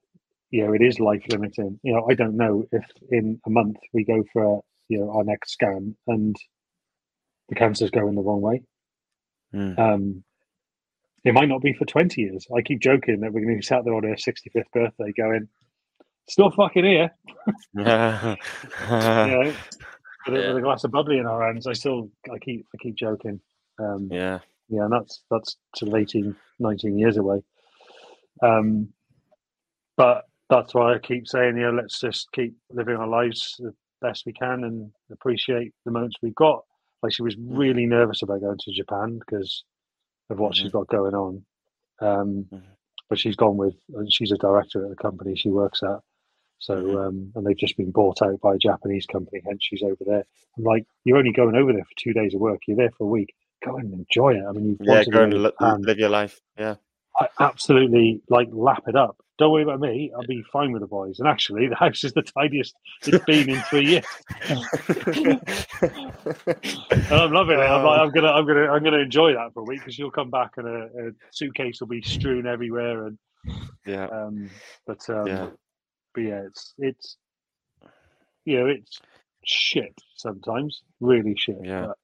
[0.50, 1.80] you know it is life limiting.
[1.82, 5.24] You know, I don't know if in a month we go for you know our
[5.24, 6.36] next scan and
[7.48, 8.62] the cancer's going the wrong way.
[9.54, 9.78] Mm.
[9.78, 10.24] Um,
[11.24, 12.46] it might not be for 20 years.
[12.54, 15.48] I keep joking that we're going to be sat there on her 65th birthday going,
[16.28, 17.10] still fucking here,
[17.74, 18.34] yeah.
[18.34, 18.36] you
[18.90, 19.52] know,
[20.26, 20.48] with, a, Yeah.
[20.48, 21.66] with a glass of bubbly in our hands.
[21.66, 23.40] I still, I keep, I keep joking.
[23.78, 24.38] Um, yeah.
[24.68, 24.84] yeah.
[24.84, 27.42] and that's, that's sort of 18, 19 years away.
[28.42, 28.88] Um,
[29.96, 33.74] but that's why I keep saying, you know, let's just keep living our lives the
[34.00, 36.64] best we can and appreciate the moments we've got.
[37.02, 39.64] Like she was really nervous about going to Japan because
[40.30, 41.44] of what she's got going on.
[42.00, 42.62] Um, Mhm.
[43.08, 43.74] But she's gone with,
[44.08, 45.98] she's a director at the company she works at.
[46.62, 47.06] So, Mhm.
[47.06, 50.24] um, and they've just been bought out by a Japanese company, hence she's over there.
[50.56, 52.60] I'm like, you're only going over there for two days of work.
[52.68, 53.34] You're there for a week.
[53.64, 54.44] Go and enjoy it.
[54.48, 56.40] I mean, you've Yeah, go and to live your life.
[56.56, 56.76] Yeah.
[57.18, 59.16] I absolutely like lap it up.
[59.38, 60.12] Don't worry about me.
[60.14, 61.18] I'll be fine with the boys.
[61.18, 64.04] And actually, the house is the tidiest it's been in three years.
[66.92, 67.62] And I'm loving it.
[67.62, 70.12] I'm like, I'm gonna, I'm gonna, I'm gonna enjoy that for a week because you'll
[70.12, 73.06] come back and a, a suitcase will be strewn everywhere.
[73.06, 73.18] And
[73.84, 74.06] yeah.
[74.06, 74.48] um,
[74.86, 75.48] but um, Yeah.
[76.14, 77.16] But yeah, it's it's
[78.44, 79.00] you know it's
[79.44, 81.58] shit sometimes, really shit.
[81.62, 81.86] Yeah.
[81.86, 81.96] But,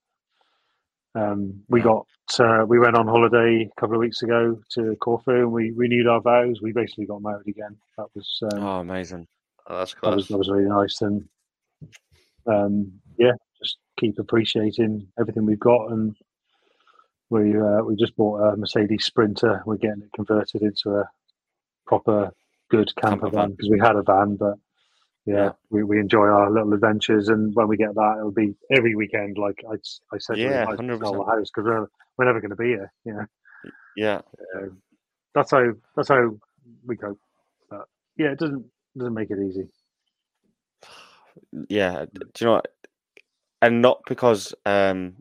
[1.14, 2.06] um, we got
[2.38, 6.06] uh, we went on holiday a couple of weeks ago to Corfu and we renewed
[6.06, 6.60] our vows.
[6.62, 7.76] We basically got married again.
[7.96, 9.26] That was um, Oh, amazing.
[9.66, 11.28] Oh, that's that was that was really nice and
[12.46, 16.14] um, yeah, just keep appreciating everything we've got and
[17.30, 19.62] we uh, we just bought a Mercedes Sprinter.
[19.66, 21.10] We're getting it converted into a
[21.86, 22.32] proper
[22.70, 24.54] good camper, Camper van because we had a van, but
[25.26, 25.52] yeah, Yeah.
[25.70, 29.36] we, we enjoy our little adventures, and when we get that, it'll be every weekend.
[29.38, 29.74] Like I,
[30.14, 30.98] I said, Yeah, 100%.
[31.00, 31.86] the house because we're,
[32.16, 32.92] we're never going to be here.
[33.04, 33.26] You know,
[33.96, 34.20] Yeah,
[34.56, 34.68] Uh,
[35.34, 36.36] that's how that's how
[36.86, 37.18] we cope.
[37.70, 37.86] But
[38.16, 38.64] yeah, it doesn't
[38.96, 39.68] doesn't make it easy.
[41.68, 42.06] yeah.
[42.12, 42.68] Do you know what?
[43.60, 45.16] And not because, um,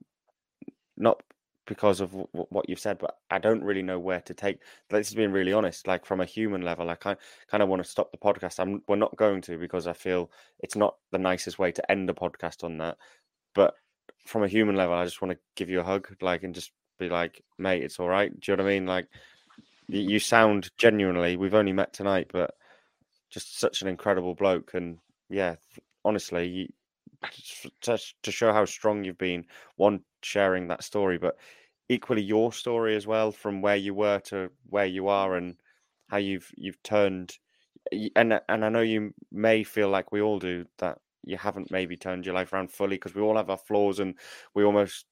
[0.96, 1.22] not
[1.68, 4.60] because of w- what you've said, but I don't really know where to take.
[4.90, 5.86] This is being really honest.
[5.86, 7.18] Like from a human level, I kind
[7.52, 8.60] kind of want to stop the podcast.
[8.60, 12.10] I'm we're not going to because I feel it's not the nicest way to end
[12.10, 12.98] a podcast on that.
[13.54, 13.76] But
[14.26, 16.72] from a human level, I just want to give you a hug, like, and just
[16.98, 18.32] be like, mate, it's all right.
[18.40, 18.86] Do you know what I mean?
[18.86, 19.08] Like,
[19.88, 21.38] you, sound genuinely.
[21.38, 22.54] We've only met tonight, but
[23.30, 24.74] just such an incredible bloke.
[24.74, 25.00] And
[25.30, 25.56] yeah,
[26.04, 26.68] honestly, you,
[27.82, 29.46] to, to show how strong you've been,
[29.76, 31.38] one sharing that story, but
[31.90, 35.56] equally your story as well, from where you were to where you are, and
[36.08, 37.38] how you've you've turned.
[38.16, 41.98] And and I know you may feel like we all do that you haven't maybe
[41.98, 44.16] turned your life around fully because we all have our flaws and
[44.54, 45.06] we almost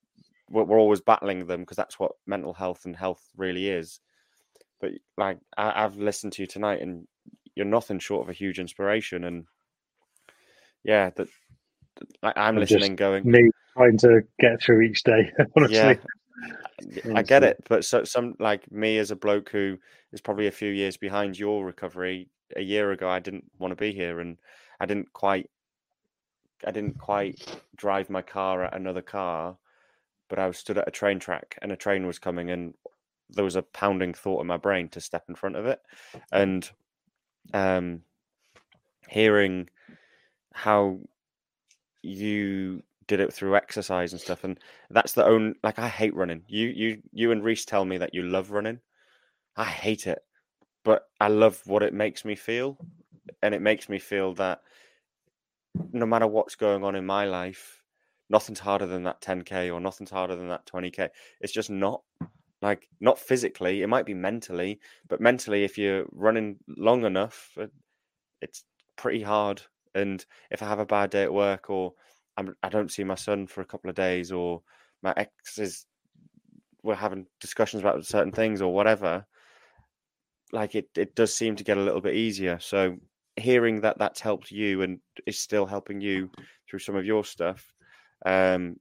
[0.50, 4.00] we're, always battling them because that's what mental health and health really is.
[4.80, 7.08] But like I, I've listened to you tonight, and
[7.56, 9.24] you're nothing short of a huge inspiration.
[9.24, 9.46] And
[10.84, 11.28] yeah, that
[12.24, 15.32] I, just listening, going, Me trying to get through each day.
[15.56, 17.64] Honestly, yeah, I get it.
[17.68, 19.78] But so some like me as a bloke who
[20.12, 22.30] is probably a few years behind your recovery.
[22.56, 24.38] A year ago, I didn't want to be here, and
[24.80, 25.50] I didn't quite,
[26.66, 29.58] I didn't quite drive my car at another car,
[30.30, 32.76] but I was stood at a train track, and a train was coming, and
[33.32, 35.82] there was a pounding thought in my brain to step in front of it,
[36.32, 36.70] and
[37.54, 38.02] um,
[39.10, 39.68] hearing
[40.54, 41.00] how
[42.06, 44.60] you did it through exercise and stuff and
[44.90, 46.44] that's the only like i hate running.
[46.48, 48.80] You you you and reese tell me that you love running.
[49.56, 50.20] I hate it
[50.84, 52.78] but i love what it makes me feel
[53.42, 54.62] and it makes me feel that
[55.92, 57.82] no matter what's going on in my life
[58.30, 61.10] nothing's harder than that 10k or nothing's harder than that 20k
[61.42, 62.02] it's just not
[62.62, 63.82] like not physically.
[63.84, 67.58] It might be mentally but mentally if you're running long enough
[68.42, 68.64] it's
[68.96, 69.62] pretty hard
[69.96, 71.94] and if i have a bad day at work or
[72.38, 74.62] I'm, i don't see my son for a couple of days or
[75.02, 75.86] my ex is
[76.84, 79.26] we're having discussions about certain things or whatever
[80.52, 82.60] like it, it does seem to get a little bit easier.
[82.60, 82.98] So
[83.38, 86.30] hearing that that's helped you and is still helping you
[86.70, 87.74] through some of your stuff
[88.26, 88.78] um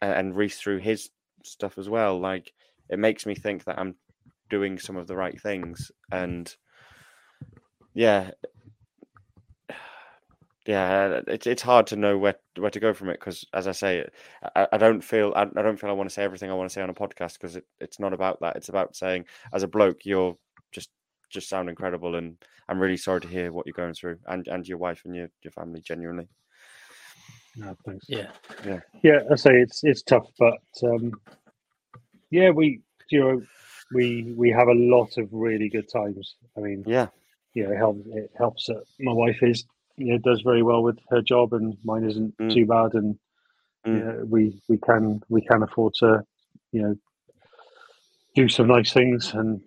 [0.00, 1.10] a- and Reese through his
[1.44, 2.52] stuff as well like
[2.88, 3.94] it makes me think that i'm
[4.48, 6.56] doing some of the right things and
[7.94, 8.30] yeah
[10.68, 13.72] yeah it's it's hard to know where where to go from it because as i
[13.72, 14.04] say
[14.54, 16.68] I, I don't feel I, I don't feel i want to say everything i want
[16.68, 19.24] to say on a podcast because it, it's not about that it's about saying
[19.54, 20.36] as a bloke you're
[20.70, 20.90] just
[21.30, 22.36] just sound incredible and
[22.68, 25.30] i'm really sorry to hear what you're going through and and your wife and your
[25.42, 26.28] your family genuinely
[27.56, 28.04] No, thanks.
[28.08, 28.28] Yeah.
[28.66, 29.20] Yeah, yeah.
[29.32, 31.12] I say it's it's tough, but um,
[32.30, 33.42] yeah, we you know
[33.94, 36.36] we we have a lot of really good times.
[36.56, 37.08] I mean, yeah
[37.54, 38.06] you know, it helps.
[38.12, 39.64] It helps that my wife is
[39.98, 42.52] you know does very well with her job, and mine isn't Mm.
[42.54, 43.18] too bad, and
[43.86, 43.94] Mm.
[43.96, 46.24] you know, we we can we can afford to
[46.72, 46.96] you know
[48.34, 49.60] do some nice things, and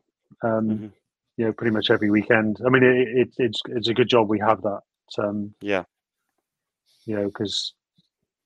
[0.44, 0.92] um, Mhm.
[1.38, 2.60] you know, pretty much every weekend.
[2.66, 4.82] I mean, it, it, it's it's a good job we have that.
[5.18, 5.84] Um, yeah
[7.06, 7.74] you know, because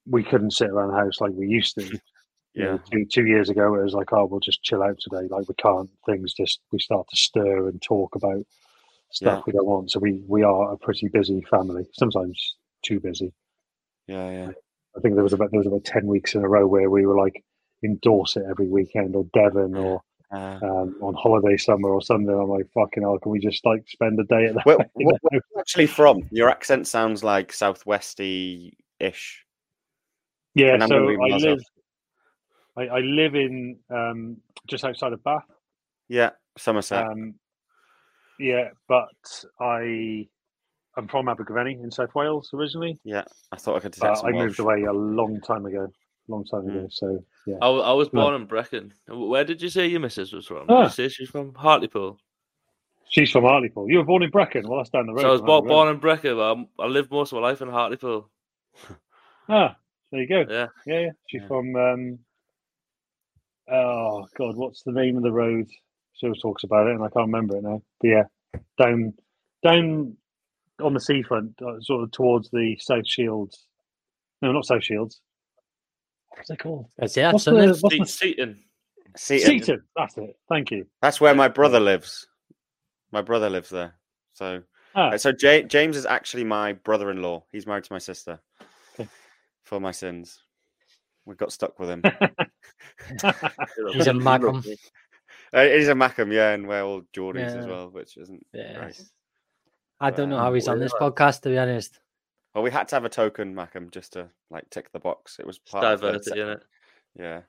[0.07, 1.99] we couldn't sit around the house like we used to.
[2.57, 4.98] You yeah know, two, two years ago, it was like, oh, we'll just chill out
[4.98, 5.28] today.
[5.30, 5.90] Like we can't.
[6.06, 8.45] Things just we start to stir and talk about
[9.11, 9.44] stuff Yeah.
[9.48, 9.91] we don't want.
[9.91, 11.86] So we we are a pretty busy family.
[11.94, 13.34] Sometimes too busy.
[14.07, 14.52] yeah yeah
[14.95, 17.06] I think there was about there was about ten weeks in a row where we
[17.06, 17.44] were like
[17.82, 19.82] in Dorset every weekend or Devon Yeah.
[19.82, 20.02] or
[20.32, 22.30] uh, um, on holiday somewhere or something.
[22.34, 25.06] I'm like, fucking hell, can we just like spend a day at the where, where,
[25.06, 29.45] where are you actually from your accent sounds like southwesty ish
[30.56, 31.60] Yeah, so I live
[32.77, 34.38] I, I live in um,
[34.68, 35.44] just outside of Bath.
[36.10, 37.36] yeah somerset Um,
[38.40, 39.10] yeah, but
[39.60, 40.28] I
[40.98, 44.28] I'm from Abergavenny in South Wales originally, yeah i thought i could but detect some
[44.28, 44.60] I moved Welsh.
[44.60, 45.88] away a long time ago.
[46.28, 46.88] Long time ago.
[46.90, 48.22] So yeah, I, I was No.
[48.22, 48.94] born in Brecon.
[49.07, 50.66] Where did you say your missus was from?
[50.70, 50.82] Ah.
[50.82, 52.18] Did you say she's from Hartlepool?
[53.07, 53.90] she's from Hartlepool.
[53.90, 54.68] You were born in Brecon.
[54.68, 55.22] Well, that's down the road.
[55.22, 57.62] So I was born, born in Brecon, but I'm, I lived most of my life
[57.62, 58.30] in Hartlepool.
[59.48, 59.76] Ah,
[60.12, 60.45] there you go.
[60.52, 60.68] Yeah.
[60.88, 61.10] Yeah, yeah.
[61.28, 61.48] She's Yeah.
[61.48, 61.76] from.
[61.76, 62.20] Um,
[63.72, 65.68] oh God, what's the name of the road?
[66.15, 67.81] She always talks about it, and I can't remember it now.
[68.01, 68.23] But yeah,
[68.79, 69.13] down,
[69.63, 70.15] down
[70.81, 73.65] on the seafront, uh, sort of towards the South Shields.
[74.41, 75.21] No, not South Shields.
[76.29, 76.87] What's it called?
[76.95, 78.59] Because yeah, What's the, let's- what's Se- the Seaton.
[79.17, 79.47] Seaton.
[79.47, 79.83] Seaton?
[79.95, 80.37] That's it.
[80.49, 80.85] Thank you.
[81.01, 82.27] That's where my brother lives.
[83.11, 83.95] My brother lives there.
[84.33, 84.61] So
[84.93, 87.43] Ah, So Ja James is actually my brother-in-law.
[87.51, 88.39] He's married to my sister.
[88.99, 89.09] Okay.
[89.63, 90.39] For my sins,
[91.25, 92.01] we got stuck with him.
[93.93, 94.65] He's a Mackem.
[95.56, 98.65] Uh, he's a Mackem, yeah, and we're all Geordies as well, which isn't great.
[98.73, 99.11] Yes.
[100.02, 101.07] I don't know Um, how he's on this yeah.
[101.07, 101.99] podcast, to be honest.
[102.53, 105.40] Well, we had to have a token Mackem just to like tick the box.
[105.40, 106.64] It was It's part of diverted, se- isn't it?
[107.18, 107.41] Yeah.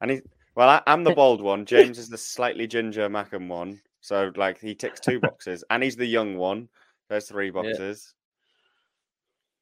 [0.00, 0.20] And he,
[0.56, 1.64] well, I, I'm the bald one.
[1.66, 3.80] James is the slightly ginger Mackem one.
[4.00, 5.62] So, like, he ticks two boxes.
[5.70, 6.68] And he's the young one.
[7.08, 8.14] There's three boxes.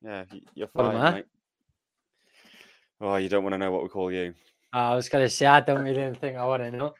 [0.02, 1.10] Yeah, y- you're fine, I?
[1.10, 1.24] mate.
[3.00, 4.34] Oh, you don't want to know what we call you.
[4.72, 6.94] I was going to say, I don't really think I want to know.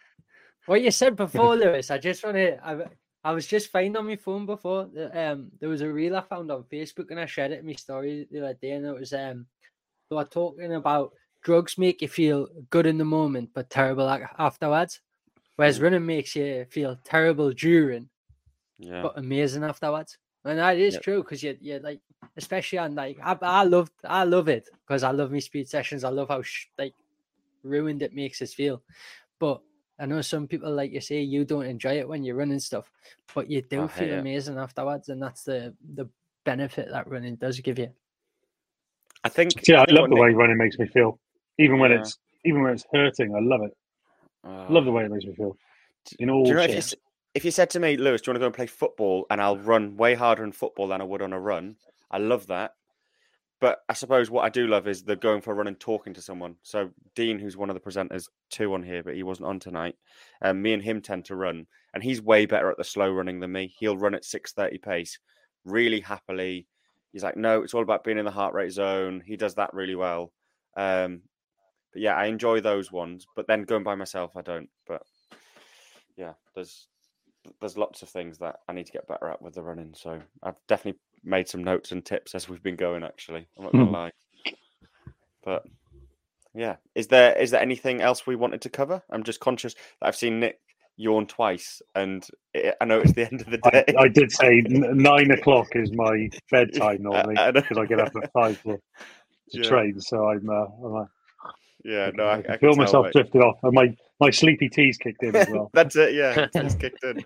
[0.68, 2.62] What you said before, Lewis, I just want to.
[2.66, 2.84] I,
[3.24, 4.84] I was just finding on my phone before.
[4.94, 7.66] that, Um, there was a reel I found on Facebook and I shared it in
[7.66, 9.46] my story the other day, and it was um,
[10.10, 11.12] they were talking about
[11.42, 14.08] drugs make you feel good in the moment but terrible
[14.38, 15.00] afterwards,
[15.56, 15.82] whereas Mm.
[15.82, 18.08] running makes you feel terrible during
[18.78, 19.02] Yeah.
[19.02, 20.18] but amazing afterwards.
[20.44, 21.02] And that is Yep.
[21.02, 22.00] true because you you like
[22.36, 26.04] especially on like I I love I love it because I love me speed sessions.
[26.04, 26.94] I love how sh- like
[27.62, 28.82] ruined it makes us feel.
[29.38, 29.60] But
[29.98, 32.90] I know some people like you say you don't enjoy it when you're running stuff,
[33.34, 34.18] but you do I hate feel it.
[34.20, 36.08] amazing afterwards, and that's the the
[36.44, 37.88] benefit that running does give you.
[39.24, 39.66] I think.
[39.66, 41.18] yeah, I think love the way Nick- running makes me feel.
[41.58, 42.00] Even when Yeah.
[42.00, 43.76] it's even when it's hurting, I love it.
[44.44, 44.66] Oh.
[44.70, 45.56] love the way it makes me feel.
[46.20, 46.98] In all Do you know if you,
[47.34, 49.26] if you said to me, Lewis, do you want to go and play football?
[49.30, 51.76] And I'll run way harder in football than I would on a run.
[52.10, 52.74] I love that.
[53.60, 56.14] But I suppose what I do love is the going for a run and talking
[56.14, 56.54] to someone.
[56.62, 59.96] So Dean, who's one of the presenters, two on here, but he wasn't on tonight.
[60.42, 63.40] Um, me and him tend to run, and he's way better at the slow running
[63.40, 63.74] than me.
[63.78, 65.18] He'll run at six thirty pace,
[65.64, 66.68] really happily.
[67.12, 69.22] He's like, no, it's all about being in the heart rate zone.
[69.26, 70.32] He does that really well.
[70.76, 71.22] Um,
[71.92, 73.26] but yeah, I enjoy those ones.
[73.34, 74.68] But then going by myself, I don't.
[74.86, 75.02] But
[76.16, 76.86] yeah, there's
[77.60, 79.94] there's lots of things that I need to get better at with the running.
[79.96, 83.02] So I've definitely made some notes and tips as we've been going.
[83.04, 83.92] Actually, I'm not gonna Hmm.
[83.92, 84.10] lie.
[85.44, 85.64] But
[86.54, 89.02] yeah, is there is there anything else we wanted to cover?
[89.10, 90.60] I'm just conscious that I've seen Nick
[90.96, 93.84] yawn twice, and it, I know it's the end of the day.
[93.98, 98.32] I did say nine o'clock is my bedtime normally I because I get up at
[98.32, 98.76] five to,
[99.50, 99.62] to Yeah.
[99.68, 100.00] train.
[100.00, 101.04] So I'm, uh, I'm uh,
[101.84, 104.68] yeah, no, I, I can I feel tell, myself drifting off, and my my sleepy
[104.68, 105.70] tea's kicked in as well.
[105.72, 106.14] That's it.
[106.14, 107.24] Yeah, it's kicked in.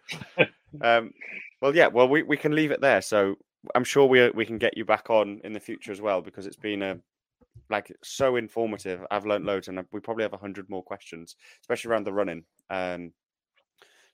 [0.83, 1.13] Um,
[1.61, 1.87] well, yeah.
[1.87, 3.01] Well, we, we can leave it there.
[3.01, 3.37] So
[3.75, 6.47] I'm sure we we can get you back on in the future as well because
[6.47, 7.01] it's been a
[7.71, 9.07] like so informative.
[9.11, 12.45] I've learned loads, and we probably have a hundred more questions, especially around the running.
[12.71, 13.15] Um,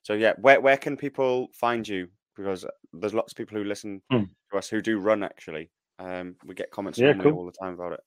[0.01, 2.09] so yeah, where where can people find you?
[2.35, 4.23] Because there's lots of people who listen Hmm.
[4.51, 5.23] to us who do run.
[5.23, 7.39] Actually, um, we get comments Yeah, cool.
[7.39, 8.01] all the time about it.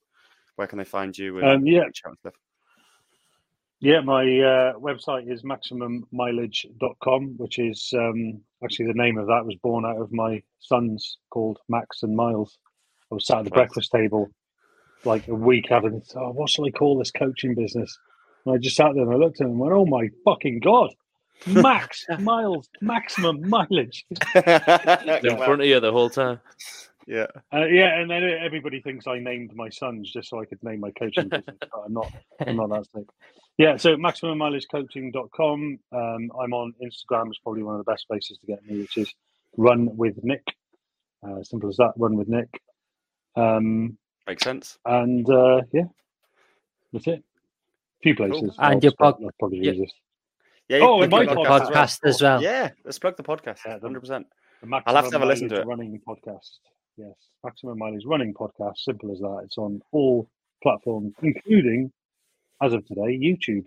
[0.57, 1.39] Where can they find you?
[1.41, 2.35] And Um, yeah, reach out and stuff?
[3.83, 9.57] Yeah, my uh, website is maximummileage.com, which is um, actually the name of that was
[9.57, 12.59] born out of my sons called Max and Miles.
[13.11, 14.31] I was sat at the breakfast table
[15.05, 17.99] like a week having, oh, what shall I call this coaching business?
[18.47, 20.61] And I just sat there and I looked at them and went, oh my fucking
[20.61, 20.95] God,
[21.49, 24.07] Max, Miles, maximum mileage.
[24.37, 26.39] In front of you the whole time.
[27.07, 27.27] Yeah.
[27.53, 30.81] Uh, yeah, and then everybody thinks I named my sons just so I could name
[30.81, 32.13] my coaching business, I'm not.
[32.47, 33.07] I'm not that sick.
[33.59, 35.79] Yeah, so maximummileagecoaching.com.
[35.93, 37.29] Um, I'm on Instagram.
[37.29, 39.13] It's probably one of the best places to get me, which is
[39.57, 40.45] Run with Nick.
[41.23, 41.93] Uh, simple as that.
[41.97, 42.49] Run with Nick.
[43.37, 44.79] Um, Makes sense.
[44.85, 45.85] and uh, yeah,
[46.93, 47.19] that's it.
[47.21, 48.43] A few places.
[48.43, 49.95] And I'll your start- pod- that's probably the your- easiest.
[50.69, 50.79] Yeah.
[50.79, 52.43] Oh, plug and my your Your podcast podcast as well.
[52.43, 53.59] Yeah, let's plug the podcast.
[53.67, 54.27] Yeah, Hundred percent.
[54.63, 55.67] The I'll have to have a listen to it.
[55.67, 56.51] Running the podcast.
[56.97, 58.79] Yes, Maximum Mileage Running podcast.
[58.79, 59.43] Simple as that.
[59.45, 60.29] It's on all
[60.63, 61.91] platforms, including,
[62.63, 63.65] as of today, YouTube,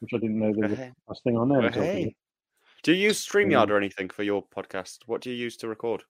[0.00, 0.92] which I didn't know there was Hey.
[1.08, 1.58] a thing on there.
[1.58, 1.98] Well, until hey.
[2.04, 2.16] today.
[2.82, 3.70] Do you use StreamYard Mm.
[3.70, 5.00] or anything for your podcast?
[5.06, 6.04] What do you use to record?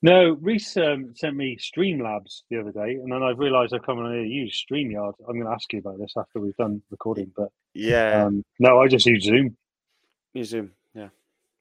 [0.00, 3.98] No, Reese um, sent me Streamlabs the other day, and then I've realised I've come
[3.98, 5.14] on here to use StreamYard.
[5.28, 8.80] I'm going to ask you about this after we've done recording, but Yeah, um, no,
[8.80, 9.56] I just use Zoom.
[10.34, 10.72] use Zoom.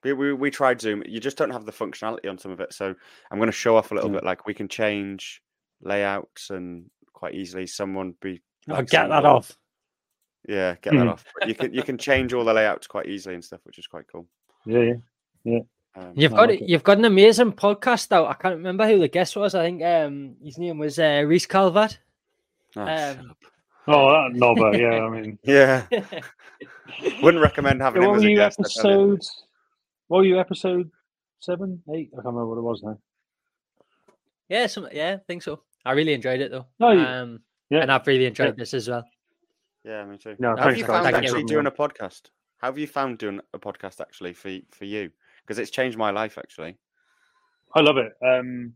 [0.04, 1.04] Yeah, we, we we tried Zoom.
[1.08, 2.74] You just don't have the functionality on some of it.
[2.74, 2.94] So
[3.32, 4.18] I'm going to show off a little Yeah.
[4.18, 4.24] bit.
[4.26, 5.42] Like we can change
[5.82, 7.68] layouts and quite easily.
[7.68, 9.58] Someone be I'll like, get saying, that "Oh, off.
[10.48, 11.12] Yeah, get that Mhm.
[11.12, 11.26] off.
[11.40, 13.88] But you can you can change all the layouts quite easily and stuff, which is
[13.88, 14.28] quite cool.
[14.66, 14.94] Yeah,
[15.44, 15.60] yeah.
[15.96, 16.64] Um, You've I got like it.
[16.64, 16.70] it.
[16.70, 18.28] You've got an amazing podcast out.
[18.28, 19.56] I can't remember who the guest was.
[19.56, 21.98] I think um, his name was uh, Reese Calvert.
[22.76, 23.36] oh, shut Um.
[23.90, 24.78] Oh, that knobber.
[24.80, 25.86] Yeah, I mean, yeah,
[27.24, 28.60] wouldn't recommend having Yeah, him what as a guest.
[28.60, 29.14] I tell you.
[29.14, 29.47] episode?
[30.08, 30.90] What were you episode
[31.40, 32.10] seven, eight?
[32.14, 32.98] I can't remember what it was now.
[34.50, 35.62] yeah, some, yeah, I think so.
[35.86, 36.66] I really enjoyed it though.
[36.80, 37.40] No, you- um,
[37.70, 37.82] yeah.
[37.82, 39.04] and I've really enjoyed this as well.
[39.84, 40.36] Yeah, me too.
[40.40, 41.38] No, have you found Thank Thanks you.
[41.38, 42.24] actually doing a podcast?
[42.58, 45.12] How have you found doing a podcast actually for for you?
[45.42, 46.78] Because it's changed my life actually.
[47.74, 48.12] I love it.
[48.26, 48.74] Um,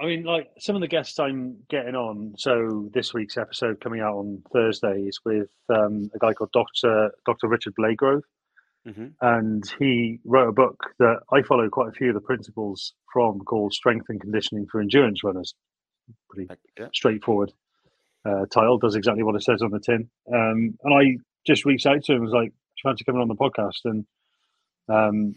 [0.00, 2.34] I mean, like some of the guests I'm getting on.
[2.38, 7.10] So this week's episode coming out on Thursday is with um, a guy called Doctor
[7.26, 8.22] Doctor Richard Blagrove,
[8.84, 12.94] hmm and he wrote a book that I follow quite a few of the principles
[13.12, 15.54] from called Strength and Conditioning for Endurance Runners.
[16.28, 16.88] Pretty Yeah.
[16.92, 17.52] straightforward
[18.24, 20.08] uh, title, does exactly what it says on the tin.
[20.32, 22.54] Um, and I just reached out to him and was like, "Do
[22.84, 24.06] you fancy coming on the podcast?" And
[24.88, 25.34] um,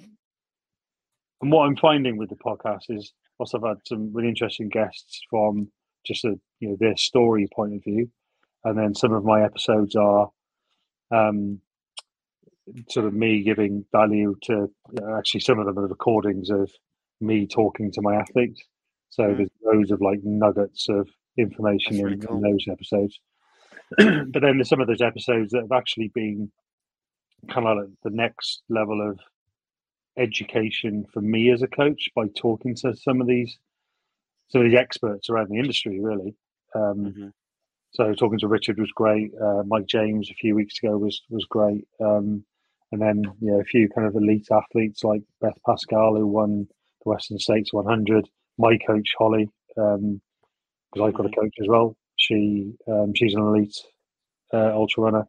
[1.41, 5.21] and what I'm finding with the podcast is, also I've had some really interesting guests
[5.29, 5.71] from
[6.05, 8.09] just a you know their story point of view,
[8.63, 10.29] and then some of my episodes are
[11.11, 11.59] um,
[12.89, 14.71] sort of me giving value to
[15.01, 16.71] uh, actually some of them are recordings of
[17.21, 18.61] me talking to my athletes.
[19.09, 19.37] So Mm.
[19.37, 22.37] there's loads of like nuggets of information in, cool.
[22.37, 23.19] in those episodes.
[23.97, 26.51] but then there's some of those episodes that have actually been
[27.49, 29.19] kind of like the next level of
[30.17, 33.57] education for me as a coach by talking to some of these
[34.47, 36.35] some of these experts around the industry really
[36.75, 37.27] um, hmm
[37.91, 41.45] so talking to richard was great uh, mike james a few weeks ago was was
[41.45, 42.43] great um,
[42.95, 46.65] and then you know a few kind of elite athletes like beth pascall who won
[47.03, 48.27] the western states 100
[48.57, 50.21] my coach holly um,
[50.93, 53.75] because i've got a coach as well she um, she's an elite
[54.53, 55.27] uh, ultra runner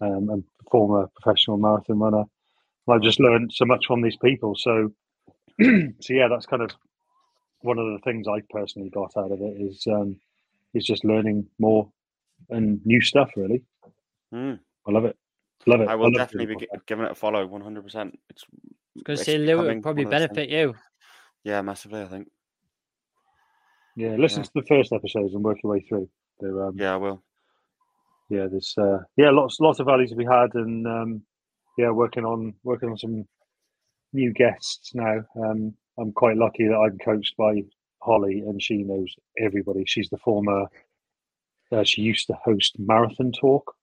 [0.00, 2.24] um, and former professional marathon runner
[2.86, 4.54] and I've just learned so much from these people.
[4.56, 4.92] So,
[5.62, 6.70] so yeah, that's kind of
[7.60, 10.16] one of the things I personally got out of it is um,
[10.74, 11.88] is just learning more
[12.50, 13.30] and new stuff.
[13.36, 13.62] Really,
[14.34, 14.58] Mm.
[14.86, 15.16] I love it.
[15.66, 15.88] Love it.
[15.88, 17.46] I will love definitely be doing giving it a follow.
[17.46, 18.18] One hundred percent.
[18.30, 18.44] It's
[18.96, 20.74] Because it's say Lou becoming would probably one of those things- benefit you.
[21.44, 22.02] Yeah, massively.
[22.02, 22.30] I think.
[23.96, 24.44] Yeah, listen Yeah.
[24.44, 26.08] to the first episodes and work your way through.
[26.40, 27.22] They're, um, Yeah, I will.
[28.28, 31.22] yeah, there's uh, yeah, lots lots of values to be had, and um,
[31.78, 33.26] yeah, working on working on some
[34.12, 35.24] new guests now.
[35.36, 37.62] Um, I'm quite lucky that I'm coached by
[38.02, 39.84] Holly, and she knows everybody.
[39.86, 40.66] She's the former.
[41.70, 43.74] Uh, she used to host Marathon Talk,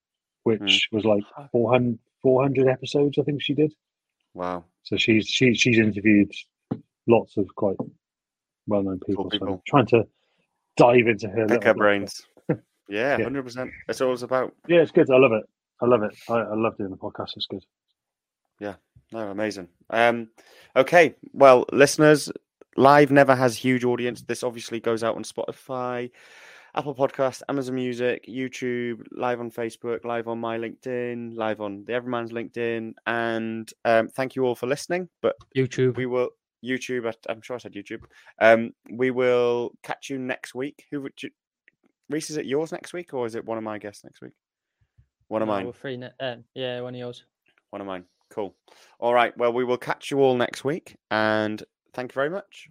[0.44, 3.74] which was like 400, 400 episodes, I think she did.
[4.34, 4.66] Wow.
[4.84, 6.32] So she's she, she's interviewed
[7.08, 7.78] lots of quite
[8.68, 9.30] well-known people.
[9.38, 10.08] So I'm trying to
[10.78, 11.46] dive into her.
[11.48, 12.22] Pick little our brains.
[12.90, 13.24] Yeah, Yeah.
[13.24, 13.72] hundred percent.
[13.88, 14.54] That's all it's about.
[14.68, 15.10] Yeah, it's good.
[15.10, 15.44] I love it.
[15.82, 16.14] I love it.
[16.30, 17.38] I, I love doing the podcast.
[17.38, 17.64] It's good.
[18.60, 18.76] Yeah.
[19.14, 19.70] No, amazing.
[19.90, 20.28] Um,
[20.76, 22.30] okay, well, listeners,
[22.76, 24.22] live never has huge audience.
[24.24, 26.12] This obviously goes out on Spotify,
[26.76, 31.94] Apple Podcast, Amazon Music, YouTube, live on Facebook, live on my LinkedIn, live on the
[31.94, 35.10] Everyman's LinkedIn, and um, thank you all for listening.
[35.22, 35.98] But YouTube.
[35.98, 36.30] we will
[36.64, 37.08] YouTube.
[37.08, 38.04] I- I'm sure I said YouTube.
[38.40, 40.86] Um, we will catch you next week.
[40.92, 41.30] Who would you?
[42.10, 44.34] Reese, is it yours next week, or is it one of my guests next week?
[45.28, 45.66] One of No, mine.
[45.66, 47.24] we're free ne- um, yeah, one of yours.
[47.70, 48.04] One of mine.
[48.30, 48.56] Cool.
[49.00, 49.38] All right.
[49.38, 51.62] Well, we will catch you all next week, and
[51.94, 52.68] thank you very much.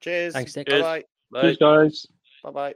[0.00, 0.32] Cheers.
[0.34, 0.68] Thanks, Nick.
[0.68, 1.04] Bye-bye.
[1.32, 1.40] Bye.
[1.40, 2.06] Cheers, guys.
[2.44, 2.74] Bye bye.